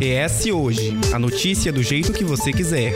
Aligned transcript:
ES 0.00 0.46
Hoje 0.46 0.92
a 1.12 1.18
notícia 1.18 1.72
do 1.72 1.82
jeito 1.82 2.12
que 2.12 2.22
você 2.22 2.52
quiser. 2.52 2.92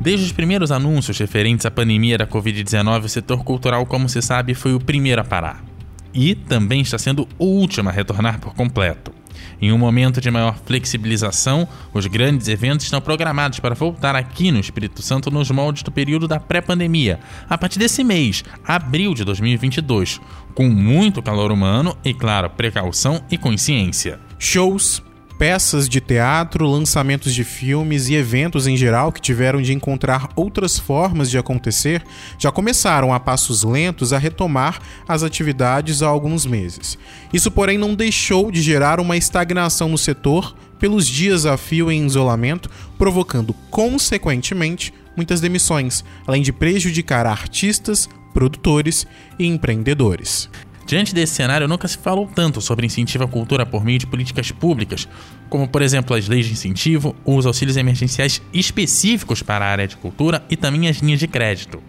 Desde 0.00 0.26
os 0.26 0.32
primeiros 0.32 0.70
anúncios 0.70 1.18
referentes 1.18 1.66
à 1.66 1.70
pandemia 1.70 2.18
da 2.18 2.26
Covid-19, 2.26 3.04
o 3.04 3.08
setor 3.08 3.44
cultural, 3.44 3.86
como 3.86 4.08
se 4.08 4.20
sabe, 4.20 4.54
foi 4.54 4.74
o 4.74 4.80
primeiro 4.80 5.20
a 5.20 5.24
parar. 5.24 5.64
E 6.12 6.34
também 6.34 6.82
está 6.82 6.98
sendo 6.98 7.26
o 7.38 7.44
último 7.44 7.88
a 7.88 7.92
retornar 7.92 8.40
por 8.40 8.54
completo. 8.54 9.12
Em 9.60 9.72
um 9.72 9.78
momento 9.78 10.20
de 10.20 10.30
maior 10.30 10.58
flexibilização, 10.64 11.68
os 11.92 12.06
grandes 12.06 12.48
eventos 12.48 12.84
estão 12.84 13.00
programados 13.00 13.60
para 13.60 13.74
voltar 13.74 14.16
aqui 14.16 14.50
no 14.50 14.60
Espírito 14.60 15.02
Santo 15.02 15.30
nos 15.30 15.50
moldes 15.50 15.82
do 15.82 15.90
período 15.90 16.26
da 16.26 16.40
pré-pandemia, 16.40 17.20
a 17.48 17.56
partir 17.56 17.78
desse 17.78 18.02
mês, 18.02 18.44
abril 18.66 19.14
de 19.14 19.24
2022, 19.24 20.20
com 20.54 20.68
muito 20.68 21.22
calor 21.22 21.52
humano 21.52 21.96
e, 22.04 22.12
claro, 22.12 22.50
precaução 22.50 23.22
e 23.30 23.38
consciência. 23.38 24.20
Shows, 24.38 25.02
peças 25.38 25.88
de 25.88 26.00
teatro, 26.00 26.66
lançamentos 26.66 27.34
de 27.34 27.44
filmes 27.44 28.08
e 28.08 28.14
eventos 28.14 28.66
em 28.66 28.76
geral 28.76 29.10
que 29.10 29.20
tiveram 29.20 29.60
de 29.60 29.72
encontrar 29.72 30.28
outras 30.36 30.78
formas 30.78 31.30
de 31.30 31.38
acontecer 31.38 32.04
já 32.38 32.52
começaram 32.52 33.12
a 33.12 33.18
passos 33.18 33.62
lentos 33.64 34.12
a 34.12 34.18
retomar 34.18 34.80
as 35.08 35.22
atividades 35.22 36.02
há 36.02 36.06
alguns 36.06 36.46
meses. 36.46 36.98
Isso, 37.32 37.50
porém, 37.50 37.78
não 37.78 37.94
deixou 37.94 38.50
de 38.50 38.62
gerar 38.62 39.00
uma 39.00 39.16
estagnação 39.16 39.88
no 39.88 39.98
setor 39.98 40.54
pelos 40.78 41.06
dias 41.06 41.46
a 41.46 41.56
fio 41.56 41.90
em 41.90 42.04
isolamento, 42.04 42.68
provocando, 42.98 43.54
consequentemente, 43.70 44.92
muitas 45.16 45.40
demissões, 45.40 46.04
além 46.26 46.42
de 46.42 46.52
prejudicar 46.52 47.26
artistas, 47.26 48.08
produtores 48.32 49.06
e 49.38 49.46
empreendedores. 49.46 50.48
Diante 50.86 51.14
desse 51.14 51.34
cenário, 51.34 51.68
nunca 51.68 51.86
se 51.86 51.96
falou 51.96 52.28
tanto 52.34 52.60
sobre 52.60 52.86
incentivo 52.86 53.24
à 53.24 53.28
cultura 53.28 53.64
por 53.64 53.84
meio 53.84 53.98
de 53.98 54.06
políticas 54.06 54.50
públicas, 54.50 55.08
como 55.48 55.68
por 55.68 55.80
exemplo 55.82 56.16
as 56.16 56.28
leis 56.28 56.46
de 56.46 56.52
incentivo, 56.52 57.14
os 57.24 57.46
auxílios 57.46 57.76
emergenciais 57.76 58.42
específicos 58.52 59.42
para 59.42 59.64
a 59.64 59.68
área 59.68 59.88
de 59.88 59.96
cultura 59.96 60.44
e 60.50 60.56
também 60.56 60.88
as 60.88 60.96
linhas 60.98 61.20
de 61.20 61.28
crédito. 61.28 61.82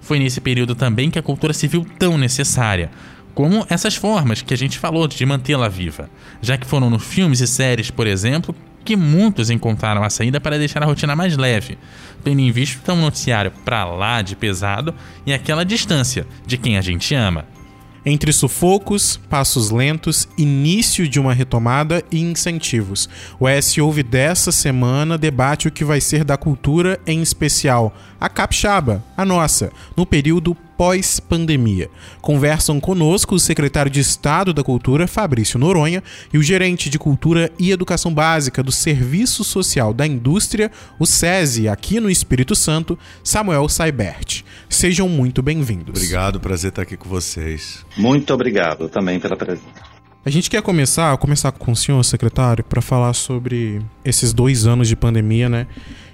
Foi 0.00 0.18
nesse 0.18 0.40
período 0.40 0.74
também 0.74 1.10
que 1.10 1.18
a 1.18 1.22
cultura 1.22 1.52
se 1.52 1.68
viu 1.68 1.86
tão 1.98 2.18
necessária, 2.18 2.90
como 3.34 3.66
essas 3.70 3.94
formas 3.94 4.42
que 4.42 4.52
a 4.52 4.56
gente 4.56 4.78
falou 4.78 5.06
de 5.06 5.24
mantê-la 5.24 5.68
viva, 5.68 6.10
já 6.40 6.58
que 6.58 6.66
foram 6.66 6.90
nos 6.90 7.04
filmes 7.04 7.40
e 7.40 7.46
séries, 7.46 7.90
por 7.90 8.06
exemplo, 8.06 8.54
que 8.84 8.96
muitos 8.96 9.48
encontraram 9.48 10.02
a 10.02 10.10
saída 10.10 10.40
para 10.40 10.58
deixar 10.58 10.82
a 10.82 10.86
rotina 10.86 11.14
mais 11.14 11.36
leve, 11.36 11.78
tendo 12.24 12.40
em 12.40 12.50
vista 12.50 12.92
um 12.92 13.00
noticiário 13.00 13.52
para 13.64 13.84
lá 13.84 14.22
de 14.22 14.34
pesado 14.34 14.94
e 15.24 15.32
aquela 15.32 15.64
distância 15.64 16.26
de 16.44 16.58
quem 16.58 16.76
a 16.76 16.80
gente 16.80 17.14
ama. 17.14 17.46
Entre 18.04 18.32
sufocos, 18.32 19.20
passos 19.30 19.70
lentos, 19.70 20.28
início 20.36 21.08
de 21.08 21.20
uma 21.20 21.32
retomada 21.32 22.02
e 22.10 22.20
incentivos. 22.20 23.08
O 23.38 23.46
S 23.46 23.80
Ouve 23.80 24.02
dessa 24.02 24.50
semana 24.50 25.16
debate 25.16 25.68
o 25.68 25.70
que 25.70 25.84
vai 25.84 26.00
ser 26.00 26.24
da 26.24 26.36
cultura, 26.36 26.98
em 27.06 27.22
especial 27.22 27.94
a 28.20 28.28
capixaba, 28.28 29.04
a 29.16 29.24
nossa, 29.24 29.72
no 29.96 30.06
período 30.06 30.56
pós-pandemia. 30.82 31.88
Conversam 32.20 32.80
conosco 32.80 33.36
o 33.36 33.38
secretário 33.38 33.88
de 33.88 34.00
Estado 34.00 34.52
da 34.52 34.64
Cultura, 34.64 35.06
Fabrício 35.06 35.56
Noronha, 35.56 36.02
e 36.34 36.38
o 36.38 36.42
gerente 36.42 36.90
de 36.90 36.98
Cultura 36.98 37.52
e 37.56 37.70
Educação 37.70 38.12
Básica 38.12 38.64
do 38.64 38.72
Serviço 38.72 39.44
Social 39.44 39.94
da 39.94 40.04
Indústria, 40.04 40.72
o 40.98 41.06
SESI, 41.06 41.68
aqui 41.68 42.00
no 42.00 42.10
Espírito 42.10 42.56
Santo, 42.56 42.98
Samuel 43.22 43.68
Saibert. 43.68 44.42
Sejam 44.68 45.08
muito 45.08 45.40
bem-vindos. 45.40 46.00
Obrigado, 46.00 46.40
prazer 46.40 46.70
estar 46.70 46.82
aqui 46.82 46.96
com 46.96 47.08
vocês. 47.08 47.86
Muito 47.96 48.34
obrigado 48.34 48.88
também 48.88 49.20
pela 49.20 49.36
presença. 49.36 49.92
A 50.24 50.30
gente 50.30 50.50
quer 50.50 50.62
começar, 50.62 51.16
começar 51.18 51.52
com 51.52 51.70
o 51.70 51.76
senhor, 51.76 52.02
secretário, 52.04 52.64
para 52.64 52.82
falar 52.82 53.12
sobre 53.12 53.80
esses 54.04 54.32
dois 54.32 54.66
anos 54.66 54.88
de 54.88 54.96
pandemia, 54.96 55.48
né? 55.48 55.68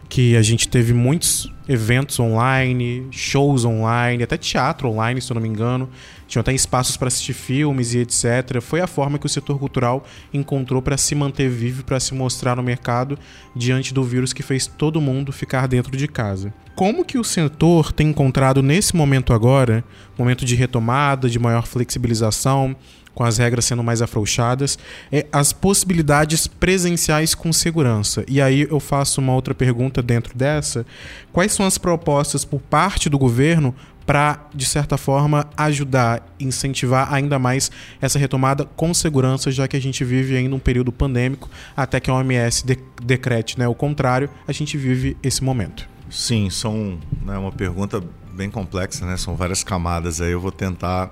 Que 0.09 0.37
a 0.37 0.43
gente 0.43 0.69
teve 0.69 0.93
muitos 0.95 1.53
eventos 1.69 2.19
online, 2.19 3.07
shows 3.11 3.65
online, 3.65 4.23
até 4.23 4.39
teatro 4.39 4.89
online, 4.89 5.21
se 5.21 5.31
eu 5.31 5.35
não 5.35 5.43
me 5.43 5.49
engano. 5.49 5.89
Tinha 6.27 6.41
até 6.41 6.53
espaços 6.53 6.97
para 6.97 7.09
assistir 7.09 7.35
filmes 7.35 7.93
e 7.93 7.99
etc. 7.99 8.61
Foi 8.63 8.81
a 8.81 8.87
forma 8.87 9.19
que 9.19 9.27
o 9.27 9.29
setor 9.29 9.59
cultural 9.59 10.05
encontrou 10.33 10.81
para 10.81 10.97
se 10.97 11.15
manter 11.15 11.51
vivo, 11.51 11.85
para 11.85 12.01
se 12.01 12.15
mostrar 12.15 12.57
no 12.57 12.63
mercado 12.63 13.19
diante 13.55 13.93
do 13.93 14.03
vírus 14.03 14.33
que 14.33 14.43
fez 14.43 14.67
todo 14.67 15.01
mundo 15.01 15.31
ficar 15.31 15.69
dentro 15.69 15.95
de 15.95 16.09
casa. 16.09 16.53
Como 16.75 17.05
que 17.05 17.19
o 17.19 17.25
setor 17.25 17.93
tem 17.93 18.09
encontrado 18.09 18.63
nesse 18.63 18.97
momento 18.97 19.33
agora, 19.33 19.85
momento 20.17 20.45
de 20.45 20.55
retomada, 20.55 21.29
de 21.29 21.39
maior 21.39 21.67
flexibilização, 21.67 22.77
com 23.19 23.25
as 23.25 23.37
regras 23.37 23.65
sendo 23.65 23.83
mais 23.83 24.01
afrouxadas, 24.01 24.79
é 25.11 25.27
as 25.33 25.53
possibilidades 25.53 26.47
presenciais 26.47 27.35
com 27.35 27.53
segurança. 27.53 28.25
E 28.29 28.41
aí 28.41 28.69
eu 28.71 28.79
faço 28.79 29.21
uma 29.21 29.35
outra 29.35 29.53
pergunta 29.53 30.01
dentro 30.01 30.39
dessa: 30.39 30.87
quais 31.33 31.51
são 31.51 31.67
as 31.67 31.77
propostas 31.77 32.45
por 32.45 32.61
parte 32.61 33.11
do 33.11 33.19
governo 33.19 33.75
para, 34.07 34.47
de 34.55 34.65
certa 34.65 34.97
forma, 34.97 35.51
ajudar, 35.57 36.33
incentivar 36.39 37.13
ainda 37.13 37.41
mais 37.41 37.73
essa 38.01 38.21
retomada 38.21 38.65
com 38.65 38.95
segurança, 38.95 39.51
já 39.51 39.67
que 39.67 39.77
a 39.77 39.81
gente 39.81 40.05
vive 40.05 40.37
ainda 40.37 40.55
um 40.55 40.61
período 40.61 40.93
pandêmico, 40.93 41.51
até 41.77 41.99
que 41.99 42.09
a 42.09 42.15
OMS 42.15 42.65
de 42.65 42.79
decrete 43.03 43.59
né, 43.59 43.67
o 43.67 43.75
contrário, 43.75 44.31
a 44.47 44.53
gente 44.53 44.79
vive 44.79 45.17
esse 45.25 45.43
momento. 45.43 45.89
Sim, 46.09 46.51
são 46.51 47.01
né, 47.27 47.37
uma 47.37 47.51
pergunta 47.51 48.01
bem 48.33 48.49
complexa, 48.49 49.05
né? 49.05 49.17
São 49.17 49.35
várias 49.35 49.65
camadas 49.65 50.21
aí. 50.21 50.31
Eu 50.31 50.41
vou 50.41 50.53
tentar 50.53 51.11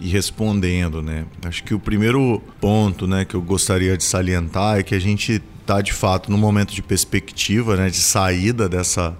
e 0.00 0.08
respondendo, 0.08 1.02
né? 1.02 1.26
Acho 1.44 1.62
que 1.62 1.74
o 1.74 1.78
primeiro 1.78 2.42
ponto, 2.60 3.06
né, 3.06 3.24
que 3.24 3.34
eu 3.34 3.42
gostaria 3.42 3.96
de 3.96 4.02
salientar 4.02 4.78
é 4.78 4.82
que 4.82 4.94
a 4.94 4.98
gente 4.98 5.42
está 5.60 5.82
de 5.82 5.92
fato 5.92 6.30
no 6.30 6.38
momento 6.38 6.74
de 6.74 6.82
perspectiva, 6.82 7.76
né, 7.76 7.90
de 7.90 7.98
saída 7.98 8.68
dessa 8.68 9.16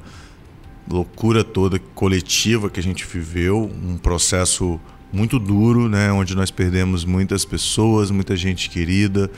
loucura 0.88 1.44
toda 1.44 1.78
coletiva 1.94 2.70
que 2.70 2.80
a 2.80 2.82
gente 2.82 3.06
viveu, 3.06 3.70
um 3.84 3.96
processo 3.96 4.80
muito 5.12 5.38
duro, 5.38 5.88
né, 5.88 6.10
onde 6.10 6.34
nós 6.34 6.50
perdemos 6.50 7.04
muitas 7.04 7.44
pessoas, 7.44 8.10
muita 8.10 8.34
gente 8.36 8.70
querida, 8.70 9.30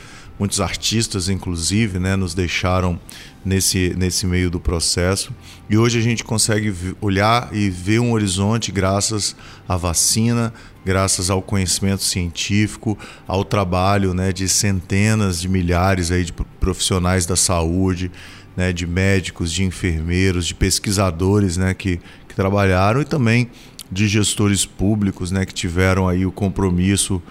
muitos 0.42 0.60
artistas 0.60 1.28
inclusive, 1.28 2.00
né, 2.00 2.16
nos 2.16 2.34
deixaram 2.34 2.98
nesse 3.44 3.94
nesse 3.96 4.26
meio 4.26 4.50
do 4.50 4.58
processo. 4.58 5.32
E 5.70 5.78
hoje 5.78 6.00
a 6.00 6.02
gente 6.02 6.24
consegue 6.24 6.74
olhar 7.00 7.48
e 7.52 7.70
ver 7.70 8.00
um 8.00 8.10
horizonte 8.10 8.72
graças 8.72 9.36
à 9.68 9.76
vacina, 9.76 10.52
graças 10.84 11.30
ao 11.30 11.40
conhecimento 11.40 12.02
científico, 12.02 12.98
ao 13.24 13.44
trabalho 13.44 14.12
né, 14.12 14.32
de 14.32 14.48
centenas 14.48 15.40
de 15.40 15.48
milhares 15.48 16.10
aí 16.10 16.24
de 16.24 16.32
profissionais 16.32 17.24
da 17.24 17.36
saúde, 17.36 18.10
né, 18.56 18.72
de 18.72 18.84
médicos, 18.84 19.52
de 19.52 19.62
enfermeiros, 19.62 20.44
de 20.44 20.56
pesquisadores 20.56 21.56
né, 21.56 21.72
que, 21.72 22.00
que 22.26 22.34
trabalharam 22.34 23.00
e 23.00 23.04
também 23.04 23.48
de 23.92 24.08
gestores 24.08 24.66
públicos 24.66 25.30
né, 25.30 25.46
que 25.46 25.54
tiveram 25.54 26.08
aí 26.08 26.26
o 26.26 26.32
compromisso 26.32 27.22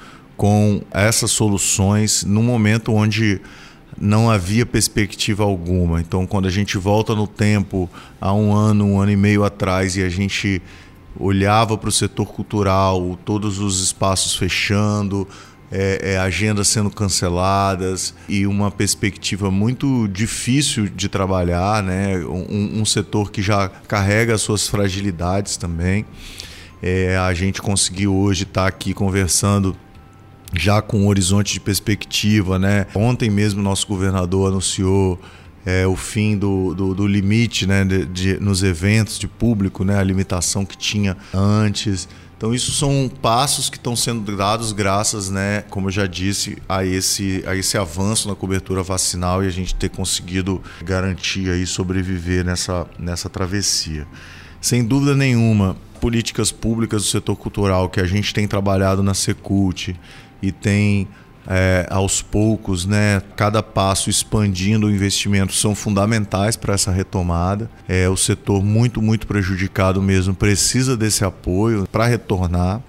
com 0.42 0.82
essas 0.90 1.30
soluções 1.30 2.24
num 2.24 2.42
momento 2.42 2.92
onde 2.92 3.40
não 3.96 4.28
havia 4.28 4.66
perspectiva 4.66 5.44
alguma. 5.44 6.02
Então, 6.02 6.26
quando 6.26 6.48
a 6.48 6.50
gente 6.50 6.80
volta 6.80 7.14
no 7.14 7.28
tempo, 7.28 7.88
há 8.20 8.34
um 8.34 8.52
ano, 8.52 8.84
um 8.88 9.00
ano 9.00 9.12
e 9.12 9.16
meio 9.16 9.44
atrás, 9.44 9.96
e 9.96 10.02
a 10.02 10.10
gente 10.10 10.60
olhava 11.16 11.78
para 11.78 11.90
o 11.90 11.92
setor 11.92 12.26
cultural, 12.34 13.20
todos 13.24 13.60
os 13.60 13.84
espaços 13.84 14.36
fechando, 14.36 15.28
é, 15.72 16.14
é, 16.14 16.18
agendas 16.18 16.70
sendo 16.70 16.90
canceladas 16.90 18.16
e 18.28 18.48
uma 18.48 18.72
perspectiva 18.72 19.52
muito 19.52 20.08
difícil 20.08 20.88
de 20.88 21.08
trabalhar, 21.08 21.84
né? 21.84 22.18
um, 22.18 22.82
um 22.82 22.84
setor 22.84 23.32
que 23.32 23.44
já 23.44 23.70
carrega 23.70 24.34
as 24.34 24.42
suas 24.42 24.68
fragilidades 24.68 25.56
também. 25.56 26.04
É, 26.82 27.16
a 27.16 27.32
gente 27.32 27.62
conseguiu 27.62 28.16
hoje 28.16 28.42
estar 28.42 28.64
tá 28.64 28.68
aqui 28.68 28.92
conversando 28.92 29.78
já 30.54 30.82
com 30.82 31.02
um 31.02 31.08
horizonte 31.08 31.54
de 31.54 31.60
perspectiva, 31.60 32.60
né? 32.60 32.88
Ontem 32.94 33.30
mesmo 33.30 33.62
nosso 33.62 33.88
governador 33.88 34.50
anunciou 34.50 35.20
é, 35.66 35.86
o 35.86 35.96
fim 35.96 36.38
do, 36.38 36.74
do, 36.74 36.94
do 36.94 37.08
limite 37.08 37.68
né, 37.68 37.86
de, 37.86 38.06
de, 38.06 38.40
nos 38.40 38.64
eventos 38.64 39.20
de 39.20 39.28
público, 39.28 39.84
né, 39.84 39.98
a 39.98 40.04
limitação 40.04 40.66
que 40.66 40.78
tinha 40.78 41.16
antes. 41.34 42.08
Então 42.36 42.54
isso 42.56 42.72
são 42.72 43.10
passos 43.22 43.70
que 43.70 43.78
estão 43.78 43.96
sendo 43.96 44.36
dados 44.36 44.72
graças, 44.72 45.30
né, 45.30 45.64
como 45.70 45.88
eu 45.88 45.92
já 45.92 46.08
disse, 46.08 46.58
a 46.68 46.84
esse, 46.84 47.44
a 47.46 47.56
esse 47.56 47.78
avanço 47.78 48.28
na 48.28 48.36
cobertura 48.36 48.82
vacinal 48.82 49.44
e 49.44 49.48
a 49.48 49.52
gente 49.52 49.76
ter 49.76 49.90
conseguido 49.90 50.62
garantir 50.84 51.52
aí 51.52 51.68
sobreviver 51.68 52.44
nessa, 52.44 52.88
nessa 52.98 53.30
travessia. 53.30 54.08
Sem 54.60 54.84
dúvida 54.84 55.16
nenhuma, 55.16 55.78
políticas 56.02 56.52
públicas 56.52 57.04
do 57.04 57.08
setor 57.08 57.36
cultural 57.36 57.88
que 57.88 58.02
a 58.02 58.06
gente 58.06 58.34
tem 58.34 58.48
trabalhado 58.48 59.04
na 59.04 59.14
Secult 59.14 59.96
e 60.42 60.52
tem 60.52 61.08
é, 61.48 61.88
aos 61.90 62.22
poucos, 62.22 62.86
né, 62.86 63.22
cada 63.36 63.62
passo 63.62 64.10
expandindo 64.10 64.88
o 64.88 64.92
investimento 64.92 65.54
são 65.54 65.76
fundamentais 65.76 66.56
para 66.56 66.74
essa 66.74 66.92
retomada. 66.92 67.70
É, 67.88 68.10
o 68.10 68.18
setor 68.18 68.64
muito, 68.64 69.02
muito 69.02 69.28
prejudicado 69.28 70.02
mesmo 70.02 70.34
precisa 70.34 70.98
desse 70.98 71.24
apoio 71.24 71.88
para 71.92 72.08
retornar. 72.08 72.82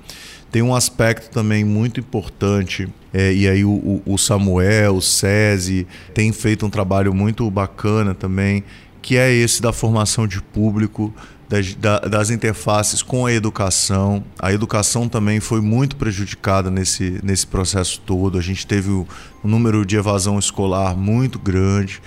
Tem 0.50 0.62
um 0.62 0.74
aspecto 0.74 1.30
também 1.30 1.64
muito 1.64 1.98
importante, 1.98 2.86
é, 3.12 3.32
e 3.32 3.48
aí 3.48 3.64
o, 3.64 4.02
o 4.04 4.18
Samuel, 4.18 4.96
o 4.96 5.02
SESI, 5.02 5.86
tem 6.14 6.30
feito 6.32 6.66
um 6.66 6.70
trabalho 6.70 7.14
muito 7.14 7.50
bacana 7.50 8.14
também, 8.14 8.62
que 9.00 9.16
é 9.16 9.32
esse 9.32 9.60
da 9.60 9.72
formação 9.72 10.26
de 10.26 10.40
público, 10.40 11.12
das, 11.52 11.74
das, 12.08 12.30
interfaces 12.30 13.02
com 13.02 13.26
a 13.26 13.32
educação. 13.32 14.24
A 14.38 14.54
educação 14.54 15.06
também 15.06 15.38
foi 15.38 15.60
muito 15.60 15.96
prejudicada 15.96 16.70
nesse, 16.70 17.20
nesse 17.22 17.46
processo 17.46 18.00
todo. 18.06 18.38
A 18.38 18.40
gente 18.40 18.66
teve 18.66 18.88
um 18.88 19.06
número 19.44 19.84
de 19.84 19.96
evasão 19.96 20.38
escolar 20.38 20.96
muito 20.96 21.38
grande. 21.38 22.00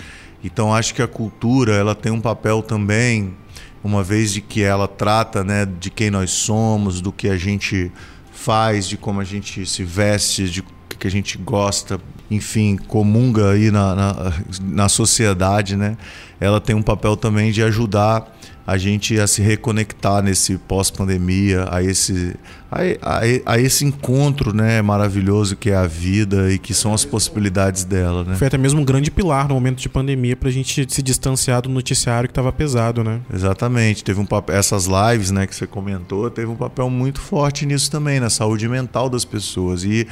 Então 0.43 0.73
acho 0.73 0.95
que 0.95 1.01
a 1.01 1.07
cultura 1.07 1.75
ela 1.75 1.93
tem 1.93 2.11
um 2.11 2.19
papel 2.19 2.63
também, 2.63 3.35
uma 3.83 4.03
vez 4.03 4.33
de 4.33 4.41
que 4.41 4.63
ela 4.63 4.87
trata 4.87 5.43
né, 5.43 5.67
de 5.79 5.91
quem 5.91 6.09
nós 6.09 6.31
somos, 6.31 6.99
do 6.99 7.11
que 7.11 7.29
a 7.29 7.37
gente 7.37 7.91
faz, 8.31 8.87
de 8.87 8.97
como 8.97 9.21
a 9.21 9.23
gente 9.23 9.63
se 9.67 9.83
veste, 9.83 10.49
de 10.49 10.63
que 10.97 11.05
a 11.05 11.11
gente 11.11 11.37
gosta, 11.37 11.99
enfim, 12.31 12.77
comunga 12.77 13.51
aí 13.51 13.69
na, 13.69 13.93
na, 13.93 14.33
na 14.59 14.89
sociedade, 14.89 15.75
né? 15.75 15.97
Ela 16.39 16.59
tem 16.59 16.75
um 16.75 16.81
papel 16.81 17.15
também 17.15 17.51
de 17.51 17.61
ajudar 17.61 18.33
a 18.67 18.77
gente 18.77 19.19
a 19.19 19.27
se 19.27 19.41
reconectar 19.41 20.23
nesse 20.23 20.57
pós-pandemia, 20.57 21.67
a 21.69 21.83
esse, 21.83 22.35
a, 22.71 22.79
a, 23.01 23.53
a, 23.53 23.59
esse 23.59 23.85
encontro 23.85 24.55
né, 24.55 24.81
maravilhoso 24.81 25.55
que 25.55 25.69
é 25.69 25.75
a 25.75 25.85
vida 25.85 26.51
e 26.51 26.57
que 26.57 26.73
são 26.73 26.91
as 26.91 27.05
possibilidades 27.05 27.83
dela. 27.83 28.23
Né? 28.23 28.35
Foi 28.35 28.47
até 28.47 28.57
mesmo 28.57 28.81
um 28.81 28.85
grande 28.85 29.11
pilar 29.11 29.47
no 29.47 29.53
momento 29.53 29.79
de 29.79 29.87
pandemia 29.87 30.35
para 30.35 30.49
a 30.49 30.51
gente 30.51 30.87
se 30.89 31.01
distanciar 31.03 31.61
do 31.61 31.69
noticiário 31.69 32.27
que 32.27 32.31
estava 32.31 32.51
pesado, 32.51 33.03
né? 33.03 33.21
Exatamente. 33.31 34.03
Teve 34.03 34.19
um 34.19 34.25
papel, 34.25 34.55
essas 34.55 34.87
lives 34.87 35.29
né, 35.29 35.45
que 35.45 35.55
você 35.55 35.67
comentou, 35.67 36.31
teve 36.31 36.47
um 36.47 36.55
papel 36.55 36.89
muito 36.89 37.21
forte 37.21 37.67
nisso 37.67 37.91
também, 37.91 38.19
na 38.19 38.31
saúde 38.31 38.67
mental 38.67 39.09
das 39.09 39.23
pessoas. 39.23 39.83
E 39.83 40.07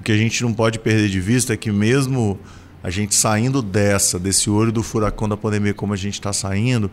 o 0.00 0.02
que 0.02 0.10
a 0.10 0.16
gente 0.16 0.42
não 0.42 0.52
pode 0.52 0.80
perder 0.80 1.08
de 1.08 1.20
vista 1.20 1.54
é 1.54 1.56
que 1.56 1.70
mesmo 1.70 2.36
a 2.82 2.90
gente 2.90 3.14
saindo 3.14 3.62
dessa, 3.62 4.18
desse 4.18 4.50
olho 4.50 4.72
do 4.72 4.82
furacão 4.82 5.28
da 5.28 5.36
pandemia, 5.36 5.72
como 5.72 5.92
a 5.92 5.96
gente 5.96 6.14
está 6.14 6.32
saindo, 6.32 6.90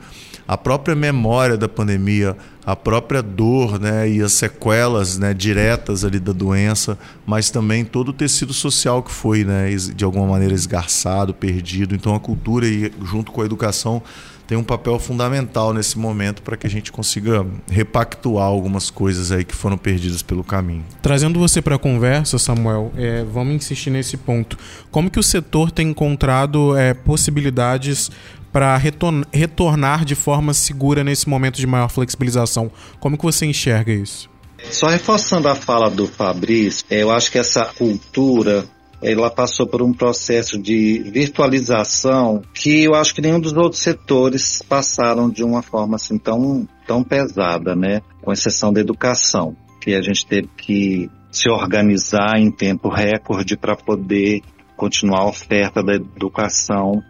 a 0.48 0.58
própria 0.58 0.96
memória 0.96 1.58
da 1.58 1.68
pandemia, 1.68 2.38
a 2.66 2.76
própria 2.76 3.22
dor 3.22 3.80
né, 3.80 4.10
e 4.10 4.22
as 4.22 4.34
sequelas 4.34 5.18
né, 5.18 5.34
diretas 5.34 6.04
ali 6.04 6.20
da 6.20 6.34
doença, 6.34 6.98
mas 7.26 7.50
também 7.50 7.84
todo 7.86 8.10
o 8.10 8.14
tecido 8.14 8.54
social 8.54 9.02
que 9.02 9.12
foi 9.12 9.44
né, 9.44 9.70
de 9.76 10.04
alguma 10.04 10.28
maneira 10.28 10.54
esgarçado, 10.54 11.34
perdido. 11.34 11.96
Então 11.96 12.14
a 12.14 12.20
cultura 12.20 12.68
e 12.68 12.92
junto 13.04 13.32
com 13.32 13.42
a 13.42 13.46
educação 13.46 14.04
tem 14.50 14.58
um 14.58 14.64
papel 14.64 14.98
fundamental 14.98 15.76
nesse 15.76 16.00
momento 16.00 16.42
para 16.42 16.58
que 16.58 16.66
a 16.66 16.70
gente 16.70 16.92
consiga 16.92 17.46
repactuar 17.70 18.48
algumas 18.48 18.90
coisas 18.90 19.32
aí 19.32 19.46
que 19.46 19.54
foram 19.54 19.78
perdidas 19.78 20.24
pelo 20.24 20.44
caminho. 20.44 20.84
Trazendo 21.04 21.38
você 21.38 21.62
para 21.62 21.76
a 21.76 21.78
conversa, 21.78 22.40
Samuel, 22.40 22.92
é, 22.98 23.24
vamos 23.24 23.54
insistir 23.54 23.92
nesse 23.92 24.18
ponto. 24.18 24.58
Como 24.90 25.12
que 25.12 25.20
o 25.20 25.24
setor 25.24 25.70
tem 25.70 25.90
encontrado 25.90 26.76
é, 26.76 26.96
possibilidades 26.96 28.10
para 28.52 28.78
retornar 28.78 30.06
de 30.06 30.16
forma 30.16 30.54
segura 30.54 31.04
nesse 31.04 31.30
momento 31.30 31.58
de 31.58 31.68
maior 31.68 31.90
flexibilização? 31.90 32.72
Como 33.00 33.18
que 33.18 33.24
você 33.24 33.46
enxerga 33.46 33.92
isso? 33.92 34.30
Só 34.72 34.88
reforçando 34.88 35.48
a 35.48 35.56
fala 35.56 35.90
do 35.90 36.06
Fabrício, 36.06 36.86
eu 36.90 37.12
acho 37.12 37.32
que 37.32 37.38
essa 37.38 37.66
cultura 37.66 38.66
ela 39.02 39.30
passou 39.30 39.66
por 39.66 39.82
um 39.82 39.94
processo 39.94 40.62
de 40.62 41.00
virtualização 41.12 42.42
que 42.54 42.84
eu 42.84 42.96
acho 42.96 43.16
que 43.16 43.22
nenhum 43.22 43.40
dos 43.40 43.54
outros 43.54 43.82
setores 43.82 44.62
passaram 44.62 45.30
de 45.30 45.44
uma 45.44 45.62
forma 45.62 45.96
assim 45.96 46.18
tão, 46.18 46.68
tão 46.86 47.04
pesada, 47.04 47.76
né? 47.76 48.02
Com 48.22 48.34
exceção 48.34 48.74
da 48.74 48.82
educação, 48.82 49.56
que 49.80 49.96
a 49.96 50.02
gente 50.02 50.26
teve 50.26 50.50
que 50.58 51.10
se 51.32 51.50
organizar 51.50 52.38
em 52.38 52.52
tempo 52.52 52.90
recorde 52.90 53.56
para 53.56 53.76
poder 53.76 54.42
continuar 54.76 55.22
a 55.22 55.30
oferta 55.30 55.84
da 55.84 55.94
educação 55.94 57.02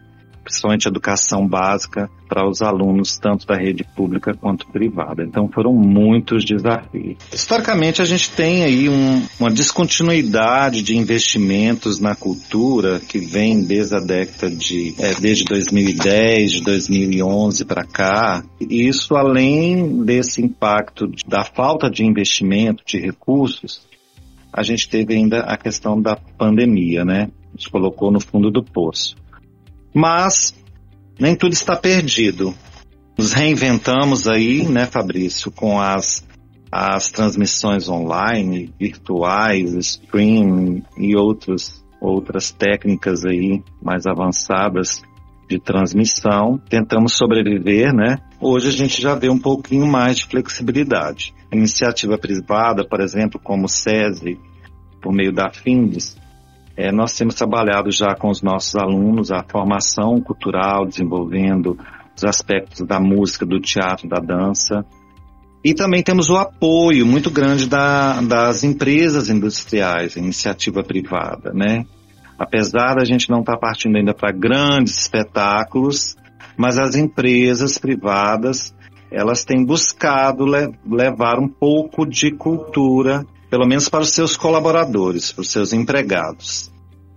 principalmente 0.49 0.87
educação 0.87 1.47
básica 1.47 2.09
para 2.27 2.47
os 2.47 2.61
alunos, 2.61 3.17
tanto 3.17 3.45
da 3.45 3.55
rede 3.55 3.83
pública 3.95 4.33
quanto 4.33 4.67
privada. 4.67 5.23
Então 5.23 5.47
foram 5.47 5.73
muitos 5.73 6.43
desafios. 6.43 7.17
Historicamente, 7.31 8.01
a 8.01 8.05
gente 8.05 8.31
tem 8.31 8.63
aí 8.63 8.89
um, 8.89 9.23
uma 9.39 9.51
descontinuidade 9.51 10.81
de 10.81 10.97
investimentos 10.97 11.99
na 11.99 12.15
cultura 12.15 12.99
que 12.99 13.19
vem 13.19 13.63
desde 13.63 13.95
a 13.95 13.99
década 13.99 14.49
de, 14.55 14.95
é, 14.97 15.13
desde 15.15 15.43
2010, 15.45 16.51
de 16.51 16.61
2011 16.61 17.65
para 17.65 17.83
cá. 17.83 18.43
E 18.59 18.87
isso, 18.87 19.15
além 19.15 20.03
desse 20.03 20.41
impacto 20.41 21.11
da 21.27 21.43
falta 21.43 21.89
de 21.89 22.03
investimento, 22.03 22.83
de 22.85 22.97
recursos, 22.97 23.87
a 24.51 24.63
gente 24.63 24.89
teve 24.89 25.13
ainda 25.13 25.41
a 25.41 25.55
questão 25.55 26.01
da 26.01 26.15
pandemia, 26.15 27.05
né? 27.05 27.29
Nos 27.53 27.67
colocou 27.67 28.11
no 28.11 28.19
fundo 28.19 28.49
do 28.49 28.63
poço. 28.63 29.15
Mas 29.93 30.53
nem 31.19 31.35
tudo 31.35 31.53
está 31.53 31.75
perdido. 31.75 32.53
Nos 33.17 33.33
reinventamos 33.33 34.27
aí, 34.27 34.63
né, 34.63 34.85
Fabrício, 34.85 35.51
com 35.51 35.79
as, 35.79 36.25
as 36.71 37.09
transmissões 37.09 37.89
online, 37.89 38.73
virtuais, 38.79 39.73
streaming 39.73 40.83
e 40.97 41.15
outros, 41.17 41.83
outras 41.99 42.51
técnicas 42.51 43.25
aí 43.25 43.61
mais 43.81 44.05
avançadas 44.05 45.01
de 45.49 45.59
transmissão. 45.59 46.57
Tentamos 46.69 47.13
sobreviver, 47.17 47.93
né? 47.93 48.19
Hoje 48.39 48.69
a 48.69 48.71
gente 48.71 49.01
já 49.01 49.15
vê 49.15 49.29
um 49.29 49.39
pouquinho 49.39 49.85
mais 49.85 50.19
de 50.19 50.25
flexibilidade. 50.25 51.33
A 51.51 51.57
iniciativa 51.57 52.17
privada, 52.17 52.87
por 52.87 53.01
exemplo, 53.01 53.37
como 53.43 53.65
o 53.65 53.69
SESI, 53.69 54.39
por 55.01 55.11
meio 55.11 55.33
da 55.33 55.49
FINDES, 55.49 56.15
é, 56.79 56.93
nós 56.93 57.11
temos 57.11 57.35
trabalhado 57.35 57.91
já 57.91 58.15
com 58.15 58.29
os 58.29 58.41
nossos 58.41 58.73
alunos 58.77 59.33
a 59.33 59.43
formação 59.43 60.21
cultural, 60.21 60.85
desenvolvendo 60.85 61.77
os 62.15 62.23
aspectos 62.23 62.87
da 62.87 63.01
música, 63.01 63.45
do 63.45 63.59
teatro, 63.59 64.07
da 64.07 64.21
dança. 64.21 64.85
E 65.61 65.73
também 65.73 66.01
temos 66.01 66.29
o 66.29 66.37
apoio 66.37 67.05
muito 67.05 67.29
grande 67.29 67.67
da, 67.67 68.21
das 68.21 68.63
empresas 68.63 69.29
industriais, 69.29 70.15
iniciativa 70.15 70.81
privada, 70.81 71.51
né? 71.53 71.85
Apesar 72.39 72.95
da 72.95 73.03
gente 73.03 73.29
não 73.29 73.41
estar 73.41 73.55
tá 73.55 73.59
partindo 73.59 73.97
ainda 73.97 74.13
para 74.13 74.31
grandes 74.31 74.99
espetáculos, 74.99 76.15
mas 76.55 76.79
as 76.79 76.95
empresas 76.95 77.77
privadas, 77.77 78.73
elas 79.11 79.43
têm 79.43 79.65
buscado 79.65 80.45
le 80.45 80.71
levar 80.89 81.39
um 81.39 81.49
pouco 81.49 82.05
de 82.05 82.31
cultura 82.31 83.25
pelo 83.49 83.67
menos 83.67 83.89
para 83.89 84.01
os 84.01 84.09
seus 84.09 84.37
colaboradores, 84.37 85.31
para 85.31 85.41
os 85.41 85.51
seus 85.51 85.73
empregados. 85.73 86.71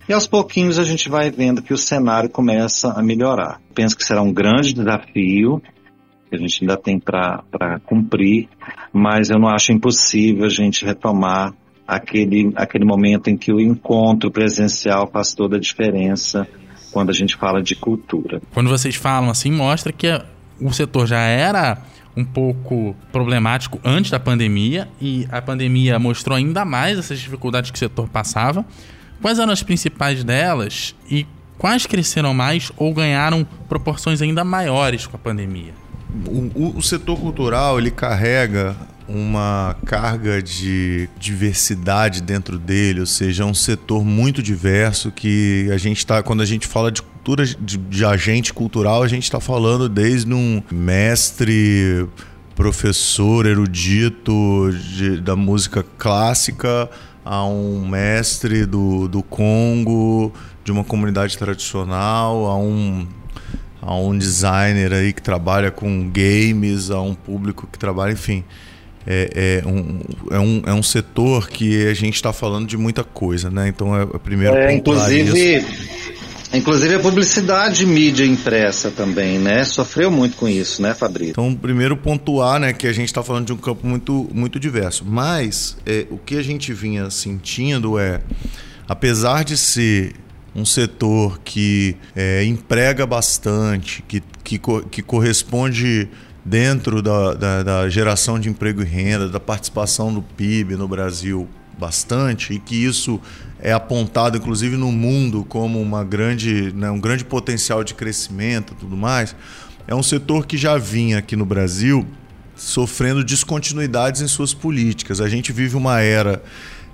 E 0.07 0.13
aos 0.13 0.27
pouquinhos 0.27 0.77
a 0.77 0.83
gente 0.83 1.07
vai 1.07 1.31
vendo 1.31 1.61
que 1.61 1.73
o 1.73 1.77
cenário 1.77 2.29
começa 2.29 2.91
a 2.91 3.01
melhorar. 3.01 3.61
Penso 3.73 3.95
que 3.95 4.03
será 4.03 4.21
um 4.21 4.33
grande 4.33 4.73
desafio, 4.73 5.61
que 6.29 6.35
a 6.35 6.37
gente 6.37 6.61
ainda 6.61 6.75
tem 6.75 6.99
para 6.99 7.79
cumprir, 7.85 8.49
mas 8.91 9.29
eu 9.29 9.39
não 9.39 9.47
acho 9.47 9.71
impossível 9.71 10.45
a 10.45 10.49
gente 10.49 10.83
retomar 10.83 11.53
aquele, 11.87 12.51
aquele 12.55 12.85
momento 12.85 13.29
em 13.29 13.37
que 13.37 13.53
o 13.53 13.59
encontro 13.59 14.31
presencial 14.31 15.09
faz 15.11 15.33
toda 15.33 15.57
a 15.57 15.59
diferença 15.59 16.47
quando 16.91 17.09
a 17.09 17.13
gente 17.13 17.35
fala 17.35 17.61
de 17.61 17.75
cultura. 17.75 18.41
Quando 18.53 18.69
vocês 18.69 18.95
falam 18.95 19.29
assim, 19.29 19.51
mostra 19.51 19.91
que 19.91 20.07
o 20.59 20.71
setor 20.71 21.07
já 21.07 21.21
era 21.21 21.77
um 22.15 22.23
pouco 22.23 22.95
problemático 23.11 23.79
antes 23.83 24.11
da 24.11 24.19
pandemia 24.19 24.87
e 25.01 25.27
a 25.31 25.41
pandemia 25.41 25.97
mostrou 25.97 26.37
ainda 26.37 26.63
mais 26.63 26.97
essas 26.97 27.19
dificuldades 27.19 27.71
que 27.71 27.75
o 27.75 27.79
setor 27.79 28.07
passava. 28.07 28.65
Quais 29.21 29.39
eram 29.39 29.51
as 29.51 29.63
principais 29.63 30.23
delas 30.23 30.95
e 31.09 31.25
quais 31.57 31.85
cresceram 31.85 32.33
mais 32.33 32.71
ou 32.77 32.93
ganharam 32.93 33.45
proporções 33.67 34.21
ainda 34.21 34.43
maiores 34.43 35.07
com 35.07 35.15
a 35.15 35.19
pandemia? 35.19 35.73
O, 36.27 36.77
o, 36.77 36.81
setor 36.81 37.19
cultural 37.19 37.79
ele 37.79 37.89
carrega 37.89 38.75
uma 39.07 39.75
carga 39.83 40.43
de 40.43 41.09
diversidade 41.17 42.21
dentro 42.21 42.59
dele, 42.59 42.99
ou 42.99 43.05
seja, 43.05 43.43
é 43.43 43.45
um 43.45 43.53
setor 43.53 44.05
muito 44.05 44.43
diverso 44.43 45.11
que 45.11 45.67
a 45.73 45.77
gente 45.77 45.97
está 45.97 46.21
quando 46.21 46.41
a 46.41 46.45
gente 46.45 46.67
fala 46.67 46.91
de 46.91 47.01
cultura 47.23 47.45
de, 47.45 47.77
de 47.77 48.03
agente 48.03 48.53
cultural, 48.53 49.01
a 49.01 49.07
gente 49.07 49.23
está 49.23 49.39
falando 49.39 49.87
desde 49.87 50.33
um 50.33 50.61
mestre, 50.69 52.05
professor 52.53 53.45
erudito 53.45 54.69
de, 54.73 55.21
da 55.21 55.33
música 55.33 55.85
clássica 55.97 56.89
a 57.23 57.45
um 57.45 57.87
mestre 57.87 58.65
do, 58.65 59.07
do 59.07 59.23
Congo, 59.23 60.33
de 60.65 60.71
uma 60.73 60.83
comunidade 60.83 61.37
tradicional, 61.37 62.45
a 62.45 62.57
um 62.57 63.07
a 63.81 63.95
um 63.95 64.17
designer 64.17 64.93
aí 64.93 65.11
que 65.11 65.21
trabalha 65.21 65.69
com 65.71 66.09
games, 66.09 66.89
a 66.89 67.01
um 67.01 67.13
público 67.13 67.67
que 67.71 67.79
trabalha, 67.79 68.11
enfim 68.11 68.43
é, 69.05 69.61
é, 69.63 69.67
um, 69.67 69.99
é, 70.31 70.39
um, 70.39 70.61
é 70.67 70.73
um 70.73 70.83
setor 70.83 71.49
que 71.49 71.87
a 71.87 71.93
gente 71.93 72.15
está 72.15 72.31
falando 72.31 72.67
de 72.67 72.77
muita 72.77 73.03
coisa, 73.03 73.49
né? 73.49 73.67
Então 73.67 73.95
é, 73.95 74.03
é 74.03 74.17
primeiro 74.17 74.55
é, 74.55 74.73
inclusive 74.73 75.65
Inclusive 76.53 76.95
a 76.95 76.99
publicidade 76.99 77.83
mídia 77.85 78.23
impressa 78.25 78.91
também, 78.91 79.39
né? 79.39 79.63
Sofreu 79.63 80.11
muito 80.11 80.37
com 80.37 80.47
isso, 80.47 80.81
né, 80.81 80.93
Fabrício? 80.93 81.31
Então, 81.31 81.55
primeiro 81.55 81.97
pontuar, 81.97 82.59
né, 82.59 82.73
que 82.73 82.85
a 82.85 82.93
gente 82.93 83.07
está 83.07 83.23
falando 83.23 83.47
de 83.47 83.53
um 83.53 83.57
campo 83.57 83.87
muito, 83.87 84.29
muito 84.31 84.59
diverso. 84.59 85.03
Mas 85.03 85.75
é, 85.85 86.05
o 86.11 86.17
que 86.17 86.37
a 86.37 86.43
gente 86.43 86.71
vinha 86.71 87.09
sentindo 87.09 87.97
é, 87.97 88.21
apesar 88.87 89.43
de 89.43 89.57
ser 89.57 90.13
um 90.55 90.63
setor 90.63 91.39
que 91.43 91.95
é, 92.15 92.43
emprega 92.43 93.07
bastante, 93.07 94.03
que, 94.07 94.21
que, 94.43 94.59
que 94.91 95.01
corresponde 95.01 96.07
dentro 96.45 97.01
da, 97.01 97.33
da, 97.33 97.63
da, 97.63 97.89
geração 97.89 98.39
de 98.39 98.49
emprego 98.49 98.81
e 98.81 98.85
renda, 98.85 99.27
da 99.27 99.39
participação 99.39 100.13
do 100.13 100.21
PIB 100.21 100.75
no 100.75 100.87
Brasil 100.87 101.47
bastante, 101.77 102.53
e 102.53 102.59
que 102.59 102.75
isso 102.75 103.19
é 103.59 103.71
apontado 103.71 104.37
inclusive 104.37 104.75
no 104.75 104.91
mundo 104.91 105.45
como 105.47 105.81
uma 105.81 106.03
grande, 106.03 106.73
né, 106.73 106.91
um 106.91 106.99
grande 106.99 107.23
potencial 107.23 107.83
de 107.83 107.93
crescimento 107.93 108.73
e 108.73 108.75
tudo 108.75 108.97
mais, 108.97 109.35
é 109.87 109.95
um 109.95 110.03
setor 110.03 110.45
que 110.45 110.57
já 110.57 110.77
vinha 110.77 111.17
aqui 111.17 111.35
no 111.35 111.45
Brasil 111.45 112.05
sofrendo 112.55 113.23
descontinuidades 113.23 114.21
em 114.21 114.27
suas 114.27 114.53
políticas. 114.53 115.19
A 115.19 115.27
gente 115.27 115.51
vive 115.51 115.75
uma 115.75 115.99
era 115.99 116.41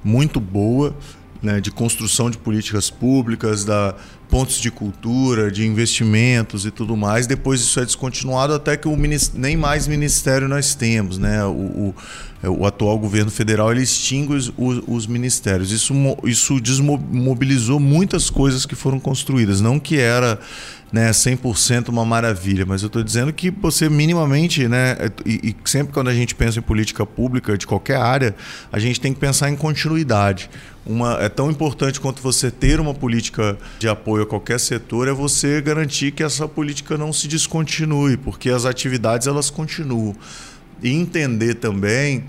muito 0.03 0.39
boa 0.39 0.95
né, 1.41 1.61
de 1.61 1.71
construção 1.71 2.29
de 2.29 2.37
políticas 2.37 2.89
públicas, 2.89 3.63
da 3.63 3.95
pontos 4.29 4.59
de 4.59 4.69
cultura, 4.69 5.49
de 5.49 5.65
investimentos 5.65 6.65
e 6.65 6.71
tudo 6.71 6.95
mais. 6.95 7.25
Depois 7.25 7.61
isso 7.61 7.79
é 7.79 7.85
descontinuado 7.85 8.53
até 8.53 8.77
que 8.77 8.87
o 8.87 8.95
nem 9.33 9.57
mais 9.57 9.87
ministério 9.87 10.47
nós 10.47 10.75
temos, 10.75 11.17
né? 11.17 11.43
O, 11.45 11.49
o, 11.49 11.95
o 12.47 12.65
atual 12.65 12.97
governo 12.97 13.29
federal 13.29 13.71
ele 13.71 13.81
extingue 13.81 14.33
os, 14.33 14.51
os, 14.57 14.81
os, 14.87 15.07
ministérios. 15.07 15.71
Isso, 15.71 15.93
isso 16.23 16.59
desmobilizou 16.61 17.79
muitas 17.79 18.29
coisas 18.29 18.65
que 18.65 18.75
foram 18.75 18.99
construídas. 18.99 19.59
Não 19.59 19.77
que 19.77 19.99
era 19.99 20.39
né, 20.91 21.11
100% 21.11 21.89
uma 21.89 22.05
maravilha, 22.05 22.65
mas 22.65 22.81
eu 22.81 22.87
estou 22.87 23.03
dizendo 23.03 23.33
que 23.33 23.51
você 23.51 23.89
minimamente, 23.89 24.67
né, 24.67 24.95
e, 25.25 25.49
e, 25.49 25.55
sempre 25.69 25.93
quando 25.93 26.07
a 26.07 26.13
gente 26.13 26.33
pensa 26.33 26.59
em 26.59 26.61
política 26.61 27.05
pública 27.05 27.57
de 27.57 27.67
qualquer 27.67 27.97
área, 27.97 28.35
a 28.71 28.79
gente 28.79 29.01
tem 29.01 29.13
que 29.13 29.19
pensar 29.19 29.49
em 29.49 29.55
continuidade. 29.55 30.49
Uma, 30.85 31.17
é 31.21 31.29
tão 31.29 31.51
importante 31.51 31.99
quanto 31.99 32.21
você 32.21 32.49
ter 32.49 32.79
uma 32.79 32.93
política 32.93 33.57
de 33.77 33.87
apoio 33.87 34.23
a 34.23 34.25
qualquer 34.25 34.59
setor, 34.59 35.07
é 35.07 35.11
você 35.11 35.61
garantir 35.61 36.11
que 36.11 36.23
essa 36.23 36.47
política 36.47 36.97
não 36.97 37.13
se 37.13 37.27
descontinue, 37.27 38.17
porque 38.17 38.49
as 38.49 38.65
atividades 38.65 39.27
elas 39.27 39.49
continuam. 39.49 40.15
E 40.81 40.91
entender 40.91 41.55
também 41.55 42.23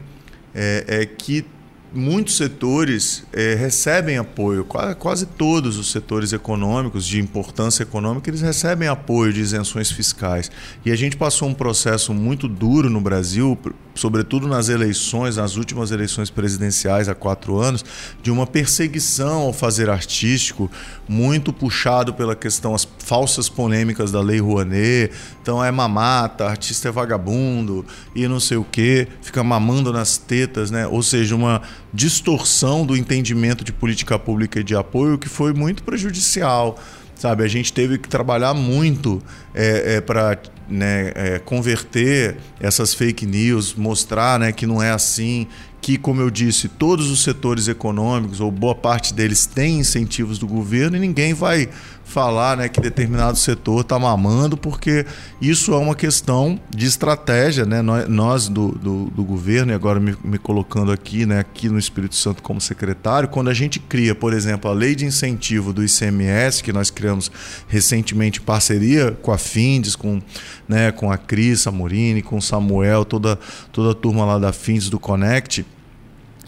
é, 0.55 0.85
é 0.89 1.07
que 1.07 1.45
muitos 1.93 2.37
setores 2.37 3.25
é, 3.33 3.55
recebem 3.55 4.17
apoio, 4.17 4.65
quase 4.65 5.27
todos 5.27 5.77
os 5.77 5.91
setores 5.91 6.33
econômicos 6.33 7.05
de 7.05 7.21
importância 7.21 7.83
econômica, 7.83 8.31
eles 8.31 8.41
recebem 8.41 8.89
apoio 8.89 9.33
de 9.33 9.41
isenções 9.41 9.91
fiscais. 9.91 10.51
E 10.85 10.93
a 10.93 10.97
gente 10.97 11.17
passou 11.17 11.49
um 11.49 11.55
processo 11.55 12.15
muito 12.15 12.47
duro 12.47 12.89
no 12.89 13.01
Brasil, 13.01 13.59
sobretudo 13.95 14.47
nas 14.47 14.69
eleições, 14.69 15.37
nas 15.37 15.57
últimas 15.57 15.91
eleições 15.91 16.31
presidenciais 16.31 17.09
há 17.09 17.15
quatro 17.15 17.59
anos, 17.59 17.85
de 18.23 18.31
uma 18.31 18.47
perseguição 18.47 19.43
ao 19.43 19.53
fazer 19.53 19.91
artístico, 19.91 20.71
muito 21.09 21.53
puxado 21.53 22.15
pela 22.15 22.37
questão, 22.37 22.75
as 22.75 22.87
falsas 22.99 23.49
polêmicas 23.49 24.13
da 24.13 24.21
Lei 24.21 24.41
Rouanet. 24.41 25.13
Então 25.43 25.63
é 25.63 25.71
mamata, 25.71 26.47
artista 26.47 26.89
é 26.89 26.93
vagabundo 26.93 27.85
e 28.15 28.29
não 28.29 28.39
sei 28.39 28.57
o 28.57 28.65
quê, 28.65 29.09
fica 29.21 29.43
mamando 29.43 29.93
nas 29.93 30.17
tetas, 30.17 30.71
né? 30.71 30.87
Ou 30.87 31.03
seja, 31.03 31.35
uma 31.35 31.63
distorção 31.93 32.87
do 32.87 32.97
entendimento 32.97 33.65
de 33.65 33.73
política 33.73 34.19
pública 34.19 34.61
e 34.61 34.65
de 34.65 34.77
apoio 34.77 35.19
que 35.19 35.29
foi 35.29 35.53
muito 35.53 35.83
prejudicial 35.83 36.79
sabe? 37.21 37.45
A 37.45 37.49
gente 37.49 37.71
teve 37.71 37.99
que 37.99 38.09
trabalhar 38.09 38.55
muito 38.55 39.23
é, 39.55 39.97
é, 39.97 40.01
para 40.01 40.39
né, 40.67 41.13
é, 41.15 41.39
converter 41.39 42.39
essas 42.59 42.95
fake 42.95 43.27
news, 43.27 43.75
mostrar 43.75 44.41
né, 44.41 44.53
que 44.53 44.67
não 44.67 44.83
é 44.83 44.91
assim, 44.91 45.47
que, 45.83 45.99
como 45.99 46.23
eu 46.23 46.31
disse, 46.31 46.67
todos 46.67 47.11
os 47.11 47.23
setores 47.23 47.69
econômicos, 47.69 48.41
ou 48.41 48.51
boa 48.51 48.75
parte 48.75 49.13
deles, 49.13 49.45
têm 49.45 49.81
incentivos 49.81 50.39
do 50.39 50.47
governo 50.47 50.97
e 50.97 51.01
ninguém 51.01 51.35
vai 51.35 51.69
falar 52.11 52.57
né, 52.57 52.69
que 52.69 52.81
determinado 52.81 53.39
setor 53.39 53.83
está 53.83 53.99
mamando, 53.99 54.57
porque 54.57 55.07
isso 55.41 55.73
é 55.73 55.77
uma 55.77 55.95
questão 55.95 56.61
de 56.69 56.85
estratégia. 56.85 57.65
Né? 57.65 57.81
Nós, 58.09 58.49
do, 58.49 58.73
do, 58.73 59.05
do 59.05 59.25
governo, 59.25 59.71
e 59.71 59.75
agora 59.75 60.01
me, 60.01 60.17
me, 60.25 60.37
colocando 60.37 60.91
aqui, 60.91 61.25
né, 61.25 61.39
aqui 61.39 61.69
no 61.69 61.79
Espírito 61.79 62.17
Santo 62.17 62.43
como 62.43 62.61
secretário, 62.61 63.29
quando 63.29 63.49
a 63.49 63.55
gente 63.55 63.79
cria, 63.79 64.15
por 64.15 64.33
exemplo, 64.33 64.69
a 64.69 64.75
lei 64.75 64.97
de 64.97 65.07
incentivo 65.07 65.73
do 65.73 65.85
ICMS, 65.85 66.63
que 66.63 66.73
nós 66.73 66.91
criamos 66.91 67.31
recentemente 67.69 68.41
em 68.41 68.43
parceria 68.43 69.13
com 69.23 69.31
a 69.31 69.39
Findes, 69.39 69.95
com, 69.95 70.21
né, 70.69 70.91
com 70.91 71.13
a 71.13 71.17
Cris 71.17 71.61
Samorini, 71.61 72.23
com 72.23 72.39
o 72.39 72.43
Samuel, 72.43 73.05
toda, 73.05 73.39
toda 73.71 73.93
a 73.93 73.95
turma 73.95 74.25
lá 74.25 74.39
da 74.39 74.53
Findes 74.53 74.91
do 74.91 74.99
Connect, 74.99 75.65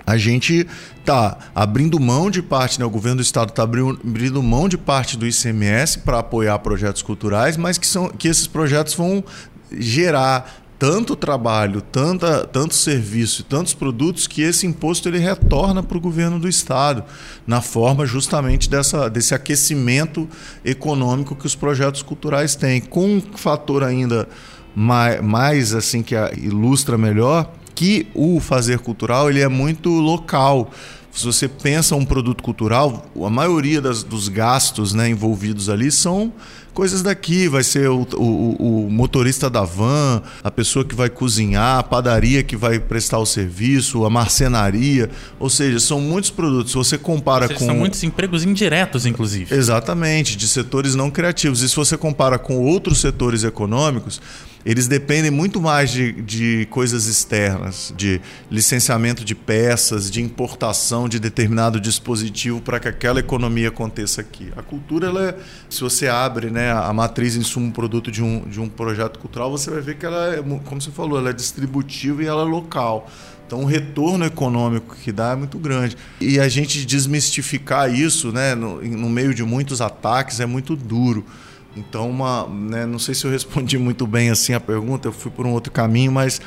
a 0.06 0.16
gente 0.16 0.66
está 0.98 1.38
abrindo 1.54 1.98
mão 1.98 2.30
de 2.30 2.42
parte, 2.42 2.78
né, 2.78 2.84
o 2.84 2.90
governo 2.90 3.16
do 3.16 3.22
estado 3.22 3.50
está 3.50 3.62
abrindo 3.62 4.42
mão 4.42 4.68
de 4.68 4.78
parte 4.78 5.16
do 5.16 5.26
ICMS 5.26 6.00
para 6.00 6.18
apoiar 6.18 6.58
projetos 6.58 7.02
culturais, 7.02 7.56
mas 7.56 7.78
que, 7.78 7.86
são, 7.86 8.08
que 8.08 8.28
esses 8.28 8.46
projetos 8.46 8.94
vão 8.94 9.24
gerar 9.70 10.62
tanto 10.82 11.14
trabalho, 11.14 11.80
tanta, 11.80 12.44
tanto 12.44 12.74
serviço 12.74 13.44
tantos 13.44 13.72
produtos 13.72 14.26
que 14.26 14.42
esse 14.42 14.66
imposto 14.66 15.08
ele 15.08 15.18
retorna 15.18 15.80
para 15.80 15.96
o 15.96 16.00
governo 16.00 16.40
do 16.40 16.48
estado 16.48 17.04
na 17.46 17.60
forma 17.60 18.04
justamente 18.04 18.68
dessa, 18.68 19.08
desse 19.08 19.32
aquecimento 19.32 20.28
econômico 20.64 21.36
que 21.36 21.46
os 21.46 21.54
projetos 21.54 22.02
culturais 22.02 22.56
têm, 22.56 22.80
com 22.80 23.06
um 23.06 23.20
fator 23.20 23.84
ainda 23.84 24.28
mais, 24.74 25.22
mais 25.22 25.72
assim 25.72 26.02
que 26.02 26.16
ilustra 26.36 26.98
melhor 26.98 27.48
que 27.74 28.06
o 28.14 28.40
fazer 28.40 28.78
cultural 28.78 29.30
ele 29.30 29.40
é 29.40 29.48
muito 29.48 29.88
local. 29.90 30.70
Se 31.12 31.26
você 31.26 31.46
pensa 31.46 31.94
um 31.94 32.06
produto 32.06 32.42
cultural, 32.42 33.06
a 33.22 33.28
maioria 33.28 33.82
das, 33.82 34.02
dos 34.02 34.28
gastos 34.28 34.94
né, 34.94 35.10
envolvidos 35.10 35.68
ali 35.68 35.90
são 35.90 36.32
coisas 36.72 37.02
daqui. 37.02 37.48
Vai 37.48 37.62
ser 37.62 37.88
o, 37.88 38.06
o, 38.14 38.86
o, 38.86 38.90
motorista 38.90 39.48
da 39.48 39.62
van, 39.62 40.22
a 40.42 40.50
pessoa 40.50 40.84
que 40.84 40.94
vai 40.94 41.10
cozinhar, 41.10 41.78
a 41.78 41.82
padaria 41.82 42.42
que 42.42 42.56
vai 42.56 42.78
prestar 42.78 43.18
o 43.18 43.26
serviço, 43.26 44.04
a 44.04 44.10
marcenaria. 44.10 45.10
Ou 45.38 45.50
seja, 45.50 45.78
são 45.80 46.00
muitos 46.00 46.30
produtos. 46.30 46.72
Se 46.72 46.78
você 46.78 46.98
compara 46.98 47.46
seja, 47.46 47.58
com. 47.58 47.66
São 47.66 47.76
muitos 47.76 48.02
empregos 48.02 48.44
indiretos, 48.44 49.06
inclusive. 49.06 49.54
Exatamente, 49.54 50.36
de 50.36 50.48
setores 50.48 50.94
não 50.94 51.10
criativos. 51.10 51.62
E 51.62 51.68
se 51.68 51.76
você 51.76 51.96
compara 51.96 52.38
com 52.38 52.58
outros 52.58 53.00
setores 53.00 53.44
econômicos 53.44 54.20
eles 54.64 54.86
dependem 54.86 55.30
muito 55.30 55.60
mais 55.60 55.90
de, 55.90 56.12
de 56.12 56.66
coisas 56.70 57.06
externas, 57.06 57.92
de 57.96 58.20
licenciamento 58.50 59.24
de 59.24 59.34
peças, 59.34 60.10
de 60.10 60.22
importação 60.22 61.08
de 61.08 61.18
determinado 61.18 61.80
dispositivo 61.80 62.60
para 62.60 62.78
que 62.78 62.88
aquela 62.88 63.20
economia 63.20 63.68
aconteça 63.68 64.20
aqui. 64.20 64.52
A 64.56 64.62
cultura, 64.62 65.08
ela 65.08 65.28
é, 65.30 65.36
se 65.68 65.80
você 65.80 66.06
abre 66.06 66.50
né, 66.50 66.70
a 66.70 66.92
matriz 66.92 67.34
insumo 67.34 67.72
produto 67.72 68.10
de 68.10 68.22
um, 68.22 68.40
de 68.42 68.60
um 68.60 68.68
projeto 68.68 69.18
cultural, 69.18 69.50
você 69.50 69.70
vai 69.70 69.80
ver 69.80 69.96
que 69.96 70.06
ela 70.06 70.34
é, 70.34 70.42
como 70.64 70.80
você 70.80 70.90
falou, 70.90 71.18
ela 71.18 71.30
é 71.30 71.32
distributiva 71.32 72.22
e 72.22 72.26
ela 72.26 72.42
é 72.42 72.46
local. 72.46 73.10
Então 73.46 73.64
o 73.64 73.66
retorno 73.66 74.24
econômico 74.24 74.96
que 74.96 75.12
dá 75.12 75.32
é 75.32 75.36
muito 75.36 75.58
grande. 75.58 75.96
E 76.20 76.40
a 76.40 76.48
gente 76.48 76.86
desmistificar 76.86 77.92
isso 77.92 78.32
né, 78.32 78.54
no, 78.54 78.80
no 78.80 79.10
meio 79.10 79.34
de 79.34 79.42
muitos 79.42 79.80
ataques 79.80 80.40
é 80.40 80.46
muito 80.46 80.74
duro. 80.74 81.26
Então, 81.76 82.08
uma, 82.08 82.46
né, 82.46 82.84
não 82.84 82.98
sei 82.98 83.14
se 83.14 83.24
eu 83.24 83.30
respondi 83.30 83.78
muito 83.78 84.06
bem 84.06 84.30
assim 84.30 84.52
a 84.52 84.60
pergunta, 84.60 85.08
eu 85.08 85.12
fui 85.12 85.30
por 85.30 85.46
um 85.46 85.52
outro 85.52 85.72
caminho, 85.72 86.12
mas 86.12 86.40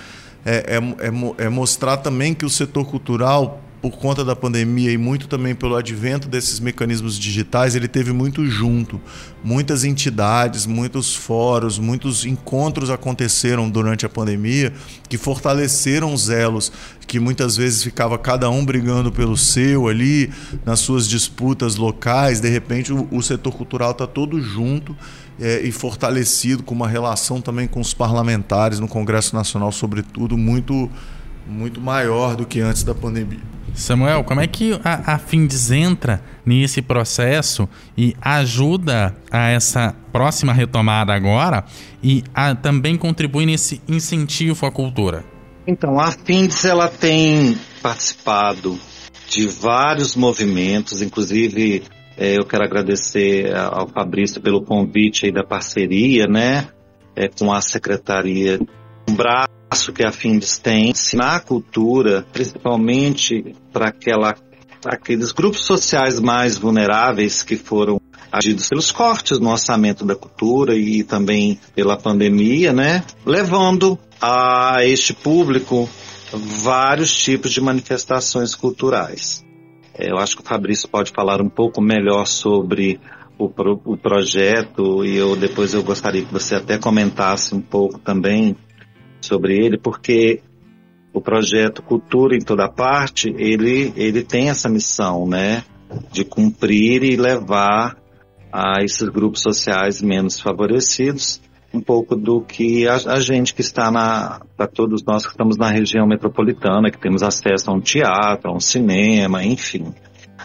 é, 0.46 0.78
é, 0.78 1.08
é, 1.08 1.46
é 1.46 1.50
mostrar 1.50 1.98
também 1.98 2.34
que 2.34 2.46
o 2.46 2.50
setor 2.50 2.86
cultural 2.86 3.62
por 3.86 4.00
conta 4.00 4.26
da 4.26 4.36
pandemia 4.36 4.92
e 4.92 4.98
muito 4.98 5.28
também 5.28 5.54
pelo 5.54 5.76
advento 5.76 6.28
desses 6.28 6.60
mecanismos 6.60 7.20
digitais, 7.20 7.76
ele 7.76 7.88
teve 7.88 8.12
muito 8.12 8.44
junto. 8.48 9.00
Muitas 9.44 9.84
entidades, 9.84 10.66
muitos 10.66 11.16
fóruns, 11.16 11.78
muitos 11.78 12.26
encontros 12.26 12.90
aconteceram 12.90 13.70
durante 13.70 14.04
a 14.04 14.10
pandemia 14.10 14.74
que 15.08 15.20
fortaleceram 15.20 16.12
os 16.12 16.32
elos 16.32 16.72
que 17.06 17.20
muitas 17.20 17.56
vezes 17.56 17.84
ficava 17.84 18.18
cada 18.18 18.50
um 18.50 18.66
brigando 18.66 19.12
pelo 19.12 19.38
seu 19.38 19.88
ali, 19.88 20.32
nas 20.66 20.80
suas 20.80 21.08
disputas 21.08 21.76
locais. 21.76 22.40
De 22.40 22.50
repente, 22.50 22.92
o, 22.92 23.08
o 23.12 23.22
setor 23.22 23.54
cultural 23.54 23.92
está 23.92 24.08
todo 24.08 24.42
junto 24.42 24.98
é, 25.40 25.62
e 25.62 25.72
fortalecido, 25.72 26.64
com 26.64 26.74
uma 26.74 26.88
relação 26.88 27.40
também 27.40 27.68
com 27.68 27.80
os 27.80 27.94
parlamentares 27.94 28.80
no 28.80 28.88
Congresso 28.88 29.36
Nacional, 29.36 29.72
sobretudo, 29.72 30.36
muito, 30.36 30.90
muito 31.48 31.80
maior 31.80 32.36
do 32.36 32.48
que 32.48 32.62
antes 32.62 32.84
da 32.84 32.96
pandemia. 32.96 33.55
Samuel, 33.76 34.24
como 34.24 34.42
é 34.42 34.48
que 34.48 34.80
a, 34.84 35.16
a 35.16 35.18
Findes 35.18 35.70
entra 35.70 36.22
nesse 36.46 36.82
processo 36.82 37.68
e 37.98 38.16
ajuda 38.22 39.16
a 39.30 39.50
essa 39.50 39.96
próxima 40.12 40.54
retomada 40.54 41.14
agora 41.14 41.66
e 42.02 42.24
a, 42.34 42.56
também 42.56 42.98
contribui 42.98 43.46
nesse 43.46 43.82
incentivo 43.88 44.66
à 44.66 44.72
cultura? 44.72 45.24
Então, 45.68 46.00
a 46.00 46.12
Findes 46.12 46.64
ela 46.66 46.88
tem 46.88 47.58
participado 47.82 48.80
de 49.28 49.48
vários 49.48 50.16
movimentos, 50.16 51.02
inclusive 51.02 51.84
É, 52.18 52.38
eu 52.38 52.46
quero 52.46 52.64
agradecer 52.64 53.54
ao 53.54 53.90
Fabrício 53.90 54.40
pelo 54.40 54.64
convite 54.64 55.30
da 55.32 55.44
parceria, 55.44 56.28
né? 56.28 56.70
É, 57.14 57.28
com 57.28 57.52
a 57.52 57.60
Secretaria, 57.60 58.58
braço 59.12 59.94
que 59.94 60.06
a 60.06 60.12
Findes 60.12 60.58
tem 60.58 60.94
na 61.14 61.40
cultura, 61.40 62.26
principalmente 62.32 63.56
para 63.72 63.90
aquela 63.90 64.34
aqueles 64.86 65.32
grupos 65.32 65.66
sociais 65.66 66.20
mais 66.20 66.58
vulneráveis 66.60 67.42
que 67.42 67.56
foram 67.56 68.00
agidos 68.32 68.70
pelos 68.70 68.92
cortes 68.92 69.40
no 69.40 69.50
orçamento 69.50 70.06
da 70.06 70.16
cultura 70.16 70.76
e 70.76 71.04
também 71.04 71.60
pela 71.74 71.98
pandemia, 71.98 72.72
né? 72.72 73.04
Levando 73.26 73.98
a 74.22 74.86
este 74.86 75.14
público 75.14 75.90
vários 76.32 77.12
tipos 77.12 77.52
de 77.52 77.62
manifestações 77.62 78.54
culturais. 78.54 79.44
É, 79.98 80.12
eu 80.12 80.18
acho 80.18 80.36
que 80.36 80.44
o 80.44 80.46
Fabrício 80.46 80.90
pode 80.90 81.12
falar 81.12 81.42
um 81.42 81.50
pouco 81.50 81.82
melhor 81.82 82.28
sobre 82.28 83.00
o, 83.38 83.50
pro, 83.50 83.82
o 83.86 83.98
projeto 83.98 85.06
e 85.06 85.16
eu 85.16 85.36
depois 85.36 85.74
eu 85.74 85.84
gostaria 85.84 86.24
que 86.24 86.32
você 86.32 86.56
até 86.56 86.78
comentasse 86.78 87.56
um 87.56 87.62
pouco 87.62 88.00
também 88.00 88.56
sobre 89.26 89.58
ele, 89.58 89.78
porque 89.78 90.42
o 91.14 91.22
projeto 91.22 91.82
Cultura 91.82 92.36
em 92.36 92.42
Toda 92.42 92.70
Parte, 92.70 93.34
ele, 93.38 93.94
ele 93.96 94.24
tem 94.24 94.50
essa 94.50 94.70
missão, 94.70 95.28
né? 95.28 95.64
De 96.12 96.26
cumprir 96.26 97.04
e 97.04 97.16
levar 97.16 97.98
a 98.52 98.84
esses 98.84 99.08
grupos 99.10 99.42
sociais 99.42 100.02
menos 100.02 100.40
favorecidos 100.40 101.42
um 101.76 101.82
pouco 101.82 102.16
do 102.16 102.42
que 102.42 102.88
a, 102.88 102.96
a 102.96 103.20
gente 103.20 103.54
que 103.54 103.62
está 103.62 103.92
na, 103.92 104.42
para 104.56 104.68
todos 104.68 105.04
nós 105.04 105.26
que 105.26 105.32
estamos 105.32 105.58
na 105.58 105.70
região 105.70 106.08
metropolitana, 106.08 106.90
que 106.90 106.98
temos 106.98 107.22
acesso 107.22 107.70
a 107.70 107.74
um 107.74 107.82
teatro, 107.82 108.50
a 108.50 108.56
um 108.56 108.60
cinema, 108.60 109.44
enfim, 109.44 109.94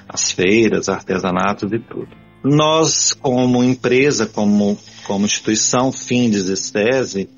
as 0.09 0.33
feiras, 0.33 0.89
artesanatos 0.89 1.73
e 1.73 1.79
tudo. 1.79 2.09
Nós, 2.43 3.13
como 3.13 3.63
empresa, 3.63 4.27
como, 4.27 4.77
como 5.07 5.27
instituição 5.27 5.93
Findes 5.93 6.49
Estese, 6.49 7.29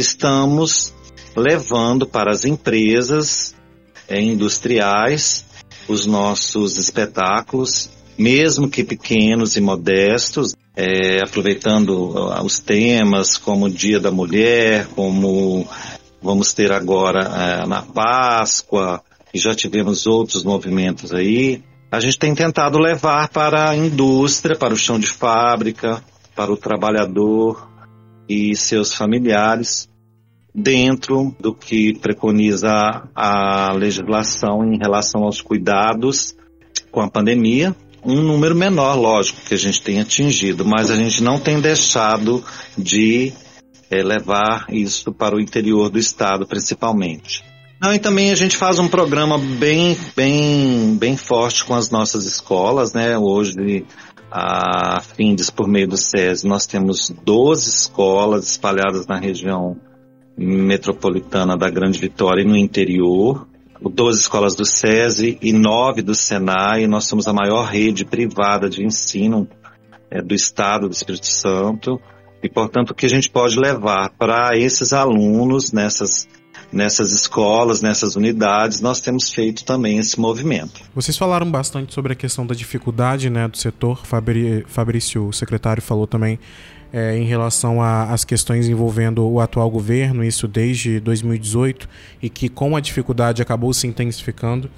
estamos 0.00 0.92
levando 1.36 2.06
para 2.06 2.32
as 2.32 2.44
empresas 2.44 3.54
é, 4.08 4.20
industriais 4.20 5.44
os 5.90 6.06
nossos 6.06 6.76
espetáculos, 6.76 7.90
mesmo 8.16 8.68
que 8.68 8.84
pequenos 8.84 9.56
e 9.56 9.60
modestos, 9.60 10.54
é, 10.76 11.22
aproveitando 11.22 12.10
uh, 12.10 12.44
os 12.44 12.60
temas 12.60 13.36
como 13.36 13.66
o 13.66 13.70
Dia 13.70 13.98
da 13.98 14.10
Mulher, 14.10 14.86
como 14.94 15.66
vamos 16.22 16.52
ter 16.52 16.72
agora 16.72 17.20
é, 17.22 17.66
na 17.66 17.82
Páscoa, 17.82 19.02
e 19.34 19.38
já 19.38 19.54
tivemos 19.54 20.06
outros 20.06 20.44
movimentos 20.44 21.12
aí. 21.12 21.62
A 21.90 21.98
gente 21.98 22.18
tem 22.18 22.34
tentado 22.34 22.78
levar 22.78 23.28
para 23.28 23.70
a 23.70 23.76
indústria, 23.76 24.56
para 24.56 24.72
o 24.72 24.76
chão 24.76 24.98
de 24.98 25.08
fábrica, 25.08 26.02
para 26.36 26.52
o 26.52 26.56
trabalhador 26.56 27.68
e 28.28 28.54
seus 28.54 28.94
familiares, 28.94 29.88
dentro 30.54 31.34
do 31.38 31.54
que 31.54 31.98
preconiza 31.98 32.70
a 33.14 33.72
legislação 33.72 34.64
em 34.64 34.78
relação 34.78 35.24
aos 35.24 35.40
cuidados 35.40 36.36
com 36.90 37.00
a 37.00 37.10
pandemia. 37.10 37.74
Um 38.04 38.22
número 38.22 38.54
menor, 38.54 38.94
lógico, 38.94 39.42
que 39.42 39.54
a 39.54 39.58
gente 39.58 39.82
tem 39.82 40.00
atingido, 40.00 40.64
mas 40.64 40.90
a 40.90 40.96
gente 40.96 41.22
não 41.22 41.38
tem 41.38 41.60
deixado 41.60 42.42
de 42.76 43.32
é, 43.90 44.02
levar 44.02 44.66
isso 44.70 45.12
para 45.12 45.36
o 45.36 45.40
interior 45.40 45.90
do 45.90 45.98
estado, 45.98 46.46
principalmente. 46.46 47.44
Não, 47.80 47.94
e 47.94 47.98
também 47.98 48.30
a 48.30 48.34
gente 48.34 48.56
faz 48.56 48.78
um 48.78 48.88
programa 48.88 49.38
bem, 49.38 49.96
bem, 50.14 50.96
bem 50.96 51.16
forte 51.16 51.64
com 51.64 51.74
as 51.74 51.90
nossas 51.90 52.24
escolas, 52.26 52.92
né? 52.92 53.16
Hoje, 53.16 53.84
a 54.30 55.00
Findes, 55.00 55.50
por 55.50 55.66
meio 55.66 55.88
do 55.88 55.96
SESI, 55.96 56.46
nós 56.46 56.66
temos 56.66 57.10
12 57.24 57.68
escolas 57.68 58.50
espalhadas 58.50 59.06
na 59.06 59.18
região 59.18 59.76
metropolitana 60.46 61.56
da 61.56 61.68
Grande 61.68 62.00
Vitória 62.00 62.42
e 62.42 62.46
no 62.46 62.56
interior, 62.56 63.46
12 63.80 64.20
escolas 64.20 64.54
do 64.54 64.64
SESI 64.64 65.38
e 65.40 65.52
9 65.52 66.02
do 66.02 66.14
SENAI. 66.14 66.86
Nós 66.86 67.04
somos 67.04 67.28
a 67.28 67.32
maior 67.32 67.66
rede 67.66 68.04
privada 68.04 68.68
de 68.68 68.84
ensino 68.84 69.46
é, 70.10 70.22
do 70.22 70.34
Estado 70.34 70.88
do 70.88 70.92
Espírito 70.92 71.26
Santo. 71.26 72.00
E, 72.42 72.48
portanto, 72.48 72.90
o 72.90 72.94
que 72.94 73.04
a 73.04 73.08
gente 73.08 73.30
pode 73.30 73.58
levar 73.58 74.10
para 74.18 74.56
esses 74.56 74.92
alunos 74.92 75.72
nessas 75.72 76.26
nessas 76.72 77.10
escolas, 77.10 77.82
nessas 77.82 78.14
unidades, 78.14 78.80
nós 78.80 79.00
temos 79.00 79.32
feito 79.32 79.64
também 79.64 79.98
esse 79.98 80.20
movimento. 80.20 80.80
Vocês 80.94 81.18
falaram 81.18 81.50
bastante 81.50 81.92
sobre 81.92 82.12
a 82.12 82.14
questão 82.14 82.46
da 82.46 82.54
dificuldade 82.54 83.28
né, 83.28 83.48
do 83.48 83.58
setor. 83.58 84.02
Fabrício, 84.66 85.26
o 85.26 85.32
secretário, 85.32 85.82
falou 85.82 86.06
também 86.06 86.38
é, 86.92 87.16
em 87.16 87.24
relação 87.24 87.82
às 87.82 88.24
questões 88.24 88.68
envolvendo 88.68 89.26
o 89.26 89.40
atual 89.40 89.70
governo, 89.70 90.24
isso 90.24 90.48
desde 90.48 91.00
2018, 91.00 91.88
e 92.22 92.28
que 92.28 92.48
com 92.48 92.76
a 92.76 92.80
dificuldade 92.80 93.42
acabou 93.42 93.72
se 93.72 93.86
intensificando. 93.86 94.70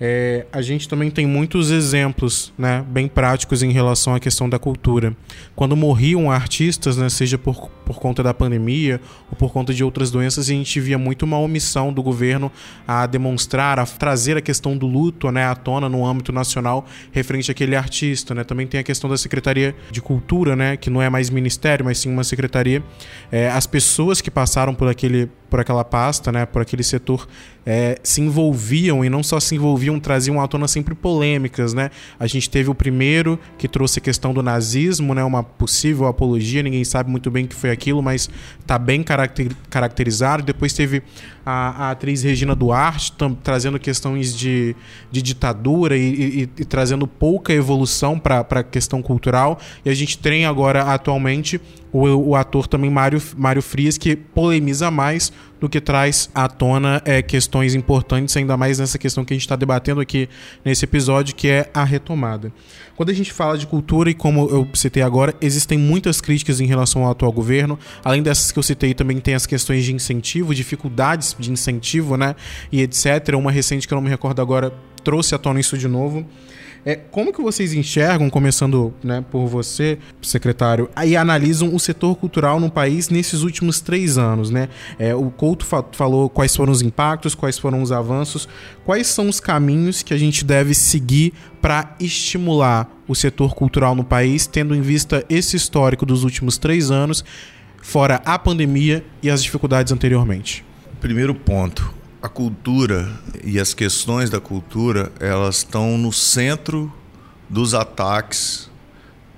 É, 0.00 0.46
a 0.50 0.62
gente 0.62 0.88
também 0.88 1.10
tem 1.10 1.26
muitos 1.26 1.70
exemplos 1.70 2.54
né, 2.56 2.82
bem 2.88 3.06
práticos 3.06 3.62
em 3.62 3.70
relação 3.70 4.14
à 4.14 4.20
questão 4.20 4.48
da 4.48 4.58
cultura. 4.58 5.14
Quando 5.54 5.76
morriam 5.76 6.30
artistas, 6.30 6.96
né, 6.96 7.10
seja 7.10 7.36
por, 7.36 7.68
por 7.84 8.00
conta 8.00 8.22
da 8.22 8.32
pandemia 8.32 8.98
ou 9.30 9.36
por 9.36 9.52
conta 9.52 9.74
de 9.74 9.84
outras 9.84 10.10
doenças, 10.10 10.46
a 10.48 10.52
gente 10.52 10.80
via 10.80 10.96
muito 10.96 11.24
uma 11.24 11.38
omissão 11.38 11.92
do 11.92 12.02
governo 12.02 12.50
a 12.88 13.04
demonstrar, 13.06 13.78
a 13.78 13.84
trazer 13.84 14.38
a 14.38 14.40
questão 14.40 14.74
do 14.74 14.86
luto 14.86 15.30
né, 15.30 15.44
à 15.44 15.54
tona 15.54 15.86
no 15.86 16.06
âmbito 16.06 16.32
nacional 16.32 16.86
referente 17.12 17.50
àquele 17.50 17.76
artista. 17.76 18.34
Né? 18.34 18.42
Também 18.42 18.66
tem 18.66 18.80
a 18.80 18.84
questão 18.84 19.10
da 19.10 19.18
Secretaria 19.18 19.76
de 19.90 20.00
Cultura, 20.00 20.56
né, 20.56 20.78
que 20.78 20.88
não 20.88 21.02
é 21.02 21.10
mais 21.10 21.28
ministério, 21.28 21.84
mas 21.84 21.98
sim 21.98 22.10
uma 22.10 22.24
secretaria. 22.24 22.82
É, 23.30 23.50
as 23.50 23.66
pessoas 23.66 24.22
que 24.22 24.30
passaram 24.30 24.74
por 24.74 24.88
aquele 24.88 25.28
por 25.50 25.60
aquela 25.60 25.84
pasta, 25.84 26.30
né, 26.30 26.46
por 26.46 26.62
aquele 26.62 26.84
setor, 26.84 27.28
é, 27.66 27.98
se 28.02 28.20
envolviam 28.20 29.04
e 29.04 29.10
não 29.10 29.22
só 29.22 29.38
se 29.38 29.54
envolviam, 29.54 29.98
traziam 30.00 30.40
à 30.40 30.48
tona 30.48 30.66
sempre 30.66 30.94
polêmicas, 30.94 31.74
né? 31.74 31.90
A 32.18 32.26
gente 32.26 32.48
teve 32.48 32.70
o 32.70 32.74
primeiro 32.74 33.38
que 33.58 33.68
trouxe 33.68 33.98
a 33.98 34.02
questão 34.02 34.32
do 34.32 34.42
nazismo, 34.42 35.14
né, 35.14 35.22
uma 35.22 35.42
possível 35.42 36.06
apologia, 36.06 36.62
ninguém 36.62 36.84
sabe 36.84 37.10
muito 37.10 37.30
bem 37.30 37.44
o 37.44 37.48
que 37.48 37.54
foi 37.54 37.70
aquilo, 37.70 38.00
mas 38.00 38.30
está 38.60 38.78
bem 38.78 39.02
caracter, 39.02 39.50
caracterizado. 39.68 40.42
Depois 40.42 40.72
teve 40.72 41.02
a, 41.50 41.86
a 41.86 41.90
atriz 41.90 42.22
Regina 42.22 42.54
Duarte 42.54 43.12
tam, 43.12 43.34
trazendo 43.34 43.78
questões 43.78 44.36
de, 44.36 44.76
de 45.10 45.20
ditadura 45.20 45.96
e, 45.96 46.02
e, 46.02 46.42
e 46.42 46.64
trazendo 46.64 47.06
pouca 47.06 47.52
evolução 47.52 48.18
para 48.18 48.40
a 48.48 48.62
questão 48.62 49.02
cultural. 49.02 49.58
E 49.84 49.90
a 49.90 49.94
gente 49.94 50.18
tem 50.18 50.46
agora 50.46 50.82
atualmente 50.82 51.60
o, 51.92 52.06
o 52.30 52.36
ator 52.36 52.66
também 52.66 52.90
Mário, 52.90 53.20
Mário 53.36 53.62
Frias, 53.62 53.98
que 53.98 54.14
polemiza 54.14 54.90
mais 54.90 55.32
do 55.60 55.68
que 55.68 55.80
traz 55.80 56.30
à 56.34 56.48
tona 56.48 57.02
é, 57.04 57.20
questões 57.20 57.74
importantes, 57.74 58.36
ainda 58.36 58.56
mais 58.56 58.78
nessa 58.78 58.98
questão 58.98 59.24
que 59.24 59.34
a 59.34 59.36
gente 59.36 59.42
está 59.42 59.54
debatendo 59.54 60.00
aqui 60.00 60.28
nesse 60.64 60.84
episódio, 60.84 61.34
que 61.34 61.48
é 61.48 61.70
a 61.74 61.84
retomada. 61.84 62.50
Quando 62.96 63.10
a 63.10 63.14
gente 63.14 63.32
fala 63.32 63.56
de 63.56 63.66
cultura, 63.66 64.10
e 64.10 64.14
como 64.14 64.48
eu 64.48 64.68
citei 64.74 65.02
agora, 65.02 65.34
existem 65.40 65.78
muitas 65.78 66.20
críticas 66.20 66.60
em 66.60 66.66
relação 66.66 67.04
ao 67.04 67.10
atual 67.10 67.32
governo. 67.32 67.78
Além 68.04 68.22
dessas 68.22 68.52
que 68.52 68.58
eu 68.58 68.62
citei, 68.62 68.92
também 68.94 69.18
tem 69.20 69.34
as 69.34 69.46
questões 69.46 69.84
de 69.84 69.94
incentivo, 69.94 70.54
dificuldades 70.54 71.36
de 71.38 71.50
incentivo, 71.50 72.16
né? 72.16 72.34
E 72.70 72.82
etc. 72.82 73.34
Uma 73.36 73.50
recente 73.50 73.86
que 73.86 73.94
eu 73.94 73.96
não 73.96 74.02
me 74.02 74.10
recordo 74.10 74.42
agora 74.42 74.72
trouxe 75.02 75.34
à 75.34 75.38
tona 75.38 75.60
isso 75.60 75.78
de 75.78 75.88
novo. 75.88 76.26
É, 76.84 76.96
como 76.96 77.32
que 77.32 77.42
vocês 77.42 77.72
enxergam, 77.74 78.30
começando 78.30 78.94
né, 79.02 79.24
por 79.30 79.46
você, 79.46 79.98
secretário, 80.22 80.88
e 81.04 81.16
analisam 81.16 81.74
o 81.74 81.78
setor 81.78 82.16
cultural 82.16 82.58
no 82.58 82.70
país 82.70 83.08
nesses 83.08 83.42
últimos 83.42 83.80
três 83.80 84.16
anos? 84.16 84.50
Né? 84.50 84.68
É, 84.98 85.14
o 85.14 85.30
Couto 85.30 85.66
fa 85.66 85.84
falou 85.92 86.28
quais 86.30 86.54
foram 86.54 86.72
os 86.72 86.82
impactos, 86.82 87.34
quais 87.34 87.58
foram 87.58 87.82
os 87.82 87.92
avanços, 87.92 88.48
quais 88.84 89.06
são 89.06 89.28
os 89.28 89.40
caminhos 89.40 90.02
que 90.02 90.14
a 90.14 90.18
gente 90.18 90.44
deve 90.44 90.74
seguir 90.74 91.32
para 91.60 91.94
estimular 92.00 92.90
o 93.06 93.14
setor 93.14 93.54
cultural 93.54 93.94
no 93.94 94.04
país, 94.04 94.46
tendo 94.46 94.74
em 94.74 94.80
vista 94.80 95.24
esse 95.28 95.56
histórico 95.56 96.06
dos 96.06 96.24
últimos 96.24 96.56
três 96.56 96.90
anos, 96.90 97.24
fora 97.82 98.22
a 98.24 98.38
pandemia 98.38 99.04
e 99.22 99.28
as 99.28 99.42
dificuldades 99.42 99.92
anteriormente? 99.92 100.64
Primeiro 101.00 101.34
ponto, 101.34 101.94
a 102.22 102.28
cultura 102.28 103.10
e 103.42 103.58
as 103.58 103.72
questões 103.72 104.28
da 104.28 104.40
cultura 104.40 105.10
elas 105.18 105.58
estão 105.58 105.96
no 105.96 106.12
centro 106.12 106.92
dos 107.48 107.74
ataques 107.74 108.70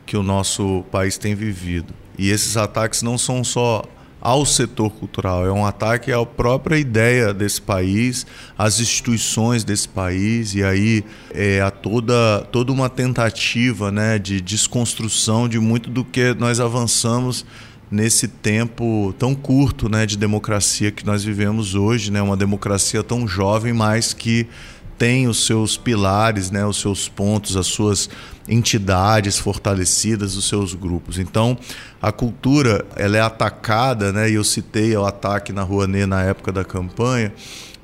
que 0.04 0.16
o 0.16 0.22
nosso 0.22 0.84
país 0.90 1.16
tem 1.16 1.34
vivido. 1.34 1.94
E 2.18 2.30
esses 2.30 2.56
ataques 2.56 3.02
não 3.02 3.16
são 3.16 3.42
só 3.44 3.84
ao 4.20 4.46
setor 4.46 4.90
cultural, 4.90 5.44
é 5.44 5.50
um 5.50 5.66
ataque 5.66 6.12
à 6.12 6.24
própria 6.24 6.76
ideia 6.76 7.34
desse 7.34 7.60
país, 7.60 8.24
às 8.56 8.78
instituições 8.78 9.64
desse 9.64 9.88
país 9.88 10.54
e 10.54 10.62
aí 10.62 11.04
é, 11.34 11.60
a 11.60 11.72
toda, 11.72 12.46
toda 12.52 12.70
uma 12.70 12.88
tentativa 12.88 13.90
né, 13.90 14.20
de 14.20 14.40
desconstrução 14.40 15.48
de 15.48 15.58
muito 15.58 15.90
do 15.90 16.04
que 16.04 16.34
nós 16.34 16.60
avançamos 16.60 17.44
nesse 17.92 18.26
tempo 18.26 19.14
tão 19.18 19.34
curto 19.34 19.86
né, 19.86 20.06
de 20.06 20.16
democracia 20.16 20.90
que 20.90 21.04
nós 21.04 21.22
vivemos 21.22 21.74
hoje, 21.74 22.10
né, 22.10 22.22
uma 22.22 22.36
democracia 22.36 23.02
tão 23.02 23.28
jovem, 23.28 23.74
mas 23.74 24.14
que 24.14 24.48
tem 24.96 25.28
os 25.28 25.44
seus 25.44 25.76
pilares, 25.76 26.50
né, 26.50 26.64
os 26.64 26.80
seus 26.80 27.06
pontos, 27.06 27.54
as 27.54 27.66
suas 27.66 28.08
entidades 28.48 29.38
fortalecidas, 29.38 30.36
os 30.36 30.48
seus 30.48 30.72
grupos. 30.74 31.18
Então, 31.18 31.58
a 32.00 32.10
cultura 32.10 32.82
ela 32.96 33.18
é 33.18 33.20
atacada, 33.20 34.10
né, 34.10 34.30
e 34.30 34.34
eu 34.34 34.44
citei 34.44 34.96
o 34.96 35.04
ataque 35.04 35.52
na 35.52 35.62
Rouanet 35.62 36.06
na 36.06 36.22
época 36.22 36.50
da 36.50 36.64
campanha, 36.64 37.30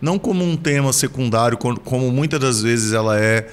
não 0.01 0.19
como 0.19 0.43
um 0.43 0.57
tema 0.57 0.91
secundário, 0.93 1.59
como 1.59 2.11
muitas 2.11 2.41
das 2.41 2.63
vezes 2.63 2.95
ela 2.95 3.21
é 3.21 3.49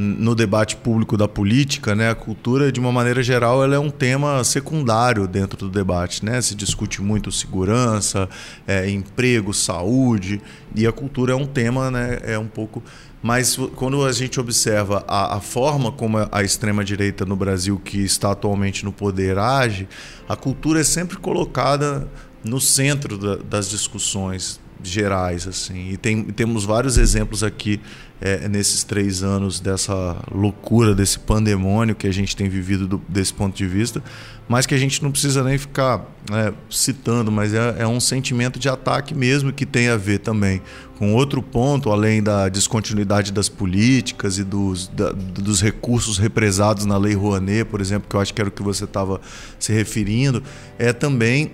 no 0.00 0.32
debate 0.32 0.76
público 0.76 1.16
da 1.16 1.26
política, 1.26 1.92
né, 1.92 2.08
a 2.08 2.14
cultura, 2.14 2.70
de 2.70 2.78
uma 2.78 2.92
maneira 2.92 3.20
geral, 3.20 3.64
ela 3.64 3.74
é 3.74 3.78
um 3.80 3.90
tema 3.90 4.44
secundário 4.44 5.26
dentro 5.26 5.58
do 5.58 5.68
debate. 5.68 6.24
Né? 6.24 6.40
Se 6.40 6.54
discute 6.54 7.02
muito 7.02 7.32
segurança, 7.32 8.28
é, 8.64 8.88
emprego, 8.88 9.52
saúde, 9.52 10.40
e 10.72 10.86
a 10.86 10.92
cultura 10.92 11.32
é 11.32 11.34
um 11.34 11.46
tema 11.46 11.90
né, 11.90 12.20
é 12.22 12.38
um 12.38 12.46
pouco. 12.46 12.80
Mas 13.20 13.56
quando 13.74 14.04
a 14.04 14.12
gente 14.12 14.38
observa 14.38 15.04
a, 15.08 15.38
a 15.38 15.40
forma 15.40 15.90
como 15.90 16.18
a 16.30 16.44
extrema-direita 16.44 17.24
no 17.26 17.34
Brasil, 17.34 17.76
que 17.84 17.98
está 17.98 18.30
atualmente 18.30 18.84
no 18.84 18.92
poder, 18.92 19.36
age, 19.36 19.88
a 20.28 20.36
cultura 20.36 20.80
é 20.80 20.84
sempre 20.84 21.16
colocada 21.16 22.08
no 22.44 22.60
centro 22.60 23.18
da, 23.18 23.34
das 23.34 23.68
discussões 23.68 24.60
gerais 24.82 25.46
assim. 25.46 25.90
E 25.90 25.96
tem, 25.96 26.24
temos 26.24 26.64
vários 26.64 26.98
exemplos 26.98 27.42
aqui 27.42 27.80
é, 28.20 28.48
nesses 28.48 28.82
três 28.82 29.22
anos 29.22 29.60
dessa 29.60 30.16
loucura 30.30 30.94
desse 30.94 31.18
pandemônio 31.18 31.94
que 31.94 32.06
a 32.06 32.12
gente 32.12 32.34
tem 32.34 32.48
vivido 32.48 32.86
do, 32.86 33.02
desse 33.08 33.32
ponto 33.32 33.56
de 33.56 33.66
vista 33.66 34.02
mas 34.48 34.66
que 34.66 34.74
a 34.74 34.78
gente 34.78 35.02
não 35.02 35.12
precisa 35.12 35.44
nem 35.44 35.56
ficar 35.56 36.04
é, 36.32 36.52
citando 36.68 37.30
mas 37.30 37.54
é, 37.54 37.76
é, 37.78 37.86
um 37.86 38.00
sentimento 38.00 38.58
de 38.58 38.68
ataque 38.68 39.14
mesmo 39.14 39.52
que 39.52 39.64
tem 39.64 39.88
a 39.88 39.96
ver 39.96 40.18
também 40.18 40.60
com 40.98 41.14
outro 41.14 41.40
ponto 41.40 41.92
além 41.92 42.20
da 42.20 42.48
descontinuidade 42.48 43.32
das 43.32 43.48
políticas 43.48 44.36
e 44.38 44.42
dos, 44.42 44.88
da, 44.88 45.12
dos 45.12 45.62
recursos 45.62 46.18
represados 46.18 46.84
na 46.86 46.98
lei 46.98 47.14
Rouanet 47.14 47.66
por 47.66 47.80
exemplo 47.80 48.08
que 48.08 48.16
eu 48.16 48.20
acho 48.20 48.34
que 48.34 48.40
era 48.40 48.48
o 48.48 48.52
que 48.52 48.62
você 48.62 48.82
estava 48.82 49.20
se 49.60 49.72
referindo 49.72 50.42
é 50.76 50.92
também 50.92 51.52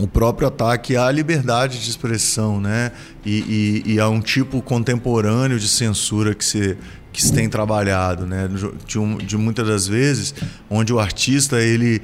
o 0.00 0.06
próprio 0.06 0.48
ataque 0.48 0.96
à 0.96 1.10
liberdade 1.10 1.78
de 1.78 1.90
expressão, 1.90 2.60
né? 2.60 2.92
E, 3.24 3.82
e, 3.86 3.94
e, 3.94 4.00
a 4.00 4.08
um 4.08 4.20
tipo 4.20 4.62
contemporâneo 4.62 5.58
de 5.58 5.68
censura 5.68 6.34
que 6.34 6.44
se, 6.44 6.76
que 7.12 7.22
se 7.22 7.32
tem 7.32 7.48
trabalhado, 7.48 8.26
né? 8.26 8.48
De, 8.86 8.98
um, 8.98 9.18
de 9.18 9.36
muitas 9.36 9.66
das 9.66 9.86
vezes, 9.86 10.34
onde 10.70 10.92
o 10.92 10.98
artista 10.98 11.60
ele 11.60 12.00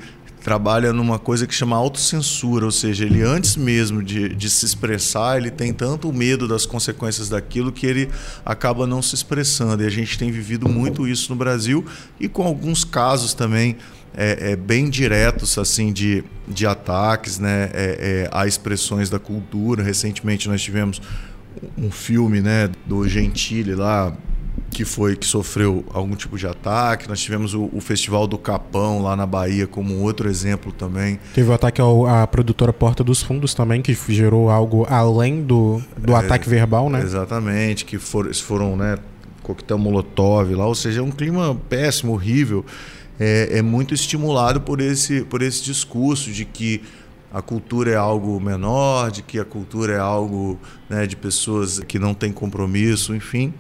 trabalha 0.47 0.93
numa 0.93 1.19
coisa 1.19 1.45
que 1.45 1.53
chama 1.53 1.75
autocensura, 1.75 2.67
ou 2.67 2.71
seja, 2.71 3.05
ele 3.05 3.21
antes 3.21 3.57
mesmo 3.57 4.01
de, 4.01 4.29
de 4.29 4.49
se 4.49 4.65
expressar, 4.65 5.39
ele 5.39 5.51
tem 5.51 5.73
tanto 5.73 6.13
medo 6.13 6.47
das 6.47 6.65
consequências 6.65 7.29
daquilo 7.29 7.73
que 7.73 7.85
ele 7.85 8.09
acaba 8.45 8.87
não 8.87 9.03
se 9.03 9.15
expressando. 9.15 9.83
E 9.83 9.87
a 9.87 9.91
gente 9.91 10.17
tem 10.17 10.31
vivido 10.31 10.69
muito 10.69 11.09
isso 11.09 11.33
no 11.33 11.37
Brasil 11.37 11.85
e 12.21 12.29
com 12.29 12.45
alguns 12.45 12.85
casos 12.85 13.35
também 13.35 13.77
é, 14.17 14.53
é, 14.53 14.57
bem 14.57 14.89
diretos 14.89 15.59
assim 15.59 15.93
de, 15.93 16.25
de 16.49 16.67
ataques 16.67 17.39
né, 17.39 17.71
é, 17.75 18.29
é, 18.29 18.31
a 18.33 18.47
expressões 18.47 19.11
da 19.11 19.19
cultura. 19.19 19.83
Recentemente 19.83 20.49
nós 20.49 20.63
tivemos 20.63 21.03
um 21.77 21.91
filme 21.91 22.41
né, 22.41 22.71
do 22.87 23.07
Gentili 23.07 23.75
lá 23.75 24.17
que 24.71 24.85
foi 24.85 25.17
que 25.17 25.27
sofreu 25.27 25.85
algum 25.93 26.15
tipo 26.15 26.37
de 26.37 26.47
ataque. 26.47 27.09
Nós 27.09 27.21
tivemos 27.21 27.55
o, 27.55 27.69
o, 27.73 27.81
Festival 27.81 28.27
do 28.27 28.37
Capão 28.37 29.03
lá 29.03 29.15
na 29.15 29.25
Bahia 29.27 29.67
como 29.67 29.95
outro 30.01 30.29
exemplo 30.29 30.73
também. 30.73 31.19
Teve 31.35 31.51
o 31.51 31.53
ataque 31.53 31.81
ao, 31.81 32.07
à 32.07 32.27
produtora 32.27 32.73
Porta 32.73 33.05
dos 33.05 33.23
Fundos 33.23 33.55
também, 33.55 33.81
que 33.81 33.97
gerou 34.09 34.51
algo 34.51 34.87
além 34.89 35.43
do, 35.43 35.81
do 35.97 36.13
é, 36.13 36.17
ataque 36.17 36.49
verbal, 36.49 36.91
né? 36.91 37.01
Exatamente, 37.01 37.85
que 37.85 37.99
for, 37.99 38.35
foram, 38.35 38.77
né, 38.77 38.99
coquetel 39.43 39.79
molotov 39.79 40.53
lá, 40.55 40.67
ou 40.67 40.75
seja, 40.75 41.01
é 41.01 41.03
um 41.03 41.11
clima 41.11 41.57
péssimo, 41.69 42.13
horrível 42.13 42.65
é, 43.19 43.59
é 43.59 43.63
muito 43.63 43.95
estimulado 43.95 44.61
por 44.61 44.81
esse, 44.81 45.23
por 45.23 45.43
esse 45.43 45.63
discurso 45.63 46.31
de 46.31 46.45
que 46.45 46.83
a 47.33 47.43
cultura 47.43 47.91
é 47.91 47.97
algo 47.97 48.41
menor, 48.41 49.11
de 49.11 49.23
que 49.23 49.39
a 49.39 49.45
cultura 49.45 49.95
é 49.95 49.99
algo 49.99 50.59
né, 50.89 51.07
de 51.07 51.17
pessoas 51.17 51.81
que 51.81 51.99
não 51.99 52.15
têm 52.15 52.33
compromisso, 52.33 53.15
enfim. 53.15 53.53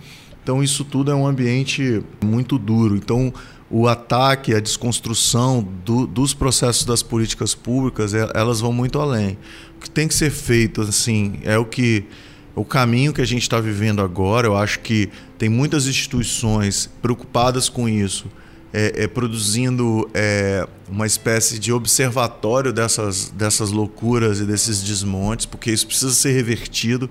Então, 0.43 0.63
isso 0.63 0.85
tudo 0.85 1.11
é 1.11 1.15
um 1.15 1.27
ambiente 1.27 2.03
muito 2.25 2.59
duro. 2.59 2.97
Então, 2.97 3.35
o 3.69 3.89
ataque, 3.89 4.55
a 4.55 4.61
desconstrução 4.61 5.67
do, 5.85 6.07
dos 6.07 6.33
processos 6.33 6.85
das 6.85 7.03
políticas 7.03 7.55
públicas, 7.55 8.15
é, 8.15 8.31
elas 8.35 8.61
vão 8.61 8.73
muito 8.73 9.01
além. 9.01 9.37
O 9.77 9.81
que 9.81 9.91
tem 9.91 10.07
que 10.07 10.15
ser 10.15 10.31
feito, 10.31 10.83
assim, 10.83 11.41
é 11.43 11.59
o 11.59 11.65
que 11.65 12.05
o 12.55 12.65
caminho 12.65 13.13
que 13.13 13.21
a 13.21 13.27
gente 13.27 13.43
está 13.43 13.61
vivendo 13.61 14.01
agora. 14.01 14.47
Eu 14.47 14.57
acho 14.57 14.81
que 14.81 15.11
tem 15.37 15.49
muitas 15.49 15.87
instituições 15.87 16.89
preocupadas 17.03 17.69
com 17.69 17.89
isso 17.89 18.27
é, 18.79 19.05
é, 19.05 19.07
produzindo 19.07 20.07
é, 20.13 20.69
uma 20.87 21.07
espécie 21.07 21.59
de 21.59 21.73
observatório 21.73 22.75
dessas, 22.75 23.31
dessas 23.31 23.71
loucuras 23.71 24.39
e 24.39 24.45
desses 24.45 24.83
desmontes, 24.83 25.47
porque 25.47 25.71
isso 25.73 25.87
precisa 25.87 26.13
ser 26.13 26.33
revertido. 26.33 27.09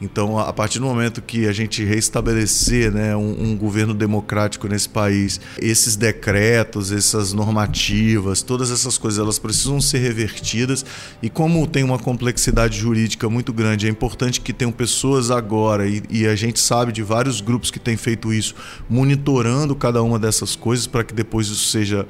Então, 0.00 0.38
a 0.38 0.52
partir 0.52 0.78
do 0.78 0.86
momento 0.86 1.20
que 1.20 1.46
a 1.46 1.52
gente 1.52 1.84
restabelecer 1.84 2.90
né, 2.90 3.14
um, 3.14 3.50
um, 3.50 3.56
governo 3.56 3.92
democrático 3.92 4.66
nesse 4.66 4.88
país, 4.88 5.38
esses 5.60 5.94
decretos, 5.94 6.90
essas 6.90 7.34
normativas, 7.34 8.40
todas 8.40 8.70
essas 8.70 8.96
coisas, 8.96 9.20
elas 9.20 9.38
precisam 9.38 9.80
ser 9.80 9.98
revertidas. 9.98 10.84
E 11.22 11.28
como 11.28 11.66
tem 11.66 11.84
uma 11.84 11.98
complexidade 11.98 12.78
jurídica 12.78 13.28
muito 13.28 13.52
grande, 13.52 13.86
é 13.86 13.90
importante 13.90 14.40
que 14.40 14.54
tenham 14.54 14.72
pessoas 14.72 15.30
agora, 15.30 15.86
e, 15.86 16.02
e 16.08 16.26
a 16.26 16.34
gente 16.34 16.58
sabe 16.58 16.92
de 16.92 17.02
vários 17.02 17.42
grupos 17.42 17.70
que 17.70 17.78
têm 17.78 17.96
feito 17.96 18.32
isso, 18.32 18.54
monitorando 18.88 19.76
cada 19.76 20.02
uma 20.02 20.18
dessas 20.18 20.56
coisas 20.56 20.86
para 20.86 21.04
que 21.04 21.12
depois 21.12 21.48
isso 21.48 21.70
seja 21.70 22.06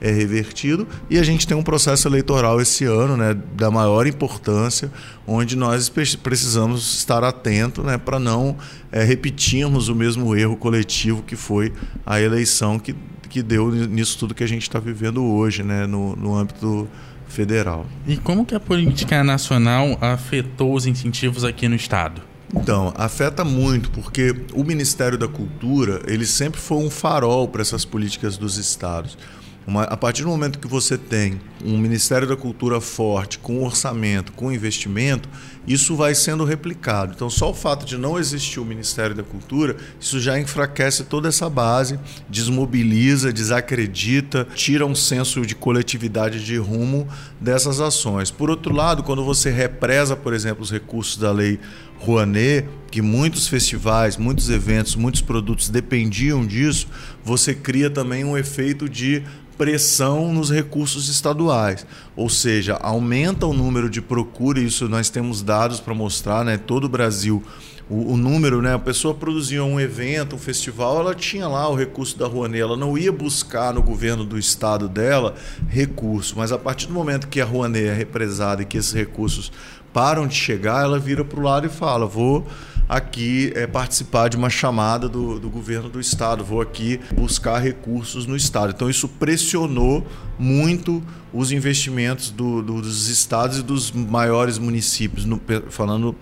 é 0.00 0.10
revertido. 0.10 0.88
E 1.08 1.18
a 1.18 1.22
gente 1.22 1.46
tem 1.46 1.56
um 1.56 1.62
processo 1.62 2.08
eleitoral 2.08 2.60
esse 2.60 2.84
ano, 2.84 3.16
né, 3.16 3.36
da 3.54 3.70
maior 3.70 4.06
importância, 4.06 4.90
onde 5.26 5.56
nós 5.56 5.88
precisamos 5.88 6.98
estar 6.98 7.22
atentos 7.22 7.84
né, 7.84 7.98
para 7.98 8.18
não 8.18 8.56
é, 8.90 9.04
repetirmos 9.04 9.88
o 9.88 9.94
mesmo 9.94 10.34
erro 10.34 10.56
coletivo 10.56 11.22
que 11.22 11.36
foi 11.36 11.72
a 12.06 12.20
eleição 12.20 12.78
que, 12.78 12.94
que 13.28 13.42
deu 13.42 13.70
nisso 13.70 14.18
tudo 14.18 14.34
que 14.34 14.44
a 14.44 14.48
gente 14.48 14.62
está 14.62 14.78
vivendo 14.78 15.22
hoje, 15.24 15.62
né, 15.62 15.86
no, 15.86 16.16
no 16.16 16.34
âmbito 16.34 16.88
federal. 17.28 17.86
E 18.06 18.16
como 18.16 18.44
que 18.44 18.54
a 18.54 18.60
política 18.60 19.22
nacional 19.22 19.96
afetou 20.00 20.74
os 20.74 20.86
incentivos 20.86 21.44
aqui 21.44 21.68
no 21.68 21.76
Estado? 21.76 22.22
Então, 22.54 22.92
afeta 22.96 23.44
muito, 23.44 23.90
porque 23.90 24.34
o 24.52 24.64
Ministério 24.64 25.16
da 25.16 25.28
Cultura, 25.28 26.02
ele 26.06 26.26
sempre 26.26 26.60
foi 26.60 26.78
um 26.78 26.90
farol 26.90 27.46
para 27.46 27.62
essas 27.62 27.84
políticas 27.84 28.36
dos 28.36 28.58
estados. 28.58 29.16
Uma, 29.66 29.82
a 29.84 29.96
partir 29.96 30.22
do 30.22 30.28
momento 30.28 30.58
que 30.58 30.66
você 30.66 30.96
tem 30.96 31.40
um 31.64 31.76
Ministério 31.76 32.26
da 32.26 32.34
Cultura 32.34 32.80
forte, 32.80 33.38
com 33.38 33.62
orçamento, 33.62 34.32
com 34.32 34.50
investimento, 34.50 35.28
isso 35.66 35.94
vai 35.94 36.14
sendo 36.14 36.44
replicado. 36.44 37.12
Então, 37.14 37.28
só 37.28 37.50
o 37.50 37.54
fato 37.54 37.84
de 37.84 37.98
não 37.98 38.18
existir 38.18 38.58
o 38.58 38.64
Ministério 38.64 39.14
da 39.14 39.22
Cultura, 39.22 39.76
isso 40.00 40.18
já 40.18 40.40
enfraquece 40.40 41.04
toda 41.04 41.28
essa 41.28 41.48
base, 41.50 41.98
desmobiliza, 42.28 43.32
desacredita, 43.32 44.46
tira 44.54 44.86
um 44.86 44.94
senso 44.94 45.44
de 45.44 45.54
coletividade 45.54 46.42
de 46.44 46.56
rumo 46.56 47.06
dessas 47.38 47.80
ações. 47.80 48.30
Por 48.30 48.48
outro 48.48 48.74
lado, 48.74 49.02
quando 49.02 49.24
você 49.24 49.50
represa, 49.50 50.16
por 50.16 50.32
exemplo, 50.32 50.62
os 50.62 50.70
recursos 50.70 51.18
da 51.18 51.30
lei 51.30 51.60
Rouanet, 51.98 52.66
que 52.90 53.02
muitos 53.02 53.46
festivais, 53.46 54.16
muitos 54.16 54.48
eventos, 54.48 54.96
muitos 54.96 55.20
produtos 55.20 55.68
dependiam 55.68 56.46
disso, 56.46 56.88
você 57.22 57.54
cria 57.54 57.90
também 57.90 58.24
um 58.24 58.36
efeito 58.36 58.88
de 58.88 59.22
pressão 59.60 60.32
nos 60.32 60.50
recursos 60.50 61.10
estaduais, 61.10 61.86
ou 62.16 62.30
seja, 62.30 62.78
aumenta 62.80 63.46
o 63.46 63.52
número 63.52 63.90
de 63.90 64.00
procura, 64.00 64.58
isso 64.58 64.88
nós 64.88 65.10
temos 65.10 65.42
dados 65.42 65.78
para 65.78 65.92
mostrar, 65.92 66.42
né? 66.46 66.56
Todo 66.56 66.84
o 66.84 66.88
Brasil, 66.88 67.42
o, 67.86 68.14
o, 68.14 68.16
número, 68.16 68.62
né? 68.62 68.72
A 68.72 68.78
pessoa 68.78 69.12
produzia 69.12 69.62
um 69.62 69.78
evento, 69.78 70.34
um 70.34 70.38
festival, 70.38 71.00
ela 71.00 71.14
tinha 71.14 71.46
lá 71.46 71.68
o 71.68 71.74
recurso 71.74 72.16
da 72.16 72.26
Rouanet, 72.26 72.62
ela 72.62 72.74
não 72.74 72.96
ia 72.96 73.12
buscar 73.12 73.74
no 73.74 73.82
governo 73.82 74.24
do 74.24 74.38
estado 74.38 74.88
dela 74.88 75.34
recurso, 75.68 76.38
mas 76.38 76.52
a 76.52 76.58
partir 76.58 76.86
do 76.86 76.94
momento 76.94 77.28
que 77.28 77.38
a 77.38 77.44
Rouanet 77.44 77.86
é 77.86 77.92
represada 77.92 78.62
e 78.62 78.64
que 78.64 78.78
esses 78.78 78.94
recursos 78.94 79.52
param 79.92 80.26
de 80.26 80.36
chegar, 80.36 80.84
ela 80.84 80.98
vira 80.98 81.22
para 81.22 81.38
o 81.38 81.42
lado 81.42 81.66
e 81.66 81.70
fala: 81.70 82.06
vou 82.06 82.46
aqui 82.90 83.52
é, 83.54 83.68
participar 83.68 84.26
de 84.26 84.36
uma 84.36 84.50
chamada 84.50 85.08
do, 85.08 85.38
do 85.38 85.48
governo 85.48 85.88
do 85.88 86.00
estado, 86.00 86.44
vou 86.44 86.60
aqui 86.60 86.98
buscar 87.14 87.60
recursos 87.60 88.26
no 88.26 88.36
estado. 88.36 88.72
Então 88.74 88.90
isso 88.90 89.06
pressionou 89.06 90.04
muito 90.36 91.00
os 91.32 91.52
investimentos 91.52 92.30
do, 92.30 92.60
do, 92.60 92.82
dos 92.82 93.06
estados 93.06 93.58
e 93.58 93.62
dos 93.62 93.92
maiores 93.92 94.58
municípios, 94.58 95.24
no, 95.24 95.40
falando 95.68 96.16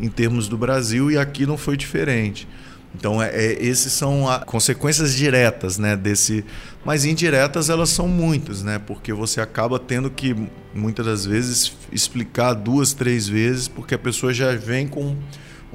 em 0.00 0.08
termos 0.08 0.48
do 0.48 0.56
Brasil, 0.56 1.10
e 1.10 1.18
aqui 1.18 1.44
não 1.44 1.58
foi 1.58 1.76
diferente. 1.76 2.48
Então, 2.94 3.20
é, 3.20 3.28
é, 3.28 3.62
esses 3.62 3.92
são 3.92 4.26
as 4.26 4.44
consequências 4.44 5.14
diretas 5.14 5.78
né, 5.78 5.96
desse. 5.96 6.44
Mas 6.84 7.04
indiretas 7.04 7.68
elas 7.68 7.90
são 7.90 8.06
muitas, 8.06 8.62
né? 8.62 8.78
Porque 8.78 9.12
você 9.12 9.40
acaba 9.40 9.80
tendo 9.80 10.08
que, 10.08 10.34
muitas 10.72 11.04
das 11.04 11.26
vezes, 11.26 11.72
explicar 11.90 12.54
duas, 12.54 12.94
três 12.94 13.26
vezes, 13.28 13.66
porque 13.66 13.96
a 13.96 13.98
pessoa 13.98 14.32
já 14.32 14.54
vem 14.54 14.86
com 14.86 15.16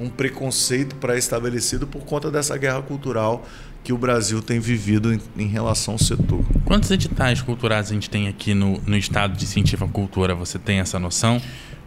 um 0.00 0.08
preconceito 0.08 0.96
pré-estabelecido 0.96 1.86
por 1.86 2.02
conta 2.04 2.30
dessa 2.30 2.56
guerra 2.56 2.80
cultural 2.82 3.44
que 3.84 3.92
o 3.92 3.98
Brasil 3.98 4.42
tem 4.42 4.58
vivido 4.58 5.12
em, 5.12 5.20
em, 5.36 5.46
relação 5.46 5.94
ao 5.94 5.98
setor. 5.98 6.44
Quantos 6.64 6.90
editais 6.90 7.40
culturais 7.40 7.90
a 7.90 7.94
gente 7.94 8.10
tem 8.10 8.28
aqui 8.28 8.54
no, 8.54 8.80
no 8.86 8.96
estado 8.96 9.36
de 9.36 9.44
incentivo 9.44 9.84
à 9.84 9.88
cultura? 9.88 10.34
Você 10.34 10.58
tem 10.58 10.80
essa 10.80 10.98
noção? 10.98 11.40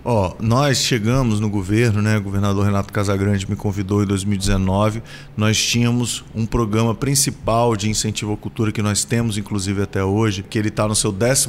Ó, 0.05 0.33
nós 0.41 0.79
chegamos 0.79 1.39
no 1.39 1.49
governo, 1.49 2.01
né? 2.01 2.17
O 2.17 2.21
governador 2.21 2.65
Renato 2.65 2.91
Casagrande 2.91 3.49
me 3.49 3.55
convidou 3.55 4.03
em 4.03 4.05
2019. 4.05 5.01
Nós 5.37 5.57
tínhamos 5.57 6.25
um 6.35 6.45
programa 6.45 6.93
principal 6.93 7.73
de 7.77 7.89
incentivo 7.89 8.33
à 8.33 8.37
cultura 8.37 8.71
que 8.71 8.81
nós 8.81 9.05
temos, 9.05 9.37
inclusive 9.37 9.81
até 9.81 10.03
hoje, 10.03 10.43
que 10.43 10.59
ele 10.59 10.67
está 10.67 10.85
no 10.85 10.95
seu 10.95 11.09
12 11.09 11.47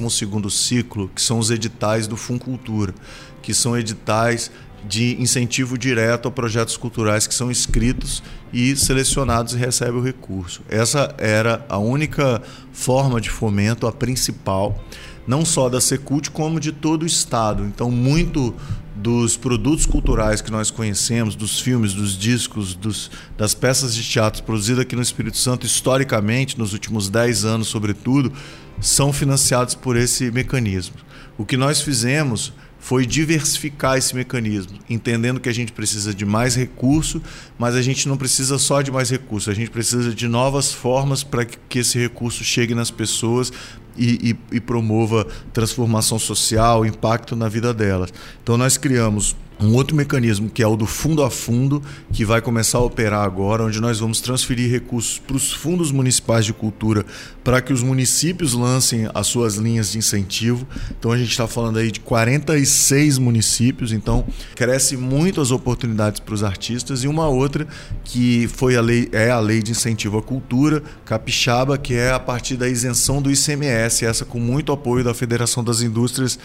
ciclo, 0.51 1.11
que 1.13 1.21
são 1.21 1.41
os 1.41 1.51
editais 1.51 2.07
do 2.07 2.17
Funcultura, 2.17 2.95
que 3.43 3.53
são 3.53 3.77
editais 3.77 4.53
de 4.89 5.21
incentivo 5.21 5.79
direto 5.79 6.29
a 6.29 6.31
projetos 6.31 6.77
culturais 6.77 7.27
que 7.27 7.35
são 7.35 7.51
inscritos 7.51 8.23
e 8.53 8.77
selecionados 8.77 9.55
e 9.55 9.57
recebem 9.57 10.01
o 10.01 10.03
recurso. 10.03 10.63
Essa 10.69 11.15
era 11.19 11.65
a 11.69 11.79
única 11.79 12.43
forma 12.73 13.21
de 13.21 13.31
fomento, 13.31 13.87
a 13.87 13.93
principal, 13.93 14.83
não 15.27 15.45
só 15.45 15.69
da 15.69 15.81
Secult, 15.81 16.31
como 16.31 16.61
de 16.61 16.71
todo 16.71 17.03
o 17.03 17.07
Estado. 17.07 17.65
Então, 17.65 17.91
muito 17.91 18.55
dos 18.95 19.37
produtos 19.37 19.87
culturais 19.87 20.41
que 20.41 20.51
nós 20.51 20.71
conhecemos, 20.71 21.35
dos 21.35 21.61
filmes, 21.61 21.93
dos 21.93 22.17
discos, 22.17 22.75
dos, 22.75 23.11
das 23.37 23.55
peças 23.55 23.95
de 23.95 24.03
teatro 24.03 24.43
produzidas 24.45 24.83
aqui 24.83 24.95
no 24.95 25.03
Espírito 25.03 25.37
Santo, 25.37 25.67
historicamente, 25.67 26.59
nos 26.59 26.73
últimos 26.73 27.09
10 27.09 27.45
anos, 27.45 27.69
sobretudo, 27.69 28.33
são 28.81 29.13
financiados 29.13 29.75
por 29.75 29.97
esse 29.97 30.31
mecanismo. 30.31 30.97
O 31.37 31.45
que 31.45 31.57
nós 31.57 31.81
fizemos 31.81 32.53
foi 32.85 33.07
diversificar 33.07 33.97
esse 33.97 34.15
mecanismo, 34.15 34.79
entendendo 34.91 35.41
que 35.41 35.49
a 35.49 35.55
gente 35.55 35.73
precisa 35.73 36.13
de 36.13 36.27
mais 36.27 36.55
recurso, 36.55 37.23
mas 37.59 37.75
a 37.75 37.81
gente 37.81 38.07
não 38.07 38.15
precisa 38.15 38.59
só 38.59 38.83
de 38.83 38.93
mais 38.93 39.09
recurso, 39.09 39.51
a 39.51 39.55
gente 39.55 39.71
precisa 39.71 40.15
de 40.15 40.29
novas 40.29 40.71
formas 40.71 41.25
para 41.25 41.47
que 41.47 41.79
esse 41.79 41.99
recurso 41.99 42.45
chegue 42.45 42.75
nas 42.75 42.91
pessoas 42.91 43.51
e, 43.97 44.37
e, 44.53 44.57
e 44.57 44.61
promova 44.61 45.27
transformação 45.51 46.19
social, 46.19 46.85
impacto 46.85 47.35
na 47.35 47.49
vida 47.49 47.73
delas. 47.73 48.13
Então 48.43 48.59
nós 48.59 48.77
criamos 48.77 49.35
um 49.61 49.75
outro 49.75 49.97
mecanismo 49.97 50.51
que 50.51 50.63
é 50.63 50.67
o 50.67 50.77
do 50.77 50.87
fundo 50.87 51.23
a 51.23 51.31
fundo, 51.31 51.83
que 52.13 52.25
vai 52.25 52.41
começar 52.41 52.79
a 52.79 52.83
operar 52.83 53.25
agora, 53.25 53.65
onde 53.65 53.81
nós 53.81 54.01
vamos 54.01 54.21
transferir 54.21 54.71
recursos 54.71 55.19
para 55.19 55.37
os 55.37 55.53
fundos 55.53 55.93
municipais 55.93 56.45
de 56.45 56.53
cultura 56.53 57.05
para 57.43 57.61
que 57.61 57.73
os 57.73 57.83
municípios 57.83 58.55
lancem 58.55 59.09
as 59.15 59.27
suas 59.27 59.57
linhas 59.57 59.93
de 59.93 59.99
incentivo. 59.99 60.67
Então 60.99 61.13
a 61.13 61.19
gente 61.19 61.31
está 61.31 61.47
falando 61.47 61.79
aí 61.79 61.91
de 61.91 62.01
46 62.01 63.19
municípios, 63.19 63.93
então 63.93 64.25
cresce 64.55 64.97
muito 64.97 65.41
as 65.41 65.51
oportunidades 65.51 66.21
para 66.21 66.35
os 66.35 66.43
artistas. 66.43 67.05
E 67.05 67.09
uma 67.09 67.29
outra 67.29 67.67
que 68.03 68.49
foi 68.49 68.77
a 68.77 68.81
lei 68.81 69.09
é 69.13 69.31
a 69.31 69.39
lei 69.39 69.63
de 69.63 69.71
incentivo 69.71 70.19
à 70.19 70.23
cultura 70.23 70.83
capixaba, 71.05 71.79
que 71.79 71.95
é 71.95 72.11
a 72.11 72.19
partir 72.19 72.57
da 72.57 72.69
isenção 72.69 73.21
do 73.21 73.31
ICMS, 73.31 74.05
essa 74.05 74.25
com 74.25 74.41
muito 74.41 74.73
apoio 74.73 75.05
da 75.05 75.15
Federação 75.15 75.63
das 75.63 75.83
Indústrias 75.83 76.39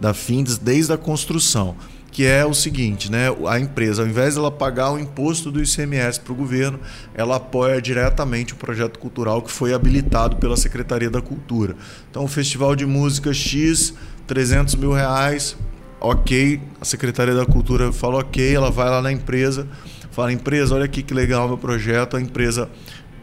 da 0.00 0.12
Findes 0.12 0.58
desde 0.58 0.92
a 0.92 0.98
construção 0.98 1.76
que 2.12 2.26
é 2.26 2.44
o 2.44 2.52
seguinte, 2.52 3.10
né? 3.10 3.28
A 3.48 3.58
empresa, 3.58 4.02
ao 4.02 4.08
invés 4.08 4.34
de 4.34 4.38
ela 4.38 4.50
pagar 4.50 4.92
o 4.92 4.98
imposto 4.98 5.50
do 5.50 5.62
ICMS 5.62 6.20
para 6.20 6.32
o 6.34 6.36
governo, 6.36 6.78
ela 7.14 7.36
apoia 7.36 7.80
diretamente 7.80 8.52
o 8.52 8.56
projeto 8.56 8.98
cultural 8.98 9.40
que 9.40 9.50
foi 9.50 9.72
habilitado 9.72 10.36
pela 10.36 10.54
Secretaria 10.54 11.08
da 11.08 11.22
Cultura. 11.22 11.74
Então, 12.10 12.22
o 12.22 12.28
Festival 12.28 12.76
de 12.76 12.84
Música 12.84 13.32
X, 13.32 13.94
300 14.26 14.74
mil 14.74 14.92
reais, 14.92 15.56
ok. 15.98 16.60
A 16.78 16.84
Secretaria 16.84 17.34
da 17.34 17.46
Cultura 17.46 17.90
fala 17.90 18.18
ok, 18.18 18.54
ela 18.54 18.70
vai 18.70 18.90
lá 18.90 19.00
na 19.00 19.10
empresa, 19.10 19.66
fala, 20.10 20.30
empresa, 20.30 20.74
olha 20.74 20.84
aqui 20.84 21.02
que 21.02 21.14
legal 21.14 21.48
meu 21.48 21.56
projeto, 21.56 22.18
a 22.18 22.20
empresa 22.20 22.68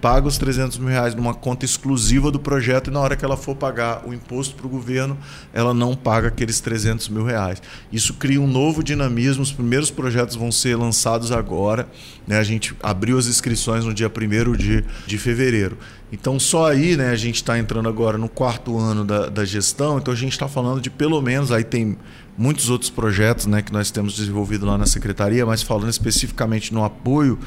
paga 0.02 0.28
os 0.28 0.38
300 0.38 0.78
mil 0.78 0.90
reais 0.90 1.16
numa 1.16 1.34
conta 1.34 1.66
exclusiva 1.66 2.32
do 2.32 2.40
projeto 2.40 2.90
e 2.90 2.94
na 2.94 3.00
hora 3.00 3.16
que 3.16 3.26
ela 3.26 3.38
for 3.38 3.56
pagar 3.56 4.08
o 4.08 4.14
imposto 4.14 4.56
para 4.56 4.66
o 4.66 4.70
governo, 4.70 5.18
ela 5.54 5.74
não 5.74 5.96
paga 5.96 6.28
aqueles 6.28 6.60
300 6.60 7.10
mil 7.10 7.24
reais. 7.24 7.62
Isso 7.92 8.14
cria 8.14 8.42
um 8.42 8.48
novo 8.48 8.84
dinamismo. 8.84 9.44
Os 9.44 9.52
primeiros 9.52 9.92
projetos 9.92 10.36
vão 10.36 10.52
ser 10.52 10.76
lançados 10.76 11.32
agora. 11.32 11.88
Né? 12.28 12.38
A 12.38 12.44
gente 12.44 12.76
abriu 12.82 13.18
as 13.18 13.28
inscrições 13.28 13.86
no 13.86 13.94
dia 13.94 14.10
1 14.10 14.52
de, 14.54 14.86
de 15.06 15.18
fevereiro. 15.18 15.78
Então, 16.12 16.40
só 16.40 16.72
aí 16.72 16.98
né, 16.98 17.12
a 17.12 17.16
gente 17.16 17.36
está 17.36 17.60
entrando 17.60 17.88
agora 17.88 18.18
no 18.18 18.28
quarto 18.28 18.78
ano 18.78 19.06
da, 19.06 19.30
da 19.30 19.46
gestão, 19.46 20.00
então 20.00 20.12
a 20.12 20.18
gente 20.18 20.32
está 20.32 20.48
falando 20.48 20.82
de 20.82 20.90
pelo 20.90 21.22
menos, 21.22 21.52
aí 21.52 21.64
tem 21.64 21.98
muitos 22.40 22.70
outros 22.70 22.90
projetos 22.90 23.46
né, 23.46 23.62
que 23.62 23.74
nós 23.74 23.92
temos 23.92 24.16
desenvolvido 24.16 24.66
lá 24.66 24.78
na 24.78 24.86
secretaria, 24.86 25.46
mas 25.46 25.62
falando 25.62 25.90
especificamente 25.90 26.74
no 26.74 26.86
apoio 26.86 27.38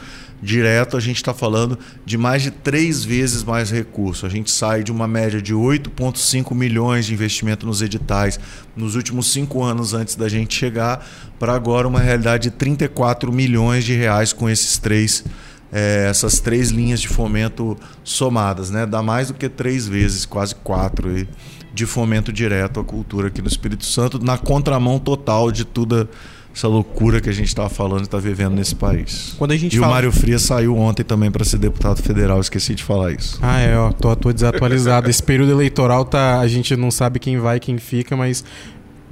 direto, 0.42 0.98
a 0.98 1.00
gente 1.00 1.16
está 1.16 1.33
falando 1.33 1.78
de 2.05 2.18
mais 2.18 2.42
de 2.42 2.50
três 2.50 3.02
vezes 3.02 3.42
mais 3.42 3.70
recursos. 3.70 4.22
A 4.22 4.28
gente 4.28 4.50
sai 4.50 4.83
de 4.83 4.92
uma 4.92 5.09
média 5.09 5.40
de 5.40 5.55
8,5 5.55 6.55
milhões 6.55 7.07
de 7.07 7.14
investimento 7.14 7.64
nos 7.64 7.81
editais 7.81 8.38
nos 8.76 8.94
últimos 8.94 9.33
cinco 9.33 9.62
anos 9.62 9.94
antes 9.94 10.14
da 10.14 10.28
gente 10.28 10.55
chegar, 10.55 11.07
para 11.38 11.55
agora 11.55 11.88
uma 11.88 12.00
realidade 12.00 12.50
de 12.50 12.57
34 12.57 13.33
milhões 13.33 13.85
de 13.85 13.94
reais 13.94 14.35
com 14.35 14.50
esses 14.50 14.76
três. 14.76 15.24
É, 15.74 16.09
essas 16.11 16.38
três 16.38 16.68
linhas 16.68 17.00
de 17.00 17.09
fomento 17.09 17.78
somadas, 18.05 18.68
né? 18.68 18.85
Dá 18.85 19.02
mais 19.02 19.28
do 19.28 19.35
que 19.35 19.48
três 19.48 19.88
vezes, 19.88 20.26
quase 20.26 20.55
quatro. 20.55 21.16
E 21.16 21.26
de 21.72 21.87
fomento 21.87 22.32
direto 22.32 22.80
à 22.80 22.85
cultura 22.85 23.28
aqui 23.28 23.40
no 23.40 23.48
Espírito 23.48 23.85
Santo, 23.85 24.22
na 24.22 24.37
contramão 24.37 24.98
total 24.98 25.50
de 25.50 25.64
toda 25.64 26.08
essa 26.54 26.68
loucura 26.68 27.20
que 27.20 27.30
a 27.30 27.32
gente 27.32 27.48
está 27.48 27.68
falando 27.68 28.00
e 28.00 28.02
está 28.02 28.18
vivendo 28.18 28.54
nesse 28.54 28.74
país. 28.74 29.35
Quando 29.38 29.52
a 29.52 29.56
gente 29.56 29.74
e 29.74 29.78
fala... 29.78 29.90
o 29.90 29.94
Mário 29.94 30.12
Frias 30.12 30.42
saiu 30.42 30.76
ontem 30.76 31.02
também 31.02 31.30
para 31.30 31.44
ser 31.44 31.58
deputado 31.58 32.02
federal, 32.02 32.40
esqueci 32.40 32.74
de 32.74 32.85
falar 32.85 33.12
isso. 33.12 33.38
Ah, 33.40 33.58
é, 33.58 33.76
ó, 33.76 33.90
tô, 33.90 34.14
tô 34.14 34.32
desatualizado. 34.32 35.08
Esse 35.08 35.22
período 35.22 35.50
eleitoral 35.52 36.04
tá, 36.04 36.40
a 36.40 36.46
gente 36.46 36.76
não 36.76 36.90
sabe 36.90 37.18
quem 37.18 37.38
vai, 37.38 37.58
quem 37.58 37.78
fica, 37.78 38.14
mas 38.16 38.44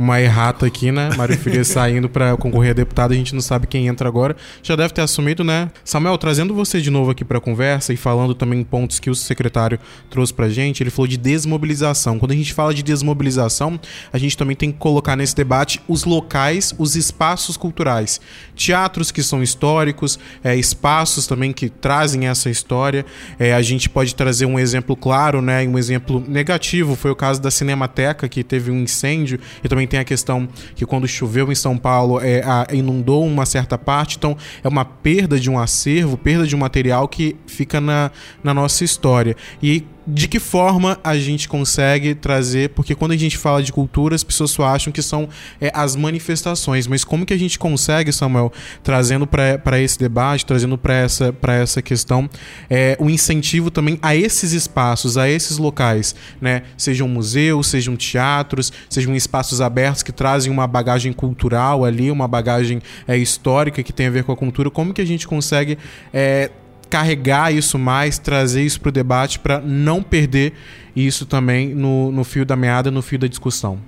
uma 0.01 0.19
errata 0.19 0.65
aqui, 0.65 0.91
né? 0.91 1.11
Mário 1.15 1.37
Frias 1.37 1.69
saindo 1.69 2.09
para 2.09 2.35
concorrer 2.35 2.71
a 2.71 2.73
deputado, 2.73 3.13
a 3.13 3.15
gente 3.15 3.35
não 3.35 3.43
sabe 3.43 3.67
quem 3.67 3.87
entra 3.87 4.09
agora. 4.09 4.35
Já 4.63 4.75
deve 4.75 4.95
ter 4.95 5.03
assumido, 5.03 5.45
né? 5.45 5.71
Samuel, 5.85 6.17
trazendo 6.17 6.55
você 6.55 6.81
de 6.81 6.91
novo 6.91 7.11
aqui 7.11 7.23
para 7.23 7.39
conversa 7.39 7.93
e 7.93 7.99
falando 7.99 8.35
também 8.35 8.65
pontos 8.65 8.99
que 8.99 9.11
o 9.11 9.15
secretário 9.15 9.79
trouxe 10.09 10.33
pra 10.33 10.49
gente, 10.49 10.83
ele 10.83 10.89
falou 10.89 11.07
de 11.07 11.19
desmobilização. 11.19 12.19
Quando 12.19 12.33
a 12.33 12.35
gente 12.35 12.55
fala 12.55 12.73
de 12.73 12.83
desmobilização, 12.83 13.79
a 14.11 14.17
gente 14.17 14.39
também 14.39 14.57
tem 14.57 14.73
que 14.73 14.79
colocar 14.79 15.17
nesse 15.17 15.37
debate 15.37 15.83
os 15.87 16.05
locais, 16.05 16.75
os 16.79 16.97
espaços 16.97 17.59
culturais. 17.59 18.23
Teatros 18.57 19.13
que 19.13 19.23
são 19.23 19.43
históricos, 19.43 20.19
é, 20.43 20.57
espaços 20.57 21.27
também 21.27 21.53
que 21.53 21.69
trazem 21.69 22.27
essa 22.27 22.49
história. 22.49 23.05
É, 23.39 23.53
a 23.53 23.61
gente 23.61 23.91
pode 23.91 24.15
trazer 24.15 24.47
um 24.47 24.59
exemplo 24.59 24.97
claro, 24.97 25.43
né? 25.43 25.69
Um 25.69 25.79
exemplo 25.79 26.25
negativo 26.27 26.97
foi 26.97 27.11
o 27.11 27.17
caso 27.17 27.43
da 27.43 27.51
Cinemateca, 27.51 28.27
que 28.31 28.43
teve 28.43 28.71
um 28.71 28.81
incêndio 28.81 29.39
e 29.63 29.69
também 29.69 29.89
tem 29.90 30.00
a 30.00 30.05
questão 30.05 30.48
que 30.74 30.87
quando 30.87 31.07
choveu 31.07 31.50
em 31.50 31.55
São 31.55 31.76
Paulo 31.76 32.20
é, 32.20 32.42
a, 32.42 32.66
inundou 32.72 33.26
uma 33.26 33.44
certa 33.44 33.76
parte, 33.76 34.16
então 34.16 34.37
é 34.62 34.68
uma 34.68 34.85
perda 34.85 35.38
de 35.38 35.50
um 35.50 35.59
acervo, 35.59 36.16
perda 36.16 36.46
de 36.46 36.55
um 36.55 36.59
material 36.59 37.09
que 37.09 37.37
fica 37.46 37.81
na, 37.81 38.11
na 38.42 38.55
nossa 38.55 38.85
história. 38.85 39.37
E 39.62 39.85
de 40.12 40.27
que 40.27 40.40
forma 40.40 40.99
a 41.05 41.16
gente 41.16 41.49
consegue 41.49 42.14
trazer, 42.14 42.70
porque 42.70 42.94
quando 42.94 43.12
a 43.12 43.16
gente 43.16 43.38
fala 43.38 43.62
de 43.62 43.73
cultura, 43.73 44.14
as 44.14 44.25
pessoas 44.25 44.51
só 44.51 44.64
acham 44.64 44.92
que 44.92 45.03
são 45.03 45.29
é, 45.61 45.70
as 45.73 45.94
manifestações, 45.94 46.87
mas 46.87 47.05
como 47.05 47.25
que 47.25 47.33
a 47.33 47.38
gente 47.38 47.59
consegue, 47.59 48.12
Samuel, 48.12 48.53
trazendo 48.83 49.27
para 49.27 49.81
esse 49.81 49.99
debate, 49.99 50.44
trazendo 50.44 50.77
para 50.77 50.94
essa, 50.94 51.35
essa 51.49 51.81
questão, 51.81 52.29
é, 52.68 52.96
o 52.99 53.09
incentivo 53.09 53.70
também 53.70 53.99
a 54.03 54.14
esses 54.16 54.53
espaços, 54.53 55.16
a 55.16 55.29
esses 55.29 55.59
locais, 55.59 56.14
né? 56.40 56.62
Sejam 56.77 57.07
museus, 57.07 57.68
sejam 57.68 57.96
teatros, 57.96 58.73
sejam 58.88 59.14
espaços 59.14 59.61
abertos 59.61 60.03
que 60.03 60.12
trazem 60.12 60.53
uma 60.53 60.66
bagagem 60.66 61.12
cultural 61.12 61.85
ali, 61.85 62.11
uma 62.11 62.27
bagagem 62.27 62.83
é, 63.07 63.16
histórica 63.16 63.83
que 63.83 63.92
tem 63.92 64.09
a 64.09 64.11
ver 64.11 64.25
com 64.25 64.33
a 64.33 64.37
cultura, 64.37 64.70
como 64.70 64.92
que 64.92 65.01
a 65.01 65.07
gente 65.07 65.27
consegue 65.27 65.79
é, 66.12 66.51
carregar 66.90 67.55
isso 67.55 67.79
mais, 67.79 68.18
trazer 68.18 68.62
isso 68.62 68.81
para 68.81 68.88
o 68.88 68.92
debate 68.92 69.38
para 69.38 69.61
não 69.61 70.03
perder 70.03 70.53
isso 70.94 71.24
também 71.24 71.74
no, 71.74 72.11
no 72.11 72.24
fio 72.24 72.44
da 72.44 72.57
meada, 72.57 72.90
no 72.90 73.00
fio 73.00 73.18
da 73.18 73.29
discussão. 73.29 73.79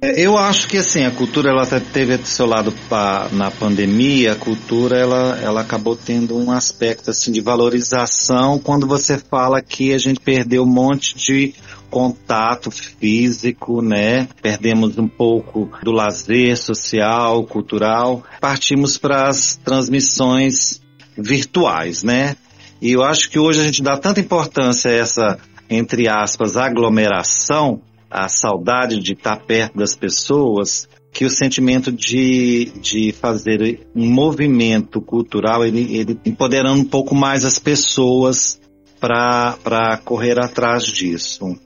É, 0.00 0.20
eu 0.20 0.38
acho 0.38 0.68
que 0.68 0.76
assim 0.76 1.04
a 1.04 1.10
cultura 1.10 1.50
ela 1.50 1.66
teve 1.66 2.16
seu 2.18 2.46
lado 2.46 2.72
pra, 2.88 3.28
na 3.32 3.50
pandemia, 3.50 4.32
a 4.32 4.36
cultura 4.36 4.96
ela, 4.96 5.36
ela 5.42 5.60
acabou 5.62 5.96
tendo 5.96 6.36
um 6.36 6.52
aspecto 6.52 7.10
assim 7.10 7.32
de 7.32 7.40
valorização 7.40 8.60
quando 8.60 8.86
você 8.86 9.18
fala 9.18 9.60
que 9.60 9.92
a 9.92 9.98
gente 9.98 10.20
perdeu 10.20 10.62
um 10.62 10.72
monte 10.72 11.16
de 11.16 11.52
contato 11.90 12.70
físico, 12.70 13.82
né? 13.82 14.28
Perdemos 14.40 14.96
um 14.98 15.08
pouco 15.08 15.70
do 15.82 15.90
lazer 15.90 16.56
social, 16.56 17.42
cultural. 17.44 18.22
Partimos 18.40 18.98
para 18.98 19.26
as 19.26 19.56
transmissões 19.56 20.80
virtuais, 21.18 22.02
né? 22.02 22.36
E 22.80 22.92
eu 22.92 23.02
acho 23.02 23.28
que 23.30 23.38
hoje 23.38 23.60
a 23.60 23.64
gente 23.64 23.82
dá 23.82 23.96
tanta 23.96 24.20
importância 24.20 24.90
a 24.90 24.94
essa, 24.94 25.38
entre 25.68 26.08
aspas, 26.08 26.56
aglomeração, 26.56 27.82
a 28.10 28.28
saudade 28.28 28.98
de 29.00 29.12
estar 29.12 29.36
perto 29.36 29.76
das 29.76 29.94
pessoas, 29.94 30.88
que 31.12 31.24
o 31.24 31.30
sentimento 31.30 31.90
de, 31.90 32.72
de 32.80 33.12
fazer 33.12 33.86
um 33.94 34.06
movimento 34.06 35.00
cultural, 35.00 35.64
ele, 35.64 35.96
ele 35.96 36.20
empoderando 36.24 36.80
um 36.80 36.84
pouco 36.84 37.14
mais 37.14 37.44
as 37.44 37.58
pessoas 37.58 38.60
para 39.00 40.00
correr 40.04 40.38
atrás 40.38 40.84
disso. 40.84 41.56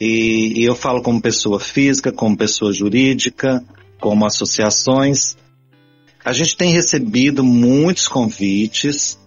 E, 0.00 0.60
e 0.60 0.64
eu 0.64 0.74
falo 0.74 1.02
como 1.02 1.20
pessoa 1.20 1.60
física, 1.60 2.10
como 2.10 2.36
pessoa 2.36 2.72
jurídica, 2.72 3.62
como 4.00 4.26
associações. 4.26 5.36
A 6.24 6.32
gente 6.32 6.56
tem 6.56 6.72
recebido 6.72 7.42
muitos 7.42 8.06
convites 8.06 9.18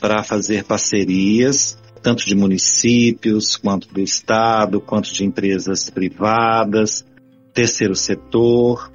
para 0.00 0.22
fazer 0.22 0.64
parcerias, 0.64 1.76
tanto 2.00 2.24
de 2.24 2.34
municípios, 2.36 3.56
quanto 3.56 3.92
do 3.92 4.00
Estado, 4.00 4.80
quanto 4.80 5.12
de 5.12 5.24
empresas 5.24 5.90
privadas, 5.90 7.04
terceiro 7.52 7.96
setor. 7.96 8.92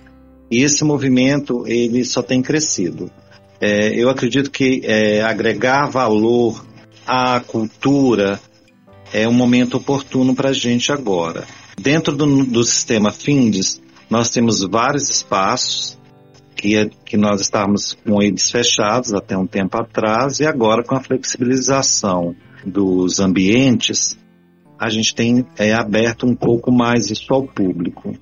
E 0.49 0.63
esse 0.63 0.85
movimento 0.85 1.67
ele 1.67 2.05
só 2.05 2.21
tem 2.21 2.41
crescido. 2.41 3.11
É, 3.59 3.89
eu 3.93 4.09
acredito 4.09 4.49
que 4.49 4.81
é, 4.85 5.21
agregar 5.21 5.87
valor 5.87 6.65
à 7.05 7.41
cultura 7.41 8.39
é 9.11 9.27
um 9.27 9.33
momento 9.33 9.75
oportuno 9.75 10.33
para 10.33 10.49
a 10.49 10.53
gente 10.53 10.93
agora. 10.93 11.45
Dentro 11.77 12.15
do, 12.15 12.45
do 12.45 12.63
sistema 12.63 13.11
FINDES, 13.11 13.81
nós 14.09 14.29
temos 14.29 14.61
vários 14.61 15.09
espaços 15.09 15.98
que, 16.59 16.89
que 17.05 17.15
nós 17.15 17.39
estávamos 17.39 17.93
com 17.93 18.21
eles 18.21 18.51
fechados 18.51 19.13
até 19.13 19.37
um 19.37 19.47
tempo 19.47 19.77
atrás 19.77 20.41
e 20.41 20.45
agora 20.45 20.83
com 20.83 20.93
a 20.93 20.99
flexibilização 20.99 22.35
dos 22.65 23.21
ambientes, 23.21 24.17
a 24.77 24.89
gente 24.89 25.15
tem 25.15 25.45
é, 25.57 25.73
aberto 25.73 26.25
um 26.25 26.35
pouco 26.35 26.69
mais 26.69 27.09
isso 27.09 27.33
ao 27.33 27.43
público. 27.43 28.13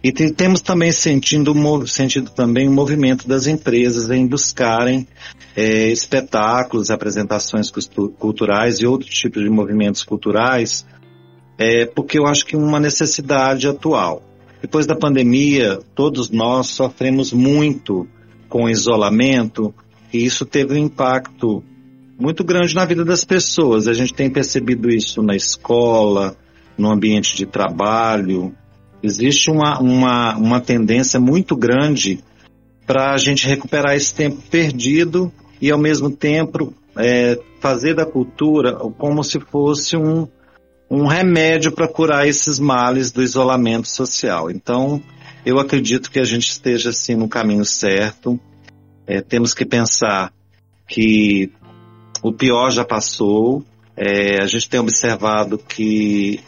E 0.00 0.12
tem, 0.12 0.32
temos 0.32 0.60
também 0.60 0.92
sentindo, 0.92 1.52
sentido 1.88 2.30
também 2.30 2.68
o 2.68 2.72
movimento 2.72 3.26
das 3.26 3.48
empresas 3.48 4.08
em 4.10 4.28
buscarem 4.28 5.08
é, 5.56 5.88
espetáculos, 5.88 6.88
apresentações 6.88 7.68
culturais 8.16 8.78
e 8.78 8.86
outros 8.86 9.12
tipos 9.12 9.42
de 9.42 9.50
movimentos 9.50 10.04
culturais, 10.04 10.86
é, 11.58 11.84
porque 11.84 12.16
eu 12.16 12.26
acho 12.26 12.46
que 12.46 12.54
é 12.54 12.58
uma 12.58 12.78
necessidade 12.78 13.66
atual. 13.66 14.22
Depois 14.62 14.86
da 14.86 14.96
pandemia, 14.96 15.80
todos 15.94 16.30
nós 16.30 16.68
sofremos 16.68 17.32
muito 17.32 18.08
com 18.48 18.70
isolamento 18.70 19.74
e 20.12 20.24
isso 20.24 20.46
teve 20.46 20.74
um 20.74 20.78
impacto 20.78 21.62
muito 22.18 22.42
grande 22.42 22.74
na 22.74 22.86
vida 22.86 23.04
das 23.04 23.24
pessoas. 23.24 23.86
A 23.86 23.92
gente 23.92 24.14
tem 24.14 24.30
percebido 24.30 24.88
isso 24.88 25.22
na 25.22 25.36
escola, 25.36 26.36
no 26.78 26.90
ambiente 26.90 27.36
de 27.36 27.44
trabalho, 27.44 28.54
Existe 29.02 29.50
uma, 29.50 29.80
uma, 29.80 30.36
uma 30.36 30.60
tendência 30.60 31.18
muito 31.18 31.56
grande 31.56 32.22
para 32.86 33.12
a 33.12 33.18
gente 33.18 33.48
recuperar 33.48 33.96
esse 33.96 34.14
tempo 34.14 34.40
perdido 34.48 35.32
e, 35.60 35.72
ao 35.72 35.78
mesmo 35.78 36.08
tempo, 36.08 36.72
é, 36.96 37.36
fazer 37.60 37.94
da 37.94 38.06
cultura 38.06 38.74
como 38.96 39.24
se 39.24 39.40
fosse 39.40 39.96
um, 39.96 40.28
um 40.92 41.06
remédio 41.06 41.72
para 41.72 41.88
curar 41.88 42.28
esses 42.28 42.58
males 42.58 43.10
do 43.10 43.22
isolamento 43.22 43.88
social. 43.88 44.50
Então, 44.50 45.02
eu 45.44 45.58
acredito 45.58 46.10
que 46.10 46.20
a 46.20 46.24
gente 46.24 46.50
esteja 46.50 46.90
assim 46.90 47.14
no 47.14 47.30
caminho 47.30 47.64
certo. 47.64 48.38
É, 49.06 49.22
temos 49.22 49.54
que 49.54 49.64
pensar 49.64 50.30
que 50.86 51.50
o 52.22 52.30
pior 52.30 52.70
já 52.70 52.84
passou. 52.84 53.64
É, 53.96 54.42
a 54.42 54.46
gente 54.46 54.68
tem 54.68 54.80
observado 54.80 55.56
que 55.56 56.40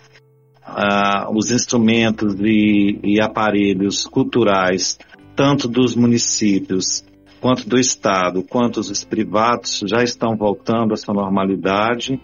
ah, 0.62 1.30
os 1.34 1.50
instrumentos 1.50 2.34
e, 2.40 3.00
e 3.02 3.20
aparelhos 3.22 4.06
culturais, 4.06 4.98
tanto 5.34 5.66
dos 5.66 5.96
municípios 5.96 7.02
quanto 7.40 7.66
do 7.66 7.78
Estado, 7.78 8.42
quanto 8.42 8.78
os 8.80 9.04
privados, 9.04 9.80
já 9.86 10.02
estão 10.02 10.36
voltando 10.36 10.92
à 10.92 10.96
sua 10.98 11.14
normalidade 11.14 12.20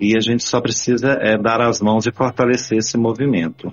e 0.00 0.16
a 0.16 0.20
gente 0.20 0.44
só 0.44 0.60
precisa 0.60 1.12
é, 1.20 1.38
dar 1.38 1.60
as 1.60 1.80
mãos 1.80 2.06
e 2.06 2.12
fortalecer 2.12 2.78
esse 2.78 2.96
movimento 2.96 3.72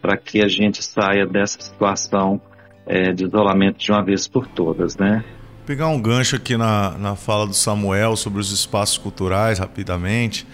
para 0.00 0.16
que 0.16 0.42
a 0.44 0.48
gente 0.48 0.82
saia 0.82 1.26
dessa 1.26 1.60
situação 1.60 2.40
é, 2.86 3.12
de 3.12 3.24
isolamento 3.24 3.78
de 3.78 3.90
uma 3.90 4.04
vez 4.04 4.28
por 4.28 4.46
todas, 4.46 4.96
né? 4.96 5.24
Pegar 5.66 5.88
um 5.88 6.00
gancho 6.00 6.36
aqui 6.36 6.56
na, 6.56 6.92
na 6.92 7.16
fala 7.16 7.46
do 7.46 7.54
Samuel 7.54 8.14
sobre 8.14 8.40
os 8.40 8.52
espaços 8.52 8.98
culturais, 8.98 9.58
rapidamente 9.58 10.46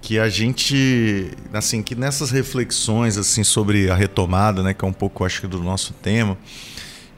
que 0.00 0.18
a 0.18 0.28
gente, 0.28 1.30
assim, 1.52 1.82
que 1.82 1.94
nessas 1.94 2.30
reflexões 2.30 3.16
assim 3.16 3.42
sobre 3.44 3.90
a 3.90 3.94
retomada, 3.94 4.62
né, 4.62 4.72
que 4.72 4.84
é 4.84 4.88
um 4.88 4.92
pouco 4.92 5.24
acho 5.24 5.40
que 5.40 5.46
do 5.46 5.62
nosso 5.62 5.92
tema, 5.92 6.36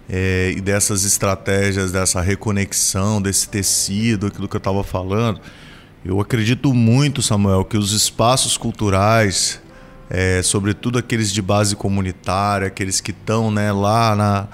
é, 0.09 0.53
e 0.57 0.61
dessas 0.61 1.05
estratégias, 1.05 1.92
dessa 1.92 2.20
reconexão, 2.20 3.22
desse 3.22 3.48
tecido, 3.48 4.26
aquilo 4.26 4.48
que 4.48 4.57
eu 4.57 4.59
estava 4.59 4.83
falando, 4.83 5.40
eu 6.04 6.18
acredito 6.18 6.72
muito, 6.72 7.20
Samuel, 7.20 7.64
que 7.64 7.76
os 7.76 7.92
espaços 7.92 8.56
culturais, 8.56 9.60
é, 10.08 10.42
sobretudo 10.42 10.98
aqueles 10.98 11.30
de 11.30 11.42
base 11.42 11.76
comunitária, 11.76 12.66
aqueles 12.66 13.00
que 13.00 13.10
estão 13.10 13.50
né, 13.50 13.70
lá 13.70 14.16
na, 14.16 14.48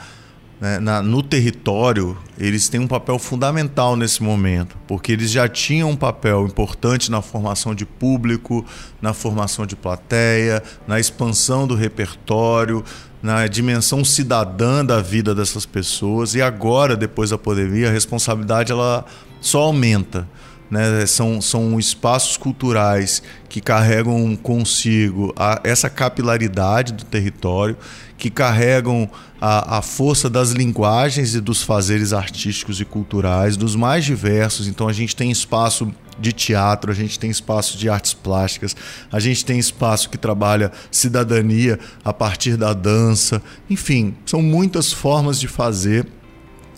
né, 0.60 0.80
na, 0.80 1.02
no 1.02 1.22
território, 1.22 2.18
eles 2.36 2.68
têm 2.68 2.80
um 2.80 2.88
papel 2.88 3.16
fundamental 3.18 3.94
nesse 3.94 4.24
momento, 4.24 4.76
porque 4.88 5.12
eles 5.12 5.30
já 5.30 5.48
tinham 5.48 5.90
um 5.90 5.96
papel 5.96 6.46
importante 6.46 7.12
na 7.12 7.22
formação 7.22 7.76
de 7.76 7.86
público, 7.86 8.64
na 9.00 9.12
formação 9.12 9.64
de 9.64 9.76
plateia, 9.76 10.60
na 10.84 10.98
expansão 10.98 11.64
do 11.64 11.76
repertório, 11.76 12.82
na 13.22 13.46
dimensão 13.46 14.04
cidadã 14.04 14.84
da 14.84 15.00
vida 15.00 15.32
dessas 15.32 15.64
pessoas. 15.64 16.34
E 16.34 16.42
agora, 16.42 16.96
depois 16.96 17.30
da 17.30 17.38
pandemia, 17.38 17.88
a 17.88 17.92
responsabilidade 17.92 18.72
ela 18.72 19.04
só 19.40 19.62
aumenta. 19.62 20.26
Né? 20.70 21.06
São, 21.06 21.40
são 21.40 21.78
espaços 21.78 22.36
culturais 22.36 23.22
que 23.48 23.60
carregam 23.60 24.36
consigo 24.36 25.32
a, 25.36 25.60
essa 25.62 25.88
capilaridade 25.88 26.92
do 26.92 27.04
território, 27.04 27.76
que 28.18 28.30
carregam 28.30 29.08
a, 29.40 29.78
a 29.78 29.82
força 29.82 30.28
das 30.28 30.50
linguagens 30.50 31.34
e 31.34 31.40
dos 31.40 31.62
fazeres 31.62 32.12
artísticos 32.12 32.80
e 32.80 32.84
culturais, 32.84 33.56
dos 33.56 33.76
mais 33.76 34.04
diversos. 34.04 34.66
Então 34.66 34.88
a 34.88 34.92
gente 34.92 35.14
tem 35.14 35.30
espaço 35.30 35.92
de 36.18 36.32
teatro, 36.32 36.90
a 36.90 36.94
gente 36.94 37.18
tem 37.18 37.30
espaço 37.30 37.76
de 37.76 37.88
artes 37.88 38.14
plásticas, 38.14 38.74
a 39.12 39.20
gente 39.20 39.44
tem 39.44 39.58
espaço 39.58 40.08
que 40.08 40.18
trabalha 40.18 40.72
cidadania 40.90 41.78
a 42.04 42.12
partir 42.12 42.56
da 42.56 42.72
dança. 42.72 43.42
Enfim, 43.68 44.14
são 44.24 44.40
muitas 44.40 44.92
formas 44.92 45.38
de 45.38 45.46
fazer 45.46 46.06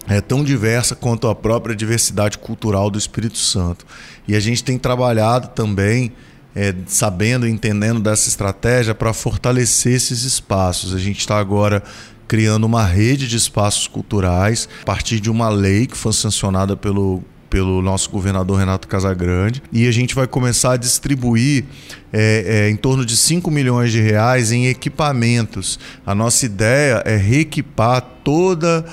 é 0.08 0.20
tão 0.20 0.42
diversa 0.42 0.94
quanto 0.94 1.28
a 1.28 1.34
própria 1.34 1.76
diversidade 1.76 2.38
cultural 2.38 2.90
do 2.90 2.98
Espírito 2.98 3.38
Santo. 3.38 3.86
E 4.26 4.34
a 4.34 4.40
gente 4.40 4.64
tem 4.64 4.78
trabalhado 4.78 5.48
também, 5.48 6.12
é, 6.54 6.74
sabendo 6.86 7.46
e 7.46 7.50
entendendo 7.50 8.00
dessa 8.00 8.28
estratégia 8.28 8.94
para 8.94 9.12
fortalecer 9.12 9.94
esses 9.94 10.22
espaços. 10.22 10.94
A 10.94 10.98
gente 10.98 11.18
está 11.18 11.38
agora 11.38 11.82
criando 12.26 12.64
uma 12.64 12.84
rede 12.84 13.26
de 13.26 13.36
espaços 13.36 13.86
culturais 13.86 14.68
a 14.82 14.84
partir 14.84 15.20
de 15.20 15.30
uma 15.30 15.48
lei 15.48 15.86
que 15.86 15.96
foi 15.96 16.12
sancionada 16.12 16.76
pelo 16.76 17.22
pelo 17.48 17.80
nosso 17.80 18.10
governador 18.10 18.58
Renato 18.58 18.86
Casagrande 18.86 19.62
e 19.72 19.88
a 19.88 19.90
gente 19.90 20.14
vai 20.14 20.26
começar 20.26 20.72
a 20.72 20.76
distribuir 20.76 21.64
é, 22.12 22.66
é, 22.66 22.70
em 22.70 22.76
torno 22.76 23.04
de 23.04 23.16
5 23.16 23.50
milhões 23.50 23.90
de 23.90 24.00
reais 24.00 24.52
em 24.52 24.66
equipamentos. 24.66 25.78
A 26.04 26.14
nossa 26.14 26.44
ideia 26.44 27.02
é 27.04 27.16
reequipar 27.16 28.02
toda 28.22 28.84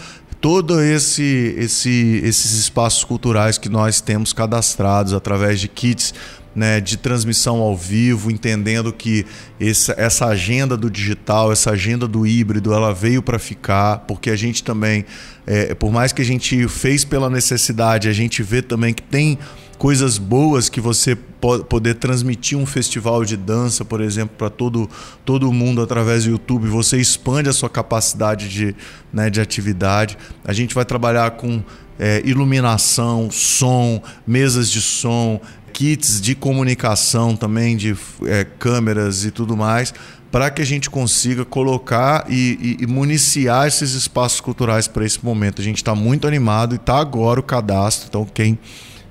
todo 0.46 0.80
esse, 0.80 1.56
esse, 1.58 2.22
esses 2.24 2.52
espaços 2.52 3.04
culturais 3.04 3.58
que 3.58 3.68
nós 3.68 4.00
temos 4.00 4.32
cadastrados 4.32 5.12
através 5.12 5.60
de 5.60 5.68
kits 5.68 6.14
né, 6.56 6.80
de 6.80 6.98
transmissão 6.98 7.58
ao 7.62 7.76
vivo, 7.76 8.30
entendendo 8.30 8.94
que 8.94 9.26
esse, 9.60 9.92
essa 9.98 10.28
agenda 10.28 10.78
do 10.78 10.88
digital, 10.88 11.52
essa 11.52 11.72
agenda 11.72 12.08
do 12.08 12.28
híbrido, 12.28 12.76
ela 12.76 12.94
veio 12.94 13.24
para 13.24 13.40
ficar, 13.40 14.02
porque 14.02 14.30
a 14.30 14.36
gente 14.36 14.64
também, 14.64 15.04
é, 15.48 15.74
por 15.74 15.92
mais 15.92 16.14
que 16.14 16.22
a 16.22 16.26
gente 16.26 16.68
fez 16.68 17.04
pela 17.04 17.28
necessidade, 17.28 18.08
a 18.08 18.14
gente 18.14 18.44
vê 18.44 18.62
também 18.62 18.94
que 18.94 19.02
tem 19.02 19.40
coisas 19.78 20.18
boas 20.18 20.70
que 20.70 20.80
você 20.80 21.16
pode 21.16 21.66
poder 21.66 21.96
transmitir 21.96 22.58
um 22.58 22.66
festival 22.66 23.24
de 23.26 23.38
dança, 23.38 23.84
por 23.86 24.02
exemplo, 24.02 24.36
para 24.38 24.50
todo, 24.50 24.90
todo 25.24 25.52
mundo 25.52 25.82
através 25.82 26.24
do 26.24 26.32
YouTube, 26.32 26.68
você 26.68 26.98
expande 26.98 27.50
a 27.50 27.54
sua 27.54 27.70
capacidade 27.70 28.50
de, 28.50 28.76
né, 29.12 29.30
de 29.30 29.40
atividade. 29.40 30.18
A 30.44 30.54
gente 30.54 30.74
vai 30.74 30.86
trabalhar 30.86 31.32
com 31.32 31.64
é, 32.00 32.22
iluminação, 32.26 33.30
som, 33.32 34.02
mesas 34.26 34.70
de 34.70 34.82
som, 34.82 35.40
kits 35.72 36.22
de 36.22 36.36
comunicação 36.36 37.36
também, 37.36 37.76
de 37.76 37.96
é, 38.26 38.46
câmeras 38.46 39.26
e 39.26 39.32
tudo 39.32 39.58
mais, 39.58 39.94
para 40.32 40.50
que 40.50 40.62
a 40.62 40.66
gente 40.66 40.90
consiga 40.90 41.46
colocar 41.46 42.26
e, 42.30 42.78
e, 42.80 42.84
e 42.84 42.88
municiar 42.88 43.68
esses 43.68 43.92
espaços 43.92 44.42
culturais 44.42 44.88
para 44.88 45.06
esse 45.06 45.24
momento. 45.24 45.62
A 45.62 45.64
gente 45.64 45.78
está 45.78 45.94
muito 45.94 46.28
animado 46.28 46.76
e 46.76 46.78
está 46.78 46.98
agora 46.98 47.40
o 47.40 47.44
cadastro, 47.44 48.08
então 48.08 48.26
quem 48.26 48.58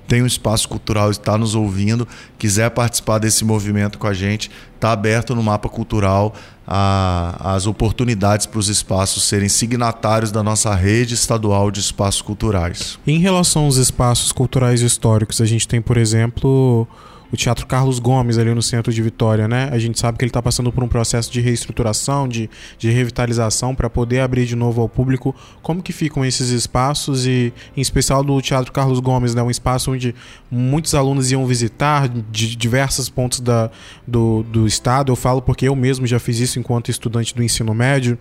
tem 0.07 0.23
um 0.23 0.25
espaço 0.25 0.67
cultural, 0.69 1.11
está 1.11 1.37
nos 1.37 1.55
ouvindo, 1.55 2.07
quiser 2.37 2.69
participar 2.69 3.19
desse 3.19 3.43
movimento 3.43 3.97
com 3.97 4.07
a 4.07 4.13
gente, 4.13 4.49
está 4.75 4.91
aberto 4.91 5.35
no 5.35 5.41
mapa 5.43 5.69
cultural 5.69 6.33
a, 6.67 7.53
as 7.55 7.67
oportunidades 7.67 8.45
para 8.45 8.59
os 8.59 8.69
espaços 8.69 9.23
serem 9.23 9.49
signatários 9.49 10.31
da 10.31 10.41
nossa 10.43 10.73
rede 10.73 11.13
estadual 11.13 11.71
de 11.71 11.79
espaços 11.79 12.21
culturais. 12.21 12.99
Em 13.05 13.19
relação 13.19 13.65
aos 13.65 13.77
espaços 13.77 14.31
culturais 14.31 14.81
históricos, 14.81 15.41
a 15.41 15.45
gente 15.45 15.67
tem, 15.67 15.81
por 15.81 15.97
exemplo, 15.97 16.87
o 17.35 17.37
Teatro 17.37 17.67
Carlos 17.67 17.99
Gomes 17.99 18.37
ali 18.37 18.53
no 18.53 18.61
centro 18.61 18.91
de 18.91 19.01
Vitória, 19.01 19.47
né? 19.47 19.69
A 19.71 19.77
gente 19.77 19.99
sabe 19.99 20.17
que 20.17 20.23
ele 20.23 20.29
está 20.29 20.41
passando 20.41 20.71
por 20.71 20.83
um 20.83 20.87
processo 20.87 21.31
de 21.31 21.41
reestruturação, 21.41 22.27
de, 22.27 22.49
de 22.79 22.89
revitalização 22.89 23.75
para 23.75 23.89
poder 23.89 24.21
abrir 24.21 24.45
de 24.45 24.55
novo 24.55 24.81
ao 24.81 24.89
público. 24.89 25.35
Como 25.61 25.83
que 25.83 25.93
ficam 25.93 26.25
esses 26.25 26.49
espaços 26.49 27.27
e, 27.27 27.53
em 27.75 27.81
especial 27.81 28.23
do 28.23 28.41
Teatro 28.41 28.71
Carlos 28.71 28.99
Gomes, 28.99 29.35
né? 29.35 29.43
Um 29.43 29.51
espaço 29.51 29.91
onde 29.91 30.15
muitos 30.49 30.95
alunos 30.95 31.31
iam 31.31 31.45
visitar 31.45 32.07
de 32.07 32.55
diversos 32.55 33.09
pontos 33.09 33.41
da, 33.41 33.69
do, 34.07 34.43
do 34.43 34.65
estado. 34.65 35.11
Eu 35.11 35.15
falo 35.15 35.41
porque 35.41 35.67
eu 35.67 35.75
mesmo 35.75 36.07
já 36.07 36.19
fiz 36.19 36.39
isso 36.39 36.57
enquanto 36.57 36.89
estudante 36.89 37.35
do 37.35 37.43
ensino 37.43 37.73
médio, 37.73 38.17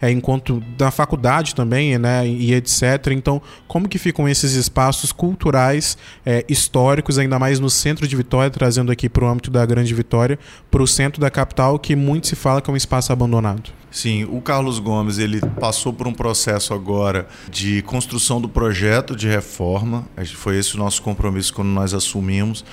é, 0.00 0.10
enquanto 0.10 0.62
da 0.76 0.90
faculdade 0.90 1.54
também, 1.54 1.96
né? 1.98 2.28
E 2.28 2.52
etc. 2.52 2.82
Então, 3.12 3.40
como 3.66 3.88
que 3.88 3.98
ficam 3.98 4.28
esses 4.28 4.52
espaços 4.52 5.10
culturais 5.10 5.96
é, 6.26 6.44
históricos, 6.48 7.18
ainda 7.18 7.38
mais 7.38 7.58
no 7.58 7.70
centro 7.70 8.06
de 8.06 8.14
Vitória? 8.14 8.50
Trazendo 8.58 8.90
aqui 8.90 9.08
para 9.08 9.24
o 9.24 9.28
âmbito 9.28 9.50
da 9.50 9.64
Grande 9.64 9.94
Vitória, 9.94 10.38
para 10.70 10.82
o 10.82 10.86
centro 10.86 11.20
da 11.20 11.30
capital, 11.30 11.78
que 11.78 11.94
muito 11.94 12.26
se 12.26 12.34
fala 12.34 12.60
que 12.60 12.68
é 12.68 12.72
um 12.72 12.76
espaço 12.76 13.12
abandonado. 13.12 13.70
Sim, 13.90 14.24
o 14.24 14.40
Carlos 14.40 14.78
Gomes 14.80 15.18
ele 15.18 15.40
passou 15.60 15.92
por 15.92 16.06
um 16.06 16.12
processo 16.12 16.74
agora 16.74 17.26
de 17.50 17.82
construção 17.82 18.40
do 18.40 18.48
projeto 18.48 19.16
de 19.16 19.28
reforma. 19.28 20.06
Foi 20.34 20.58
esse 20.58 20.74
o 20.74 20.78
nosso 20.78 21.00
compromisso 21.00 21.54
quando 21.54 21.68
nós 21.68 21.94
assumimos. 21.94 22.64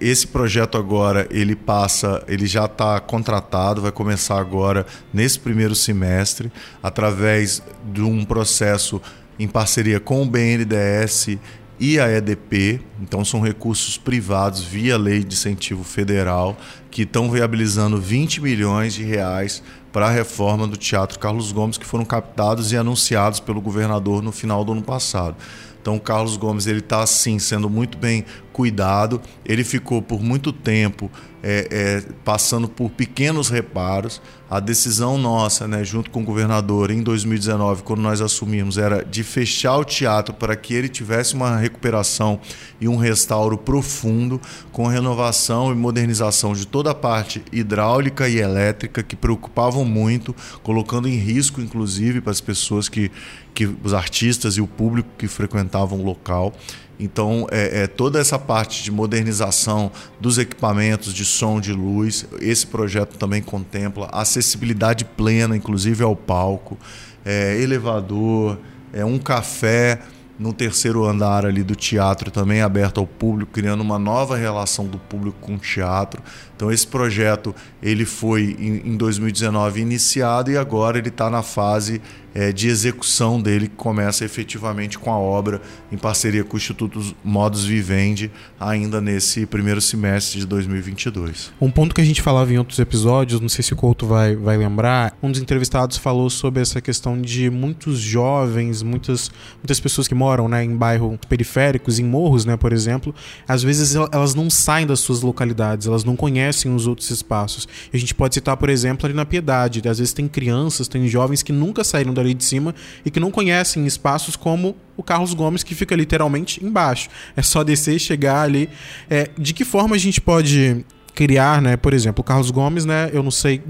Esse 0.00 0.26
projeto 0.26 0.78
agora 0.78 1.26
ele 1.30 1.56
passa, 1.56 2.22
ele 2.28 2.46
já 2.46 2.66
está 2.66 3.00
contratado, 3.00 3.82
vai 3.82 3.92
começar 3.92 4.38
agora 4.38 4.86
nesse 5.12 5.38
primeiro 5.38 5.74
semestre, 5.74 6.50
através 6.82 7.62
de 7.92 8.02
um 8.02 8.24
processo 8.24 9.00
em 9.38 9.46
parceria 9.46 10.00
com 10.00 10.22
o 10.22 10.26
BNDES 10.26 11.38
e 11.78 12.00
a 12.00 12.10
EDP, 12.10 12.80
então 13.00 13.24
são 13.24 13.40
recursos 13.40 13.98
privados 13.98 14.62
via 14.62 14.96
lei 14.96 15.22
de 15.22 15.34
incentivo 15.34 15.84
federal 15.84 16.56
que 16.90 17.02
estão 17.02 17.30
viabilizando 17.30 18.00
20 18.00 18.40
milhões 18.40 18.94
de 18.94 19.04
reais 19.04 19.62
para 19.92 20.06
a 20.06 20.10
reforma 20.10 20.66
do 20.66 20.76
Teatro 20.76 21.18
Carlos 21.18 21.52
Gomes 21.52 21.76
que 21.76 21.84
foram 21.86 22.04
captados 22.04 22.72
e 22.72 22.76
anunciados 22.76 23.40
pelo 23.40 23.60
governador 23.60 24.22
no 24.22 24.32
final 24.32 24.64
do 24.64 24.72
ano 24.72 24.82
passado. 24.82 25.36
Então 25.80 25.96
o 25.96 26.00
Carlos 26.00 26.36
Gomes 26.36 26.66
ele 26.66 26.80
está 26.80 27.02
assim 27.02 27.38
sendo 27.38 27.70
muito 27.70 27.96
bem 27.96 28.24
cuidado. 28.56 29.20
Ele 29.44 29.62
ficou 29.62 30.00
por 30.00 30.22
muito 30.22 30.50
tempo 30.50 31.10
é, 31.42 31.68
é, 31.70 32.12
passando 32.24 32.66
por 32.66 32.88
pequenos 32.88 33.50
reparos. 33.50 34.22
A 34.48 34.58
decisão 34.60 35.18
nossa, 35.18 35.68
né, 35.68 35.84
junto 35.84 36.10
com 36.10 36.22
o 36.22 36.24
governador, 36.24 36.90
em 36.90 37.02
2019, 37.02 37.82
quando 37.82 38.00
nós 38.00 38.22
assumimos, 38.22 38.78
era 38.78 39.04
de 39.04 39.22
fechar 39.22 39.76
o 39.76 39.84
teatro 39.84 40.32
para 40.32 40.56
que 40.56 40.72
ele 40.72 40.88
tivesse 40.88 41.34
uma 41.34 41.58
recuperação 41.58 42.40
e 42.80 42.88
um 42.88 42.96
restauro 42.96 43.58
profundo, 43.58 44.40
com 44.72 44.86
renovação 44.86 45.70
e 45.70 45.74
modernização 45.74 46.54
de 46.54 46.66
toda 46.66 46.92
a 46.92 46.94
parte 46.94 47.44
hidráulica 47.52 48.26
e 48.26 48.38
elétrica, 48.38 49.02
que 49.02 49.16
preocupavam 49.16 49.84
muito, 49.84 50.34
colocando 50.62 51.08
em 51.08 51.16
risco, 51.16 51.60
inclusive, 51.60 52.22
para 52.22 52.32
as 52.32 52.40
pessoas 52.40 52.88
que, 52.88 53.10
que 53.52 53.68
os 53.84 53.92
artistas 53.92 54.56
e 54.56 54.62
o 54.62 54.66
público 54.66 55.10
que 55.18 55.28
frequentavam 55.28 56.00
o 56.00 56.04
local. 56.04 56.54
Então, 56.98 57.46
é, 57.50 57.82
é, 57.82 57.86
toda 57.86 58.18
essa 58.18 58.38
parte 58.46 58.82
de 58.82 58.90
modernização 58.90 59.90
dos 60.20 60.38
equipamentos 60.38 61.12
de 61.12 61.24
som, 61.24 61.60
de 61.60 61.72
luz, 61.72 62.26
esse 62.40 62.66
projeto 62.66 63.18
também 63.18 63.42
contempla 63.42 64.08
acessibilidade 64.12 65.04
plena, 65.04 65.56
inclusive 65.56 66.02
ao 66.02 66.14
palco, 66.14 66.78
é, 67.24 67.60
elevador, 67.60 68.58
é 68.92 69.04
um 69.04 69.18
café 69.18 70.00
no 70.38 70.52
terceiro 70.52 71.04
andar 71.04 71.46
ali 71.46 71.62
do 71.62 71.74
teatro 71.74 72.30
também 72.30 72.60
aberto 72.60 72.98
ao 72.98 73.06
público, 73.06 73.52
criando 73.52 73.80
uma 73.80 73.98
nova 73.98 74.36
relação 74.36 74.86
do 74.86 74.98
público 74.98 75.38
com 75.40 75.54
o 75.54 75.58
teatro. 75.58 76.22
Então 76.54 76.70
esse 76.70 76.86
projeto 76.86 77.54
ele 77.86 78.04
foi 78.04 78.56
em 78.58 78.96
2019 78.96 79.80
iniciado 79.80 80.50
e 80.50 80.56
agora 80.56 80.98
ele 80.98 81.08
está 81.08 81.30
na 81.30 81.40
fase 81.40 82.00
é, 82.36 82.52
de 82.52 82.68
execução 82.68 83.40
dele, 83.40 83.66
que 83.66 83.76
começa 83.76 84.22
efetivamente 84.22 84.98
com 84.98 85.10
a 85.10 85.16
obra 85.16 85.62
em 85.90 85.96
parceria 85.96 86.44
com 86.44 86.54
o 86.54 86.58
Instituto 86.58 87.00
Modus 87.24 87.64
Vivendi, 87.64 88.30
ainda 88.60 89.00
nesse 89.00 89.46
primeiro 89.46 89.80
semestre 89.80 90.40
de 90.40 90.46
2022. 90.46 91.50
Um 91.58 91.70
ponto 91.70 91.94
que 91.94 92.00
a 92.02 92.04
gente 92.04 92.20
falava 92.20 92.52
em 92.52 92.58
outros 92.58 92.78
episódios, 92.78 93.40
não 93.40 93.48
sei 93.48 93.62
se 93.62 93.72
o 93.72 93.76
Couto 93.76 94.06
vai, 94.06 94.36
vai 94.36 94.58
lembrar, 94.58 95.16
um 95.22 95.30
dos 95.30 95.40
entrevistados 95.40 95.96
falou 95.96 96.28
sobre 96.28 96.60
essa 96.60 96.78
questão 96.78 97.18
de 97.18 97.48
muitos 97.48 97.98
jovens, 97.98 98.82
muitas, 98.82 99.30
muitas 99.56 99.80
pessoas 99.80 100.06
que 100.06 100.14
moram 100.14 100.46
né, 100.46 100.62
em 100.62 100.76
bairros 100.76 101.18
periféricos, 101.26 101.98
em 101.98 102.04
morros, 102.04 102.44
né, 102.44 102.54
por 102.54 102.70
exemplo, 102.70 103.14
às 103.48 103.62
vezes 103.62 103.94
elas 103.94 104.34
não 104.34 104.50
saem 104.50 104.86
das 104.86 105.00
suas 105.00 105.22
localidades, 105.22 105.86
elas 105.86 106.04
não 106.04 106.14
conhecem 106.14 106.74
os 106.74 106.86
outros 106.86 107.10
espaços. 107.10 107.66
E 107.92 107.96
a 107.96 108.00
gente 108.00 108.14
pode 108.14 108.34
citar, 108.34 108.56
por 108.56 108.68
exemplo, 108.68 109.06
ali 109.06 109.14
na 109.14 109.24
Piedade, 109.24 109.86
às 109.88 109.98
vezes 109.98 110.12
tem 110.12 110.28
crianças, 110.28 110.88
tem 110.88 111.06
jovens 111.08 111.42
que 111.42 111.52
nunca 111.52 111.84
saíram 111.84 112.12
da 112.12 112.20
ali 112.20 112.34
de 112.34 112.44
cima 112.44 112.74
e 113.04 113.10
que 113.10 113.20
não 113.20 113.30
conhecem 113.30 113.86
espaços 113.86 114.36
como 114.36 114.76
o 114.96 115.02
Carlos 115.02 115.34
Gomes, 115.34 115.62
que 115.62 115.74
fica 115.74 115.94
literalmente 115.94 116.64
embaixo. 116.64 117.08
É 117.36 117.42
só 117.42 117.62
descer 117.62 117.96
e 117.96 117.98
chegar 117.98 118.42
ali. 118.42 118.68
É, 119.08 119.30
de 119.38 119.54
que 119.54 119.64
forma 119.64 119.94
a 119.94 119.98
gente 119.98 120.20
pode 120.20 120.84
criar, 121.14 121.62
né? 121.62 121.76
Por 121.76 121.94
exemplo, 121.94 122.20
o 122.20 122.24
Carlos 122.24 122.50
Gomes, 122.50 122.84
né? 122.84 123.10
Eu 123.12 123.22
não 123.22 123.30
sei 123.30 123.62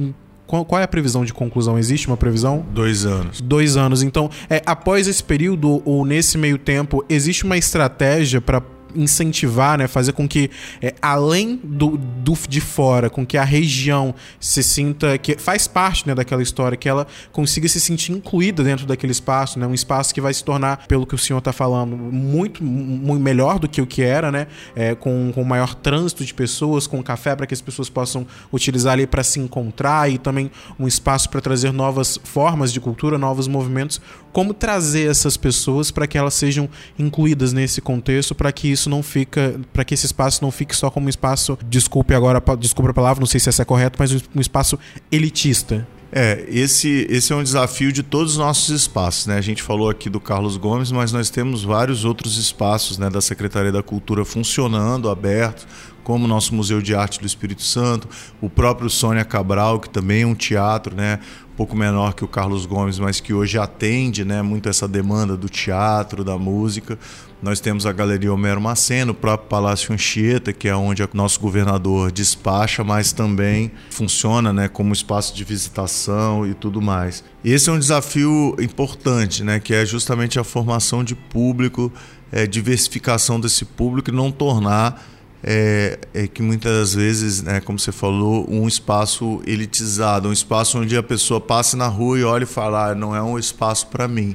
qual, 0.47 0.65
qual, 0.65 0.81
é 0.81 0.85
a 0.85 0.89
previsão 0.89 1.25
de 1.25 1.35
conclusão? 1.35 1.77
Existe 1.79 2.07
uma 2.07 2.17
previsão? 2.17 2.65
Dois 2.73 3.05
anos. 3.05 3.41
Dois 3.41 3.77
anos. 3.77 4.03
Então, 4.03 4.31
é, 4.49 4.63
após 4.65 5.09
esse 5.09 5.23
período 5.23 5.83
ou 5.85 6.05
nesse 6.07 6.39
meio 6.39 6.57
tempo, 6.57 7.05
existe 7.09 7.45
uma 7.45 7.57
estratégia 7.57 8.41
para 8.41 8.63
incentivar, 8.97 9.79
né, 9.79 9.87
fazer 9.87 10.13
com 10.13 10.29
que, 10.29 10.51
é, 10.81 10.95
além 11.01 11.61
do, 11.63 11.97
do, 11.97 12.37
de 12.49 12.61
fora, 12.61 13.09
com 13.11 13.25
que 13.25 13.37
a 13.37 13.45
região 13.45 14.15
se 14.41 14.63
sinta, 14.63 15.17
que 15.19 15.39
faz 15.39 15.67
parte 15.67 16.07
né, 16.07 16.15
daquela 16.15 16.43
história, 16.43 16.77
que 16.77 16.89
ela 16.89 17.07
consiga 17.33 17.69
se 17.69 17.81
sentir 17.81 18.13
incluída 18.13 18.63
dentro 18.63 18.87
daquele 18.87 19.13
espaço, 19.13 19.59
né, 19.59 19.67
um 19.67 19.75
espaço 19.75 20.15
que 20.15 20.21
vai 20.21 20.33
se 20.35 20.45
tornar, 20.45 20.87
pelo 20.87 21.07
que 21.07 21.15
o 21.15 21.19
senhor 21.19 21.39
está 21.39 21.53
falando, 21.53 21.97
muito, 21.97 22.63
muito 22.63 23.23
melhor 23.23 23.59
do 23.59 23.69
que 23.69 23.81
o 23.81 23.87
que 23.87 24.03
era, 24.03 24.31
né, 24.31 24.47
é, 24.75 24.95
com, 24.95 25.33
com 25.35 25.45
maior 25.45 25.75
trânsito 25.75 26.25
de 26.25 26.35
pessoas, 26.35 26.87
com 26.87 27.03
café 27.03 27.35
para 27.35 27.47
que 27.47 27.55
as 27.55 27.61
pessoas 27.61 27.89
possam 27.89 28.27
utilizar 28.53 28.95
ali 28.95 29.07
para 29.07 29.23
se 29.23 29.39
encontrar 29.41 30.11
e 30.11 30.19
também 30.19 30.51
um 30.79 30.87
espaço 30.87 31.29
para 31.31 31.41
trazer 31.41 31.73
novas 31.73 32.19
formas 32.25 32.73
de 32.73 32.81
cultura, 32.81 33.19
novos 33.19 33.49
movimentos. 33.49 34.01
Como 34.33 34.53
trazer 34.53 35.11
essas 35.11 35.37
pessoas 35.37 35.91
para 35.91 36.07
que 36.07 36.19
elas 36.19 36.35
sejam 36.35 36.69
incluídas 36.99 37.53
nesse 37.53 37.81
contexto, 37.81 38.35
para 38.35 38.53
que 38.53 38.71
isso 38.71 38.86
não 38.89 39.03
fica, 39.03 39.61
para 39.73 39.85
que 39.85 39.95
esse 39.95 40.07
espaço 40.07 40.43
não 40.43 40.51
fique 40.51 40.75
só 40.75 40.91
como 40.91 41.07
um 41.07 41.09
espaço, 41.09 41.59
desculpe 41.69 42.15
agora, 42.15 42.43
desculpe 42.59 42.91
a 42.91 42.95
palavra, 42.95 43.21
não 43.21 43.27
sei 43.27 43.41
se 43.41 43.49
essa 43.49 43.63
é 43.63 43.65
correto, 43.65 43.97
mas 43.99 44.13
um 44.13 44.41
espaço 44.41 44.79
elitista. 45.11 45.87
É, 46.13 46.47
esse, 46.49 47.07
esse 47.11 47.33
é 47.33 47.37
um 47.37 47.43
desafio 47.43 47.93
de 47.93 48.03
todos 48.03 48.33
os 48.33 48.39
nossos 48.39 48.69
espaços, 48.69 49.27
né? 49.27 49.37
A 49.37 49.41
gente 49.41 49.63
falou 49.63 49.91
aqui 49.91 50.09
do 50.09 50.21
Carlos 50.21 50.57
Gomes, 50.57 50.93
mas 50.93 51.13
nós 51.13 51.31
temos 51.31 51.65
vários 51.65 52.05
outros 52.05 52.39
espaços 52.39 52.97
né, 52.97 53.11
da 53.11 53.21
Secretaria 53.21 53.73
da 53.73 53.83
Cultura 53.83 54.25
funcionando, 54.25 55.11
abertos, 55.11 55.67
como 56.05 56.25
o 56.25 56.29
nosso 56.29 56.55
Museu 56.55 56.81
de 56.81 56.95
Arte 56.95 57.19
do 57.19 57.27
Espírito 57.27 57.63
Santo, 57.63 58.09
o 58.41 58.49
próprio 58.49 58.89
Sônia 58.89 59.25
Cabral, 59.25 59.81
que 59.81 59.91
também 59.91 60.23
é 60.23 60.27
um 60.27 60.37
teatro, 60.37 60.95
né? 60.95 61.19
Pouco 61.57 61.75
menor 61.75 62.13
que 62.13 62.23
o 62.23 62.29
Carlos 62.29 62.67
Gomes, 62.67 62.99
mas 62.99 63.19
que 63.19 63.33
hoje 63.33 63.59
atende 63.59 64.27
né, 64.27 64.43
muito 64.43 64.69
essa 64.69 64.87
demanda 64.87 65.39
do 65.39 65.49
teatro, 65.49 66.23
da 66.23 66.37
música. 66.37 66.99
Nós 67.43 67.61
temos 67.61 67.87
a 67.87 67.93
Galeria 67.93 68.31
Homero 68.31 68.61
Maceno, 68.61 69.13
o 69.13 69.15
próprio 69.15 69.49
Palácio 69.49 69.95
Anchieta, 69.95 70.53
que 70.53 70.69
é 70.69 70.77
onde 70.77 71.03
o 71.03 71.09
nosso 71.15 71.41
governador 71.41 72.13
despacha, 72.13 72.85
mas 72.85 73.11
também 73.11 73.73
funciona 73.91 74.53
né, 74.53 74.69
como 74.69 74.93
espaço 74.93 75.35
de 75.35 75.45
visitação 75.45 76.47
e 76.47 76.53
tudo 76.53 76.83
mais. 76.83 77.25
Esse 77.43 77.71
é 77.71 77.73
um 77.73 77.79
desafio 77.79 78.55
importante, 78.61 79.43
né, 79.43 79.59
que 79.59 79.73
é 79.73 79.87
justamente 79.87 80.39
a 80.39 80.45
formação 80.45 81.03
de 81.03 81.15
público, 81.15 81.91
é, 82.31 82.47
diversificação 82.47 83.41
desse 83.41 83.65
público 83.65 84.11
e 84.11 84.13
não 84.13 84.31
tornar 84.31 85.03
é, 85.49 85.97
é, 86.13 86.27
que 86.27 86.43
muitas 86.43 86.93
vezes, 86.93 87.41
né, 87.41 87.61
como 87.61 87.79
você 87.79 87.93
falou, 87.93 88.45
um 88.51 88.67
espaço 88.67 89.41
elitizado, 89.47 90.29
um 90.29 90.33
espaço 90.33 90.81
onde 90.81 90.97
a 90.97 91.03
pessoa 91.05 91.41
passe 91.41 91.77
na 91.77 91.87
rua 91.87 92.19
e 92.19 92.25
olhe 92.25 92.43
e 92.43 92.47
fala, 92.47 92.91
ah, 92.91 92.95
não 92.97 93.15
é 93.15 93.23
um 93.23 93.39
espaço 93.39 93.87
para 93.87 94.09
mim. 94.09 94.35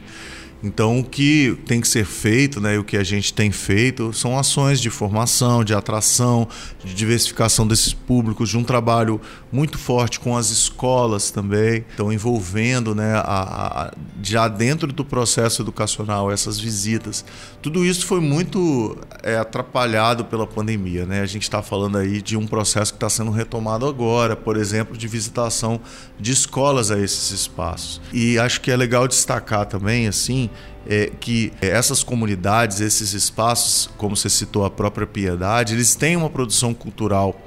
Então, 0.64 1.00
o 1.00 1.04
que 1.04 1.58
tem 1.66 1.82
que 1.82 1.88
ser 1.88 2.06
feito, 2.06 2.62
né, 2.62 2.76
e 2.76 2.78
o 2.78 2.84
que 2.84 2.96
a 2.96 3.04
gente 3.04 3.34
tem 3.34 3.52
feito, 3.52 4.14
são 4.14 4.38
ações 4.38 4.80
de 4.80 4.90
formação, 4.90 5.64
de 5.64 5.74
atração, 5.74 6.48
de 6.84 6.94
diversificação 6.94 7.68
desses 7.68 7.94
públicos, 7.94 8.50
de 8.50 8.58
um 8.58 8.64
trabalho 8.64 9.20
muito 9.52 9.78
forte 9.78 10.20
com 10.20 10.38
as 10.38 10.50
escolas 10.50 11.32
também, 11.32 11.84
então 11.94 12.12
envolvendo, 12.12 12.94
né, 12.94 13.16
a, 13.16 13.88
a, 13.88 13.92
já 14.22 14.48
dentro 14.48 14.92
do 14.94 15.04
processo 15.04 15.62
educacional 15.62 16.32
essas 16.32 16.60
visitas. 16.60 17.26
Tudo 17.62 17.84
isso 17.84 18.06
foi 18.06 18.20
muito 18.20 18.98
é, 19.24 19.38
atrapalhado 19.38 20.26
pela 20.26 20.46
pandemia, 20.46 21.06
né? 21.06 21.22
A 21.22 21.26
gente 21.26 21.44
está 21.44 21.62
falando 21.62 21.98
aí 21.98 22.22
de 22.22 22.38
um 22.38 22.46
processo 22.46 22.94
que 22.94 22.98
está 22.98 23.10
sendo 23.10 23.32
retomado 23.32 23.86
agora, 23.86 24.36
por 24.36 24.58
exemplo, 24.58 24.98
de 24.98 25.08
visitação 25.08 25.80
de 26.20 26.32
escolas 26.32 26.92
a 26.92 27.00
esses 27.00 27.32
espaços. 27.32 28.02
E 28.14 28.38
acho 28.38 28.62
que 28.62 28.72
é 28.72 28.76
legal 28.76 29.08
destacar 29.08 29.66
também, 29.66 30.08
assim, 30.08 30.50
é, 30.88 31.12
que 31.20 31.52
essas 31.62 32.04
comunidades, 32.04 32.80
esses 32.80 33.14
espaços, 33.14 33.90
como 33.98 34.16
você 34.16 34.30
citou 34.30 34.66
a 34.66 34.70
própria 34.70 35.06
Piedade, 35.06 35.74
eles 35.74 35.96
têm 35.96 36.16
uma 36.16 36.30
produção 36.30 36.74
cultural 36.74 37.40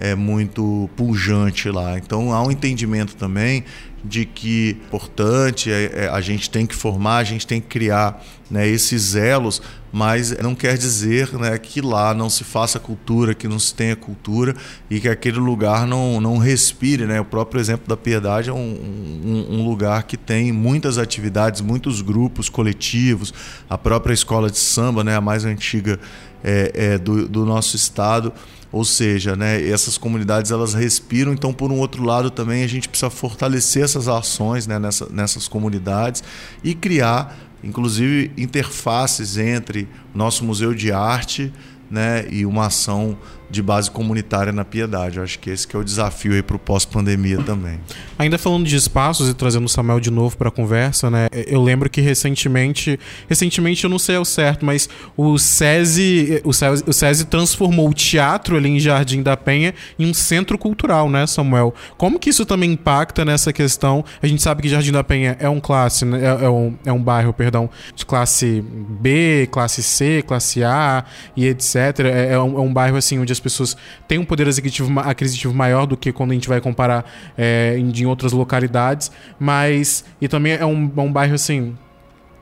é 0.00 0.14
muito 0.14 0.88
pujante 0.96 1.68
lá. 1.70 1.98
Então 1.98 2.32
há 2.32 2.42
um 2.42 2.50
entendimento 2.50 3.16
também 3.16 3.64
de 4.04 4.24
que 4.24 4.76
é 4.80 4.86
importante 4.86 5.70
é, 5.70 6.04
é, 6.04 6.08
a 6.08 6.20
gente 6.20 6.48
tem 6.48 6.66
que 6.66 6.74
formar, 6.74 7.18
a 7.18 7.24
gente 7.24 7.46
tem 7.46 7.60
que 7.60 7.66
criar 7.66 8.24
né, 8.50 8.66
esses 8.66 9.14
elos, 9.14 9.60
mas 9.92 10.30
não 10.38 10.54
quer 10.54 10.78
dizer 10.78 11.32
né, 11.34 11.56
que 11.58 11.80
lá 11.80 12.14
não 12.14 12.30
se 12.30 12.44
faça 12.44 12.78
cultura, 12.78 13.34
que 13.34 13.48
não 13.48 13.58
se 13.58 13.74
tenha 13.74 13.96
cultura 13.96 14.54
e 14.88 15.00
que 15.00 15.08
aquele 15.08 15.38
lugar 15.38 15.86
não, 15.86 16.20
não 16.20 16.38
respire. 16.38 17.04
Né? 17.06 17.20
O 17.20 17.24
próprio 17.24 17.60
exemplo 17.60 17.88
da 17.88 17.96
Piedade 17.96 18.50
é 18.50 18.52
um, 18.52 18.56
um, 18.58 19.58
um 19.58 19.64
lugar 19.68 20.04
que 20.04 20.16
tem 20.16 20.52
muitas 20.52 20.96
atividades, 20.96 21.60
muitos 21.60 22.00
grupos 22.00 22.48
coletivos, 22.48 23.34
a 23.68 23.76
própria 23.76 24.14
escola 24.14 24.50
de 24.50 24.58
samba, 24.58 25.02
né, 25.02 25.16
a 25.16 25.20
mais 25.20 25.44
antiga 25.44 25.98
é, 26.42 26.72
é 26.74 26.98
do, 26.98 27.28
do 27.28 27.44
nosso 27.44 27.76
estado 27.76 28.32
ou 28.70 28.84
seja, 28.84 29.34
né, 29.34 29.66
essas 29.68 29.96
comunidades 29.96 30.50
elas 30.50 30.74
respiram, 30.74 31.32
então 31.32 31.52
por 31.52 31.72
um 31.72 31.78
outro 31.78 32.04
lado 32.04 32.30
também 32.30 32.62
a 32.62 32.66
gente 32.66 32.88
precisa 32.88 33.10
fortalecer 33.10 33.82
essas 33.82 34.08
ações 34.08 34.66
né, 34.66 34.78
nessa, 34.78 35.08
nessas 35.10 35.48
comunidades 35.48 36.22
e 36.62 36.74
criar, 36.74 37.36
inclusive, 37.64 38.30
interfaces 38.36 39.38
entre 39.38 39.88
nosso 40.14 40.44
museu 40.44 40.74
de 40.74 40.92
arte 40.92 41.52
né, 41.90 42.26
e 42.30 42.44
uma 42.44 42.66
ação 42.66 43.16
de 43.50 43.62
base 43.62 43.90
comunitária 43.90 44.52
na 44.52 44.64
piedade. 44.64 45.18
Eu 45.18 45.24
acho 45.24 45.38
que 45.38 45.50
esse 45.50 45.66
que 45.66 45.74
é 45.74 45.78
o 45.78 45.84
desafio 45.84 46.32
aí 46.32 46.42
para 46.42 46.56
o 46.56 46.58
pós-pandemia 46.58 47.42
também. 47.42 47.80
Ainda 48.18 48.38
falando 48.38 48.66
de 48.66 48.76
espaços 48.76 49.28
e 49.28 49.34
trazendo 49.34 49.64
o 49.64 49.68
Samuel 49.68 50.00
de 50.00 50.10
novo 50.10 50.36
para 50.36 50.48
a 50.48 50.52
conversa, 50.52 51.10
né? 51.10 51.28
Eu 51.46 51.62
lembro 51.62 51.88
que 51.88 52.00
recentemente, 52.00 52.98
recentemente 53.28 53.84
eu 53.84 53.90
não 53.90 53.98
sei 53.98 54.16
ao 54.16 54.24
certo, 54.24 54.64
mas 54.64 54.88
o 55.16 55.38
SESI, 55.38 56.42
o 56.44 56.52
SESI, 56.52 56.84
o 56.86 56.92
SESI 56.92 57.24
transformou 57.26 57.88
o 57.88 57.94
teatro 57.94 58.56
ali 58.56 58.68
em 58.68 58.80
Jardim 58.80 59.22
da 59.22 59.36
Penha 59.36 59.74
em 59.98 60.06
um 60.06 60.14
centro 60.14 60.58
cultural, 60.58 61.08
né, 61.10 61.26
Samuel? 61.26 61.74
Como 61.96 62.18
que 62.18 62.30
isso 62.30 62.44
também 62.44 62.72
impacta 62.72 63.24
nessa 63.24 63.52
questão? 63.52 64.04
A 64.22 64.26
gente 64.26 64.42
sabe 64.42 64.62
que 64.62 64.68
Jardim 64.68 64.92
da 64.92 65.04
Penha 65.04 65.36
é 65.40 65.48
um 65.48 65.60
classe, 65.60 66.04
né? 66.04 66.18
é, 66.24 66.44
é, 66.44 66.50
um, 66.50 66.74
é 66.84 66.92
um 66.92 67.02
bairro, 67.02 67.32
perdão, 67.32 67.70
de 67.94 68.04
classe 68.04 68.62
B, 68.62 69.48
classe 69.50 69.82
C, 69.82 70.22
classe 70.26 70.62
A 70.62 71.04
e 71.36 71.46
etc. 71.46 71.74
É, 72.00 72.32
é, 72.32 72.38
um, 72.38 72.58
é 72.58 72.60
um 72.60 72.72
bairro 72.72 72.96
assim 72.96 73.18
onde 73.18 73.32
as 73.38 73.40
pessoas 73.40 73.76
têm 74.06 74.18
um 74.18 74.24
poder 74.24 74.48
aquisitivo, 74.48 75.00
aquisitivo 75.00 75.54
maior 75.54 75.86
do 75.86 75.96
que 75.96 76.12
quando 76.12 76.32
a 76.32 76.34
gente 76.34 76.48
vai 76.48 76.60
comparar 76.60 77.04
é, 77.36 77.76
em, 77.78 77.90
em 77.90 78.06
outras 78.06 78.32
localidades, 78.32 79.10
mas 79.38 80.04
e 80.20 80.28
também 80.28 80.52
é 80.52 80.66
um, 80.66 80.90
é 80.96 81.00
um 81.00 81.12
bairro 81.12 81.34
assim 81.34 81.76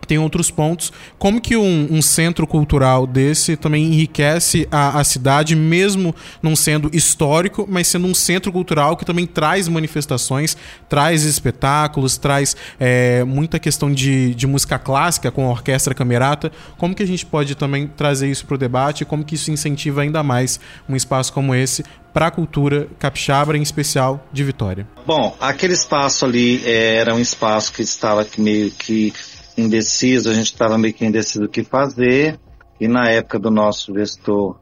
tem 0.07 0.19
outros 0.19 0.51
pontos. 0.51 0.93
Como 1.19 1.41
que 1.41 1.57
um, 1.57 1.89
um, 1.91 2.01
centro 2.01 2.47
cultural 2.47 3.07
desse 3.07 3.57
também 3.57 3.85
enriquece 3.85 4.69
a, 4.71 5.01
a, 5.01 5.05
cidade, 5.05 5.57
mesmo 5.57 6.15
não 6.43 6.55
sendo 6.55 6.91
histórico, 6.93 7.67
mas 7.69 7.89
sendo 7.89 8.07
um 8.07 8.15
centro 8.15 8.53
cultural 8.53 8.97
que 8.97 9.05
também 9.05 9.27
traz 9.27 9.69
manifestações, 9.69 10.57
traz 10.89 11.25
espetáculos, 11.25 12.17
traz 12.17 12.57
é, 12.79 13.25
muita 13.25 13.59
questão 13.59 13.93
de, 13.93 14.35
de 14.35 14.47
música 14.47 14.79
clássica 14.79 15.31
com 15.31 15.47
a 15.47 15.51
orquestra 15.51 15.95
camerata. 15.95 16.53
Como 16.79 16.95
que 16.95 17.03
a 17.03 17.07
gente 17.07 17.27
pode 17.27 17.55
também 17.55 17.87
trazer 17.87 18.31
isso 18.31 18.47
para 18.47 18.55
o 18.55 18.59
debate? 18.59 19.05
Como 19.05 19.25
que 19.25 19.35
isso 19.35 19.51
incentiva 19.51 20.03
ainda 20.03 20.23
mais 20.23 20.61
um 20.89 20.95
espaço 20.95 21.33
como 21.33 21.55
esse 21.55 21.85
para 22.17 22.29
a 22.29 22.31
cultura 22.31 22.89
capixaba, 22.99 23.55
em 23.59 23.61
especial 23.61 24.27
de 24.33 24.43
Vitória? 24.43 24.89
Bom, 25.07 25.37
aquele 25.39 25.75
espaço 25.75 26.25
ali 26.25 26.63
é, 26.65 26.97
era 26.97 27.15
um 27.15 27.21
espaço 27.21 27.71
que 27.75 27.83
estava 27.83 28.27
meio 28.39 28.71
que 28.71 29.13
indeciso, 29.57 30.31
a 30.31 30.35
gente 30.35 30.53
estava 30.53 30.77
meio 30.77 30.95
que 30.95 31.05
indeciso 31.05 31.45
o 31.45 31.49
que 31.49 31.65
fazer, 31.65 32.39
e 32.81 32.87
na 32.87 33.09
época 33.11 33.39
do 33.39 33.51
nosso 33.51 33.95
gestor 33.95 34.59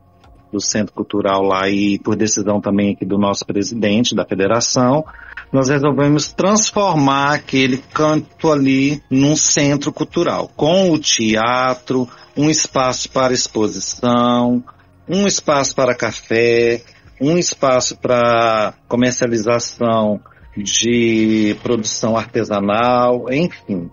do 0.53 0.61
Centro 0.61 0.95
Cultural 0.95 1.43
lá 1.43 1.69
e 1.69 1.99
por 1.99 2.15
decisão 2.15 2.61
também 2.61 2.93
aqui 2.93 3.05
do 3.05 3.19
nosso 3.19 3.45
presidente 3.45 4.15
da 4.15 4.25
federação, 4.25 5.05
nós 5.53 5.69
resolvemos 5.69 6.33
transformar 6.33 7.35
aquele 7.35 7.79
canto 7.79 8.51
ali 8.51 9.03
num 9.11 9.37
centro 9.37 9.93
cultural, 9.93 10.51
com 10.57 10.91
o 10.93 10.99
teatro, 10.99 12.09
um 12.37 12.49
espaço 12.49 13.11
para 13.11 13.33
exposição, 13.33 14.63
um 15.09 15.27
espaço 15.27 15.75
para 15.75 15.95
café, 15.95 16.83
um 17.21 17.37
espaço 17.37 17.97
para 17.97 18.75
comercialização 18.89 20.21
de 20.57 21.57
produção 21.63 22.17
artesanal, 22.17 23.27
enfim. 23.33 23.91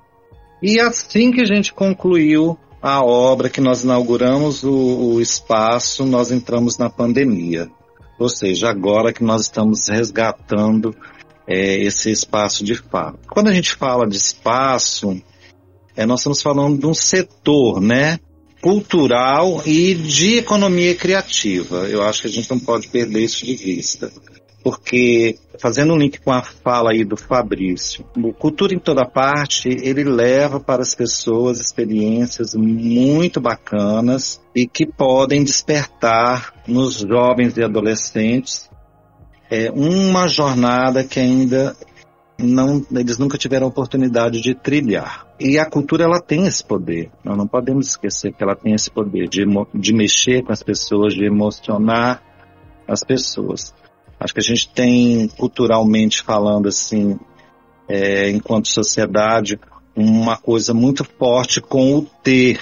E 0.61 0.79
assim 0.79 1.31
que 1.31 1.41
a 1.41 1.45
gente 1.45 1.73
concluiu 1.73 2.57
a 2.81 3.03
obra, 3.03 3.49
que 3.49 3.61
nós 3.61 3.83
inauguramos 3.83 4.63
o, 4.63 5.13
o 5.13 5.21
espaço, 5.21 6.05
nós 6.05 6.31
entramos 6.31 6.77
na 6.77 6.89
pandemia. 6.89 7.69
Ou 8.19 8.29
seja, 8.29 8.69
agora 8.69 9.13
que 9.13 9.23
nós 9.23 9.41
estamos 9.41 9.87
resgatando 9.87 10.95
é, 11.47 11.77
esse 11.83 12.11
espaço 12.11 12.63
de 12.63 12.75
fato. 12.75 13.19
Quando 13.29 13.47
a 13.47 13.53
gente 13.53 13.73
fala 13.73 14.07
de 14.07 14.17
espaço, 14.17 15.21
é, 15.95 16.05
nós 16.05 16.19
estamos 16.19 16.41
falando 16.41 16.79
de 16.79 16.85
um 16.85 16.93
setor, 16.93 17.81
né? 17.81 18.19
Cultural 18.61 19.63
e 19.65 19.95
de 19.95 20.37
economia 20.37 20.93
criativa. 20.95 21.87
Eu 21.89 22.03
acho 22.03 22.21
que 22.21 22.27
a 22.27 22.31
gente 22.31 22.49
não 22.49 22.59
pode 22.59 22.87
perder 22.89 23.23
isso 23.23 23.43
de 23.43 23.55
vista 23.55 24.11
porque 24.63 25.37
fazendo 25.61 25.93
um 25.93 25.97
link 25.97 26.19
com 26.19 26.31
a 26.31 26.41
fala 26.41 26.91
aí 26.91 27.05
do 27.05 27.15
Fabrício, 27.15 28.03
o 28.17 28.33
Cultura 28.33 28.73
em 28.73 28.79
Toda 28.79 29.05
Parte, 29.05 29.69
ele 29.69 30.03
leva 30.03 30.59
para 30.59 30.81
as 30.81 30.95
pessoas 30.95 31.59
experiências 31.59 32.55
muito 32.55 33.39
bacanas 33.39 34.41
e 34.55 34.65
que 34.65 34.87
podem 34.87 35.43
despertar 35.43 36.51
nos 36.67 36.95
jovens 36.95 37.55
e 37.57 37.63
adolescentes 37.63 38.69
é, 39.51 39.69
uma 39.69 40.27
jornada 40.27 41.03
que 41.03 41.19
ainda 41.19 41.75
não, 42.39 42.83
eles 42.91 43.19
nunca 43.19 43.37
tiveram 43.37 43.67
oportunidade 43.67 44.41
de 44.41 44.55
trilhar. 44.55 45.27
E 45.39 45.59
a 45.59 45.69
cultura 45.69 46.05
ela 46.05 46.19
tem 46.19 46.47
esse 46.47 46.63
poder. 46.63 47.11
Nós 47.23 47.37
não 47.37 47.45
podemos 47.45 47.89
esquecer 47.89 48.33
que 48.33 48.43
ela 48.43 48.55
tem 48.55 48.73
esse 48.73 48.89
poder 48.89 49.27
de, 49.27 49.45
de 49.75 49.93
mexer 49.93 50.43
com 50.43 50.51
as 50.51 50.63
pessoas, 50.63 51.13
de 51.13 51.25
emocionar 51.25 52.23
as 52.87 53.03
pessoas. 53.03 53.73
Acho 54.21 54.35
que 54.35 54.39
a 54.39 54.43
gente 54.43 54.69
tem, 54.69 55.27
culturalmente 55.29 56.21
falando 56.21 56.67
assim, 56.67 57.19
é, 57.89 58.29
enquanto 58.29 58.67
sociedade, 58.67 59.59
uma 59.95 60.37
coisa 60.37 60.75
muito 60.75 61.03
forte 61.03 61.59
com 61.59 61.97
o 61.97 62.01
ter, 62.03 62.59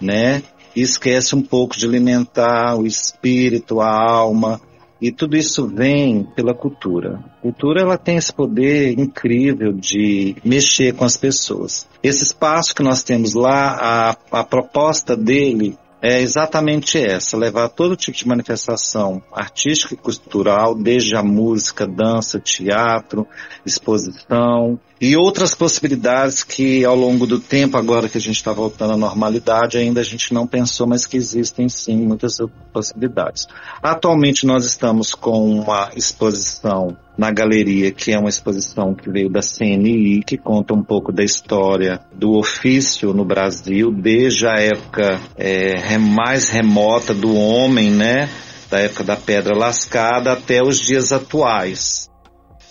né? 0.00 0.44
E 0.76 0.82
esquece 0.82 1.34
um 1.34 1.42
pouco 1.42 1.76
de 1.76 1.86
alimentar 1.86 2.76
o 2.76 2.86
espírito, 2.86 3.80
a 3.80 3.90
alma, 3.90 4.60
e 5.00 5.10
tudo 5.10 5.36
isso 5.36 5.66
vem 5.66 6.22
pela 6.36 6.54
cultura. 6.54 7.18
A 7.38 7.42
cultura 7.42 7.82
ela 7.82 7.98
tem 7.98 8.16
esse 8.16 8.32
poder 8.32 8.96
incrível 8.96 9.72
de 9.72 10.36
mexer 10.44 10.94
com 10.94 11.04
as 11.04 11.16
pessoas. 11.16 11.88
Esse 12.00 12.22
espaço 12.22 12.72
que 12.72 12.82
nós 12.82 13.02
temos 13.02 13.34
lá, 13.34 14.14
a, 14.30 14.40
a 14.40 14.44
proposta 14.44 15.16
dele 15.16 15.76
é 16.06 16.20
exatamente 16.20 16.98
essa, 16.98 17.36
levar 17.36 17.68
todo 17.68 17.96
tipo 17.96 18.16
de 18.16 18.28
manifestação 18.28 19.20
artística 19.32 19.94
e 19.94 19.96
cultural, 19.96 20.72
desde 20.72 21.16
a 21.16 21.22
música, 21.22 21.84
dança, 21.84 22.38
teatro, 22.38 23.26
exposição 23.64 24.78
e 25.00 25.16
outras 25.16 25.54
possibilidades 25.54 26.42
que 26.42 26.84
ao 26.84 26.96
longo 26.96 27.26
do 27.26 27.38
tempo, 27.38 27.76
agora 27.76 28.08
que 28.08 28.16
a 28.16 28.20
gente 28.20 28.36
está 28.36 28.52
voltando 28.52 28.94
à 28.94 28.96
normalidade, 28.96 29.76
ainda 29.76 30.00
a 30.00 30.04
gente 30.04 30.32
não 30.32 30.46
pensou, 30.46 30.86
mas 30.86 31.06
que 31.06 31.16
existem 31.16 31.68
sim 31.68 31.98
muitas 31.98 32.38
possibilidades. 32.72 33.46
Atualmente 33.82 34.46
nós 34.46 34.64
estamos 34.64 35.14
com 35.14 35.60
uma 35.60 35.90
exposição 35.94 36.96
na 37.16 37.30
galeria, 37.30 37.90
que 37.92 38.12
é 38.12 38.18
uma 38.18 38.28
exposição 38.28 38.94
que 38.94 39.10
veio 39.10 39.30
da 39.30 39.40
CNI, 39.40 40.22
que 40.22 40.36
conta 40.36 40.74
um 40.74 40.82
pouco 40.82 41.12
da 41.12 41.24
história 41.24 42.00
do 42.14 42.38
ofício 42.38 43.12
no 43.12 43.24
Brasil, 43.24 43.90
desde 43.90 44.46
a 44.46 44.54
época 44.54 45.20
é, 45.36 45.96
mais 45.98 46.48
remota 46.48 47.14
do 47.14 47.34
homem, 47.34 47.90
né? 47.90 48.28
Da 48.70 48.80
época 48.80 49.04
da 49.04 49.16
pedra 49.16 49.56
lascada 49.56 50.32
até 50.32 50.62
os 50.62 50.78
dias 50.78 51.12
atuais, 51.12 52.05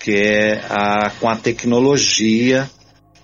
que 0.06 0.14
é 0.14 0.64
a, 0.70 1.10
com 1.20 1.28
a 1.28 1.36
tecnologia 1.36 2.70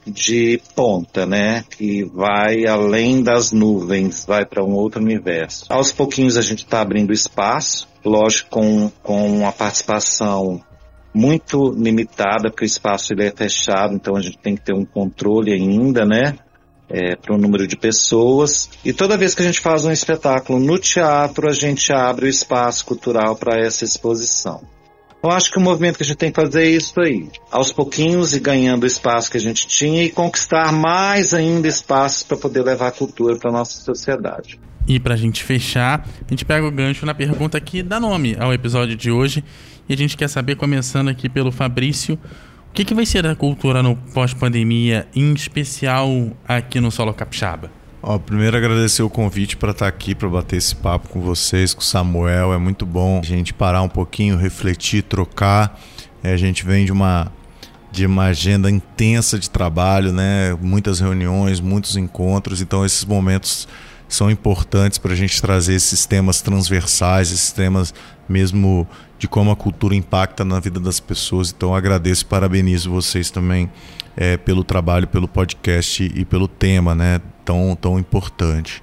de 0.04 0.60
ponta, 0.76 1.28
né? 1.28 1.64
Que 1.70 2.04
vai 2.06 2.66
além 2.66 3.22
das 3.22 3.52
nuvens, 3.52 4.26
vai 4.26 4.48
para 4.48 4.66
um 4.66 4.74
outro 4.74 5.00
universo. 5.00 5.66
Aos 5.70 5.92
pouquinhos 5.92 6.38
a 6.38 6.42
gente 6.42 6.64
está 6.66 6.82
abrindo 6.82 7.14
espaço, 7.14 7.88
lógico 8.04 8.50
com, 8.50 8.92
com 9.04 9.48
a 9.48 9.52
participação 9.52 10.60
muito 11.14 11.72
limitada, 11.78 12.50
porque 12.50 12.66
o 12.66 12.66
espaço 12.66 13.14
ele 13.14 13.28
é 13.28 13.32
fechado, 13.32 13.94
então 13.94 14.16
a 14.16 14.22
gente 14.22 14.40
tem 14.40 14.56
que 14.56 14.64
ter 14.64 14.74
um 14.74 14.84
controle 14.84 15.54
ainda, 15.54 16.04
né? 16.04 16.36
É, 16.90 17.16
para 17.16 17.36
o 17.36 17.38
número 17.38 17.68
de 17.68 17.78
pessoas. 17.78 18.72
E 18.84 18.92
toda 18.92 19.18
vez 19.18 19.36
que 19.36 19.44
a 19.44 19.46
gente 19.46 19.60
faz 19.60 19.86
um 19.86 19.92
espetáculo 19.92 20.60
no 20.60 20.80
teatro, 20.80 21.48
a 21.48 21.54
gente 21.54 21.94
abre 21.94 22.26
o 22.26 22.28
espaço 22.30 22.84
cultural 22.86 23.36
para 23.36 23.60
essa 23.60 23.86
exposição. 23.86 24.81
Eu 25.24 25.30
acho 25.30 25.52
que 25.52 25.58
o 25.60 25.62
movimento 25.62 25.98
que 25.98 26.04
a 26.04 26.06
gente 26.06 26.18
tem 26.18 26.32
que 26.32 26.42
fazer 26.42 26.64
é 26.64 26.70
isso 26.70 27.00
aí. 27.00 27.30
Aos 27.52 27.72
pouquinhos 27.72 28.34
e 28.34 28.40
ganhando 28.40 28.84
o 28.84 28.88
espaço 28.88 29.30
que 29.30 29.38
a 29.38 29.40
gente 29.40 29.68
tinha 29.68 30.04
e 30.04 30.10
conquistar 30.10 30.72
mais 30.72 31.34
ainda 31.34 31.68
espaços 31.68 32.24
para 32.24 32.38
poder 32.38 32.64
levar 32.64 32.88
a 32.88 32.92
cultura 32.92 33.36
para 33.36 33.52
nossa 33.52 33.80
sociedade. 33.82 34.60
E 34.88 35.00
para 35.00 35.14
a 35.14 35.18
gente 35.18 35.44
fechar, 35.44 36.08
a 36.26 36.30
gente 36.30 36.44
pega 36.44 36.66
o 36.66 36.72
gancho 36.72 37.06
na 37.06 37.14
pergunta 37.14 37.60
que 37.62 37.84
dá 37.84 38.00
nome 38.00 38.36
ao 38.40 38.52
episódio 38.52 38.96
de 38.96 39.12
hoje. 39.12 39.44
E 39.88 39.94
a 39.94 39.98
gente 39.98 40.18
quer 40.18 40.28
saber, 40.28 40.56
começando 40.56 41.10
aqui 41.10 41.30
pelo 41.30 41.52
Fabrício, 41.52 42.18
o 42.70 42.74
que, 42.74 42.84
que 42.84 42.96
vai 42.96 43.06
ser 43.06 43.28
a 43.28 43.36
cultura 43.36 43.84
no 43.84 43.96
pós-pandemia, 43.96 45.08
em 45.16 45.34
especial 45.34 46.10
aqui 46.48 46.80
no 46.80 46.90
Solo 46.90 47.14
Capixaba? 47.14 47.81
Ó, 48.04 48.18
primeiro 48.18 48.58
agradecer 48.58 49.04
o 49.04 49.10
convite 49.10 49.56
para 49.56 49.72
estar 49.72 49.86
tá 49.86 49.90
aqui 49.90 50.16
para 50.16 50.28
bater 50.28 50.56
esse 50.56 50.76
papo 50.76 51.08
com 51.10 51.22
vocês, 51.22 51.72
com 51.72 51.82
o 51.82 51.84
Samuel. 51.84 52.52
É 52.52 52.58
muito 52.58 52.84
bom 52.84 53.20
a 53.20 53.26
gente 53.26 53.54
parar 53.54 53.84
um 53.84 53.90
pouquinho, 53.90 54.38
refletir, 54.38 55.04
trocar. 55.04 55.80
É, 56.24 56.34
a 56.34 56.38
gente 56.38 56.66
vem 56.66 56.86
de 56.86 56.92
uma 56.92 57.32
de 57.92 58.06
uma 58.06 58.28
agenda 58.28 58.72
intensa 58.72 59.38
de 59.38 59.50
trabalho, 59.50 60.14
né? 60.14 60.58
Muitas 60.62 61.00
reuniões, 61.00 61.60
muitos 61.60 61.96
encontros. 61.96 62.62
Então 62.62 62.84
esses 62.86 63.06
momentos 63.06 63.68
são 64.08 64.32
importantes 64.32 64.98
para 64.98 65.14
a 65.14 65.16
gente 65.16 65.40
trazer 65.40 65.76
esses 65.76 66.06
temas 66.06 66.42
transversais, 66.42 67.32
esses 67.32 67.52
temas 67.52 67.94
mesmo 68.28 68.88
de 69.20 69.28
como 69.28 69.52
a 69.52 69.56
cultura 69.56 69.94
impacta 69.94 70.44
na 70.44 70.60
vida 70.60 70.80
das 70.80 71.00
pessoas. 71.00 71.54
Então 71.56 71.76
agradeço 71.76 72.24
e 72.24 72.26
parabenizo 72.26 72.90
vocês 72.90 73.30
também 73.30 73.70
é, 74.16 74.38
pelo 74.38 74.64
trabalho, 74.64 75.08
pelo 75.08 75.28
podcast 75.28 76.04
e 76.04 76.26
pelo 76.26 76.48
tema, 76.48 76.94
né? 76.94 77.22
Tão, 77.44 77.76
tão 77.76 78.00
importante. 78.00 78.82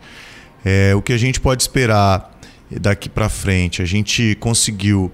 É, 0.64 0.94
o 0.94 1.02
que 1.02 1.12
a 1.12 1.18
gente 1.18 1.40
pode 1.40 1.62
esperar 1.62 2.38
daqui 2.80 3.08
para 3.08 3.28
frente? 3.28 3.82
A 3.82 3.84
gente 3.84 4.36
conseguiu 4.40 5.12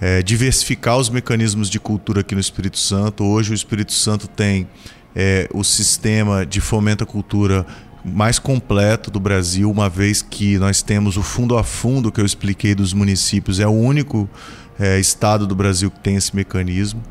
é, 0.00 0.22
diversificar 0.22 0.96
os 0.96 1.08
mecanismos 1.08 1.68
de 1.68 1.78
cultura 1.78 2.20
aqui 2.20 2.34
no 2.34 2.40
Espírito 2.40 2.78
Santo. 2.78 3.24
Hoje 3.24 3.52
o 3.52 3.54
Espírito 3.54 3.92
Santo 3.92 4.28
tem 4.28 4.68
é, 5.14 5.48
o 5.52 5.64
sistema 5.64 6.44
de 6.44 6.60
fomento 6.60 7.04
à 7.04 7.06
cultura 7.06 7.66
mais 8.04 8.38
completo 8.38 9.10
do 9.10 9.18
Brasil, 9.18 9.68
uma 9.68 9.88
vez 9.88 10.22
que 10.22 10.58
nós 10.58 10.80
temos 10.80 11.16
o 11.16 11.22
fundo 11.22 11.58
a 11.58 11.64
fundo 11.64 12.12
que 12.12 12.20
eu 12.20 12.24
expliquei 12.24 12.72
dos 12.72 12.92
municípios, 12.92 13.58
é 13.58 13.66
o 13.66 13.72
único 13.72 14.30
é, 14.78 15.00
estado 15.00 15.44
do 15.44 15.56
Brasil 15.56 15.90
que 15.90 15.98
tem 15.98 16.14
esse 16.14 16.34
mecanismo. 16.36 17.02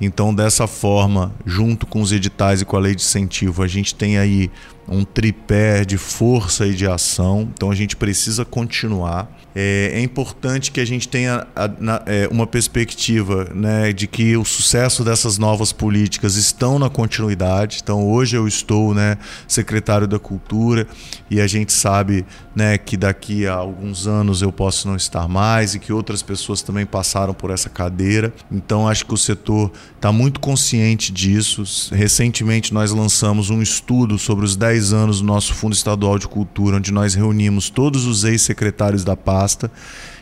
Então, 0.00 0.34
dessa 0.34 0.66
forma, 0.66 1.32
junto 1.44 1.86
com 1.86 2.00
os 2.00 2.12
editais 2.12 2.60
e 2.60 2.64
com 2.64 2.76
a 2.76 2.80
lei 2.80 2.94
de 2.94 3.02
incentivo, 3.02 3.62
a 3.62 3.68
gente 3.68 3.94
tem 3.94 4.18
aí 4.18 4.50
um 4.88 5.04
tripé 5.04 5.84
de 5.84 5.98
força 5.98 6.66
e 6.66 6.74
de 6.74 6.86
ação. 6.86 7.48
Então, 7.54 7.70
a 7.70 7.74
gente 7.74 7.96
precisa 7.96 8.44
continuar. 8.44 9.28
É, 9.54 9.92
é 9.94 10.00
importante 10.00 10.70
que 10.70 10.80
a 10.80 10.84
gente 10.84 11.08
tenha 11.08 11.46
a, 11.56 11.68
na, 11.80 12.02
é, 12.04 12.28
uma 12.30 12.46
perspectiva 12.46 13.50
né, 13.54 13.92
de 13.92 14.06
que 14.06 14.36
o 14.36 14.44
sucesso 14.44 15.02
dessas 15.02 15.38
novas 15.38 15.72
políticas 15.72 16.36
estão 16.36 16.78
na 16.78 16.90
continuidade. 16.90 17.80
Então, 17.82 18.06
hoje 18.06 18.36
eu 18.36 18.46
estou 18.46 18.94
né, 18.94 19.16
secretário 19.48 20.06
da 20.06 20.18
Cultura 20.18 20.86
e 21.30 21.40
a 21.40 21.46
gente 21.46 21.72
sabe 21.72 22.26
né, 22.54 22.76
que 22.76 22.96
daqui 22.96 23.46
a 23.46 23.54
alguns 23.54 24.06
anos 24.06 24.42
eu 24.42 24.52
posso 24.52 24.86
não 24.86 24.94
estar 24.94 25.26
mais 25.26 25.74
e 25.74 25.78
que 25.78 25.92
outras 25.92 26.22
pessoas 26.22 26.60
também 26.60 26.84
passaram 26.84 27.32
por 27.32 27.50
essa 27.50 27.70
cadeira. 27.70 28.32
Então, 28.52 28.86
acho 28.86 29.06
que 29.06 29.14
o 29.14 29.16
setor 29.16 29.72
está 29.94 30.12
muito 30.12 30.38
consciente 30.38 31.10
disso. 31.10 31.64
Recentemente, 31.92 32.74
nós 32.74 32.92
lançamos 32.92 33.48
um 33.48 33.62
estudo 33.62 34.18
sobre 34.18 34.44
os 34.44 34.54
10 34.54 34.75
anos 34.92 35.20
do 35.20 35.26
nosso 35.26 35.54
Fundo 35.54 35.74
Estadual 35.74 36.18
de 36.18 36.28
Cultura, 36.28 36.76
onde 36.76 36.92
nós 36.92 37.14
reunimos 37.14 37.70
todos 37.70 38.06
os 38.06 38.24
ex-secretários 38.24 39.04
da 39.04 39.16
pasta 39.16 39.70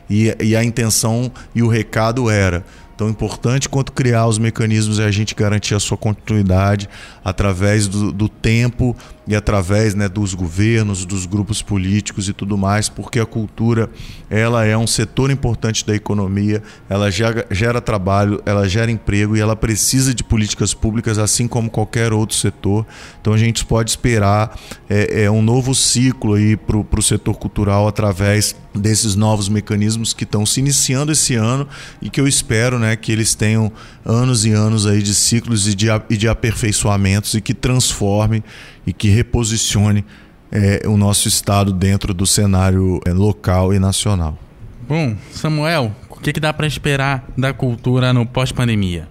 e, 0.08 0.34
e 0.40 0.56
a 0.56 0.62
intenção 0.62 1.30
e 1.54 1.62
o 1.62 1.68
recado 1.68 2.30
era 2.30 2.64
Tão 2.96 3.08
importante 3.08 3.68
quanto 3.68 3.92
criar 3.92 4.26
os 4.26 4.38
mecanismos 4.38 5.00
é 5.00 5.04
a 5.04 5.10
gente 5.10 5.34
garantir 5.34 5.74
a 5.74 5.80
sua 5.80 5.96
continuidade 5.96 6.88
através 7.24 7.88
do, 7.88 8.12
do 8.12 8.28
tempo 8.28 8.96
e 9.26 9.34
através 9.34 9.94
né, 9.94 10.08
dos 10.08 10.34
governos, 10.34 11.04
dos 11.04 11.26
grupos 11.26 11.62
políticos 11.62 12.28
e 12.28 12.32
tudo 12.32 12.58
mais, 12.58 12.88
porque 12.88 13.18
a 13.18 13.26
cultura 13.26 13.88
ela 14.28 14.64
é 14.64 14.76
um 14.76 14.86
setor 14.86 15.30
importante 15.30 15.86
da 15.86 15.94
economia, 15.94 16.62
ela 16.88 17.10
gera, 17.10 17.46
gera 17.50 17.80
trabalho, 17.80 18.42
ela 18.44 18.68
gera 18.68 18.90
emprego 18.90 19.36
e 19.36 19.40
ela 19.40 19.56
precisa 19.56 20.14
de 20.14 20.22
políticas 20.22 20.74
públicas 20.74 21.18
assim 21.18 21.48
como 21.48 21.70
qualquer 21.70 22.12
outro 22.12 22.36
setor. 22.36 22.86
Então 23.20 23.32
a 23.32 23.38
gente 23.38 23.64
pode 23.64 23.90
esperar 23.90 24.58
é, 24.88 25.24
é 25.24 25.30
um 25.30 25.42
novo 25.42 25.74
ciclo 25.74 26.34
para 26.66 27.00
o 27.00 27.02
setor 27.02 27.34
cultural 27.36 27.88
através 27.88 28.54
desses 28.74 29.14
novos 29.14 29.48
mecanismos 29.48 30.12
que 30.12 30.24
estão 30.24 30.44
se 30.44 30.60
iniciando 30.60 31.12
esse 31.12 31.34
ano 31.34 31.66
e 32.02 32.10
que 32.10 32.20
eu 32.20 32.26
espero 32.26 32.78
né, 32.78 32.96
que 32.96 33.12
eles 33.12 33.34
tenham 33.34 33.72
anos 34.04 34.44
e 34.44 34.50
anos 34.50 34.86
aí 34.86 35.00
de 35.00 35.14
ciclos 35.14 35.68
e 35.68 35.74
de, 35.74 35.86
e 36.10 36.16
de 36.16 36.28
aperfeiçoamentos 36.28 37.34
e 37.34 37.40
que 37.40 37.54
transforme 37.54 38.42
e 38.86 38.92
que 38.92 39.08
reposicione 39.08 40.04
é, 40.50 40.82
o 40.86 40.96
nosso 40.96 41.26
estado 41.28 41.72
dentro 41.72 42.14
do 42.14 42.26
cenário 42.26 43.00
é, 43.04 43.12
local 43.12 43.74
e 43.74 43.78
nacional. 43.78 44.38
Bom, 44.86 45.16
Samuel, 45.32 45.92
o 46.10 46.20
que, 46.20 46.32
que 46.32 46.40
dá 46.40 46.52
para 46.52 46.66
esperar 46.66 47.24
da 47.36 47.52
cultura 47.52 48.12
no 48.12 48.26
pós-pandemia? 48.26 49.08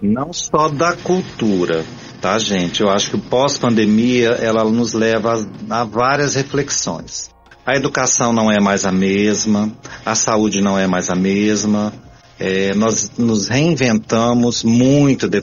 Não 0.00 0.32
só 0.32 0.68
da 0.68 0.94
cultura, 0.94 1.84
tá, 2.20 2.38
gente? 2.38 2.80
Eu 2.80 2.90
acho 2.90 3.10
que 3.10 3.16
o 3.16 3.20
pós-pandemia 3.20 4.30
ela 4.30 4.64
nos 4.64 4.92
leva 4.92 5.46
a, 5.70 5.80
a 5.80 5.84
várias 5.84 6.34
reflexões. 6.34 7.30
A 7.64 7.74
educação 7.74 8.32
não 8.32 8.50
é 8.50 8.60
mais 8.60 8.84
a 8.84 8.92
mesma, 8.92 9.72
a 10.04 10.14
saúde 10.14 10.60
não 10.60 10.78
é 10.78 10.86
mais 10.86 11.10
a 11.10 11.16
mesma. 11.16 11.92
É, 12.38 12.74
nós 12.74 13.10
nos 13.18 13.48
reinventamos 13.48 14.62
muito 14.62 15.28
de, 15.28 15.42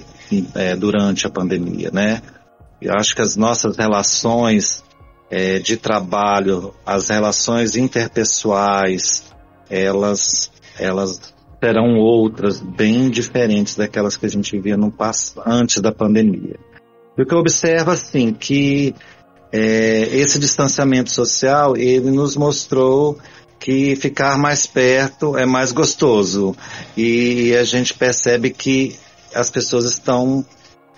é, 0.56 0.76
durante 0.76 1.28
a 1.28 1.30
pandemia, 1.30 1.90
né? 1.92 2.22
Eu 2.84 2.94
acho 2.96 3.16
que 3.16 3.22
as 3.22 3.36
nossas 3.36 3.78
relações 3.78 4.84
é, 5.30 5.60
de 5.60 5.78
trabalho, 5.78 6.74
as 6.86 7.10
relações 7.10 7.76
interpessoais, 7.76 9.24
elas, 9.70 10.52
elas 10.78 11.34
serão 11.64 11.96
outras, 11.96 12.60
bem 12.60 13.10
diferentes 13.10 13.76
daquelas 13.76 14.18
que 14.18 14.26
a 14.26 14.30
gente 14.30 14.60
via 14.60 14.76
no 14.76 14.94
antes 15.46 15.82
da 15.82 15.92
pandemia. 15.92 16.60
E 17.18 17.22
o 17.22 17.26
que 17.26 17.34
eu 17.34 17.40
observo, 17.40 17.92
assim, 17.92 18.34
que 18.34 18.94
é, 19.52 20.10
esse 20.12 20.38
distanciamento 20.40 21.12
social, 21.12 21.78
ele 21.78 22.12
nos 22.12 22.36
mostrou 22.36 23.18
que 23.60 23.96
ficar 23.96 24.38
mais 24.38 24.68
perto 24.68 25.38
é 25.38 25.46
mais 25.46 25.72
gostoso. 25.72 26.54
E 26.98 27.56
a 27.56 27.64
gente 27.64 27.94
percebe 27.94 28.50
que 28.50 28.98
as 29.34 29.50
pessoas 29.50 29.86
estão 29.86 30.46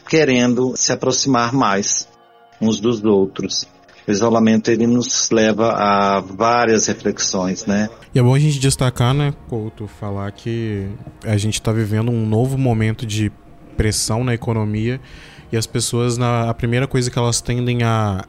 querendo 0.08 0.74
se 0.76 0.92
aproximar 0.92 1.54
mais 1.54 2.08
uns 2.62 2.80
dos 2.80 3.04
outros. 3.04 3.68
O 4.08 4.12
isolamento 4.12 4.70
ele 4.70 4.86
nos 4.86 5.30
leva 5.32 5.72
a 5.72 6.20
várias 6.20 6.86
reflexões, 6.86 7.66
né? 7.66 7.90
E 8.14 8.20
é 8.20 8.24
bom 8.24 8.36
a 8.36 8.40
gente 8.40 8.60
destacar, 8.60 9.14
né, 9.14 9.34
Couto, 9.50 9.88
falar 9.88 10.32
que 10.32 10.88
a 11.24 11.38
gente 11.38 11.56
está 11.56 11.72
vivendo 11.72 12.12
um 12.12 12.26
novo 12.26 12.58
momento 12.58 13.06
de 13.06 13.32
pressão 13.76 14.24
na 14.24 14.34
economia 14.34 15.02
e 15.52 15.58
as 15.58 15.66
pessoas, 15.66 16.18
na, 16.18 16.50
a 16.50 16.54
primeira 16.54 16.88
coisa 16.88 17.10
que 17.10 17.18
elas 17.18 17.42
tendem 17.42 17.84
a, 17.84 18.26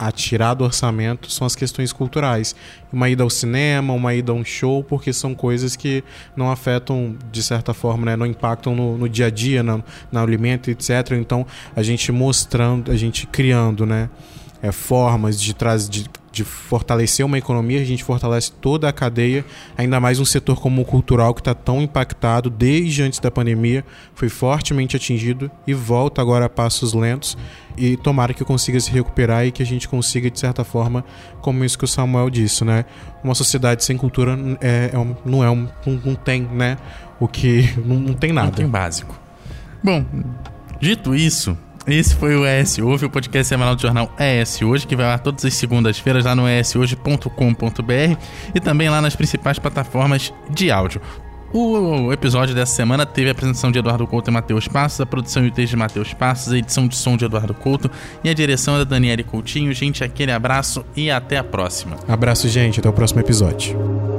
a 0.00 0.10
tirar 0.10 0.54
do 0.54 0.64
orçamento 0.64 1.30
são 1.30 1.46
as 1.46 1.54
questões 1.54 1.92
culturais. 1.92 2.56
Uma 2.90 3.10
ida 3.10 3.22
ao 3.22 3.28
cinema, 3.28 3.92
uma 3.92 4.14
ida 4.14 4.32
a 4.32 4.34
um 4.34 4.42
show, 4.42 4.82
porque 4.82 5.12
são 5.12 5.34
coisas 5.34 5.76
que 5.76 6.02
não 6.34 6.50
afetam, 6.50 7.18
de 7.30 7.42
certa 7.42 7.74
forma, 7.74 8.06
né, 8.06 8.16
não 8.16 8.24
impactam 8.24 8.74
no, 8.74 8.96
no 8.96 9.06
dia 9.10 9.26
a 9.26 9.30
dia, 9.30 9.62
no, 9.62 9.84
no 10.10 10.18
alimento, 10.18 10.70
etc. 10.70 11.12
Então, 11.12 11.46
a 11.76 11.82
gente 11.82 12.10
mostrando, 12.10 12.90
a 12.90 12.96
gente 12.96 13.26
criando, 13.26 13.84
né? 13.84 14.08
É, 14.62 14.70
formas 14.72 15.40
de, 15.40 15.54
de 15.88 16.04
de 16.32 16.44
fortalecer 16.44 17.26
uma 17.26 17.38
economia, 17.38 17.80
a 17.80 17.84
gente 17.84 18.04
fortalece 18.04 18.52
toda 18.52 18.88
a 18.88 18.92
cadeia, 18.92 19.44
ainda 19.76 19.98
mais 19.98 20.20
um 20.20 20.24
setor 20.24 20.60
como 20.60 20.82
o 20.82 20.84
cultural 20.84 21.34
que 21.34 21.40
está 21.40 21.54
tão 21.54 21.82
impactado 21.82 22.48
desde 22.48 23.02
antes 23.02 23.18
da 23.18 23.30
pandemia, 23.30 23.84
foi 24.14 24.28
fortemente 24.28 24.96
atingido 24.96 25.50
e 25.66 25.74
volta 25.74 26.22
agora 26.22 26.44
a 26.44 26.48
passos 26.48 26.92
lentos 26.92 27.36
e 27.80 27.96
tomara 27.96 28.34
que 28.34 28.44
consiga 28.44 28.78
se 28.78 28.90
recuperar 28.90 29.46
e 29.46 29.50
que 29.50 29.62
a 29.62 29.66
gente 29.66 29.88
consiga, 29.88 30.30
de 30.30 30.38
certa 30.38 30.62
forma, 30.62 31.02
como 31.40 31.64
isso 31.64 31.78
que 31.78 31.84
o 31.84 31.88
Samuel 31.88 32.28
disse, 32.28 32.62
né? 32.62 32.84
Uma 33.24 33.34
sociedade 33.34 33.82
sem 33.84 33.96
cultura 33.96 34.38
é, 34.60 34.90
é 34.92 35.16
não 35.24 35.42
é 35.42 35.50
um, 35.50 35.66
não, 35.86 36.00
não, 36.04 36.14
tem, 36.14 36.42
né? 36.42 36.76
O 37.18 37.26
que 37.26 37.72
não, 37.84 37.96
não 37.96 38.14
tem 38.14 38.32
nada. 38.32 38.48
Não 38.48 38.54
tem 38.54 38.68
básico. 38.68 39.18
Bom, 39.82 40.04
dito 40.78 41.14
isso, 41.14 41.56
Esse 41.86 42.14
foi 42.14 42.36
o 42.36 42.46
ES 42.46 42.78
Ouve, 42.78 43.06
o 43.06 43.10
podcast 43.10 43.48
semanal 43.48 43.74
do 43.74 43.80
jornal 43.80 44.12
ES 44.18 44.60
Hoje, 44.60 44.86
que 44.86 44.94
vai 44.94 45.06
lá 45.06 45.16
todas 45.16 45.42
as 45.42 45.54
segundas-feiras 45.54 46.26
lá 46.26 46.34
no 46.34 46.46
eshoje.com.br 46.46 48.16
e 48.54 48.60
também 48.60 48.90
lá 48.90 49.00
nas 49.00 49.16
principais 49.16 49.58
plataformas 49.58 50.34
de 50.50 50.70
áudio. 50.70 51.00
O 51.52 52.12
episódio 52.12 52.54
dessa 52.54 52.74
semana 52.74 53.04
teve 53.04 53.28
a 53.28 53.32
apresentação 53.32 53.72
de 53.72 53.78
Eduardo 53.78 54.06
Couto 54.06 54.30
e 54.30 54.32
Matheus 54.32 54.68
Passos, 54.68 55.00
a 55.00 55.06
produção 55.06 55.44
e 55.44 55.48
o 55.48 55.50
texto 55.50 55.70
de 55.70 55.76
Matheus 55.76 56.14
Passos, 56.14 56.52
a 56.52 56.58
edição 56.58 56.86
de 56.86 56.96
som 56.96 57.16
de 57.16 57.24
Eduardo 57.24 57.54
Couto 57.54 57.90
e 58.22 58.28
a 58.28 58.34
direção 58.34 58.76
é 58.76 58.78
da 58.78 58.84
Daniele 58.84 59.24
Coutinho. 59.24 59.72
Gente, 59.72 60.04
aquele 60.04 60.30
abraço 60.30 60.84
e 60.94 61.10
até 61.10 61.38
a 61.38 61.44
próxima. 61.44 61.96
Abraço, 62.06 62.48
gente. 62.48 62.78
Até 62.78 62.88
o 62.88 62.92
próximo 62.92 63.20
episódio. 63.20 64.09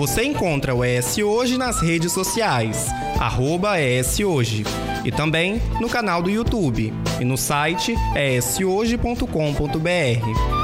Você 0.00 0.24
encontra 0.24 0.74
o 0.74 0.82
ES 0.82 1.18
Hoje 1.18 1.58
nas 1.58 1.82
redes 1.82 2.12
sociais, 2.12 2.86
arroba 3.18 3.78
ES 3.78 4.20
Hoje, 4.20 4.64
e 5.04 5.12
também 5.12 5.60
no 5.78 5.90
canal 5.90 6.22
do 6.22 6.30
YouTube 6.30 6.90
e 7.20 7.24
no 7.26 7.36
site 7.36 7.94
eshoje.com.br. 8.16 10.59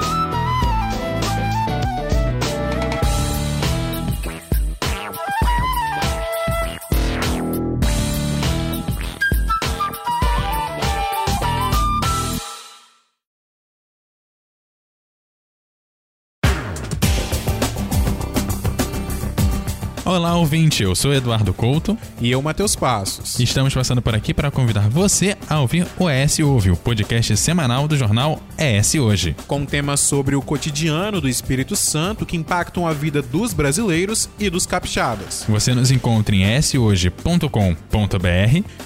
Olá, 20.16 20.34
ouvinte, 20.34 20.82
eu 20.82 20.94
sou 20.94 21.12
Eduardo 21.12 21.52
Couto. 21.52 21.96
E 22.22 22.30
eu, 22.30 22.40
Matheus 22.40 22.74
Passos. 22.74 23.38
Estamos 23.38 23.74
passando 23.74 24.00
por 24.00 24.14
aqui 24.14 24.32
para 24.32 24.50
convidar 24.50 24.88
você 24.88 25.36
a 25.46 25.60
ouvir 25.60 25.86
o 25.98 26.08
ES 26.08 26.38
Ouve, 26.38 26.70
o 26.70 26.76
podcast 26.76 27.36
semanal 27.36 27.86
do 27.86 27.98
jornal 27.98 28.40
ES 28.56 28.94
Hoje. 28.94 29.36
Com 29.46 29.66
temas 29.66 30.00
sobre 30.00 30.34
o 30.34 30.40
cotidiano 30.40 31.20
do 31.20 31.28
Espírito 31.28 31.76
Santo 31.76 32.24
que 32.24 32.34
impactam 32.34 32.86
a 32.86 32.94
vida 32.94 33.20
dos 33.20 33.52
brasileiros 33.52 34.26
e 34.38 34.48
dos 34.48 34.64
capixabas. 34.64 35.44
Você 35.50 35.74
nos 35.74 35.90
encontra 35.90 36.34
em 36.34 36.44
eshoje.com.br 36.44 37.50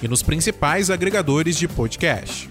e 0.02 0.08
nos 0.08 0.24
principais 0.24 0.90
agregadores 0.90 1.56
de 1.56 1.68
podcast. 1.68 2.50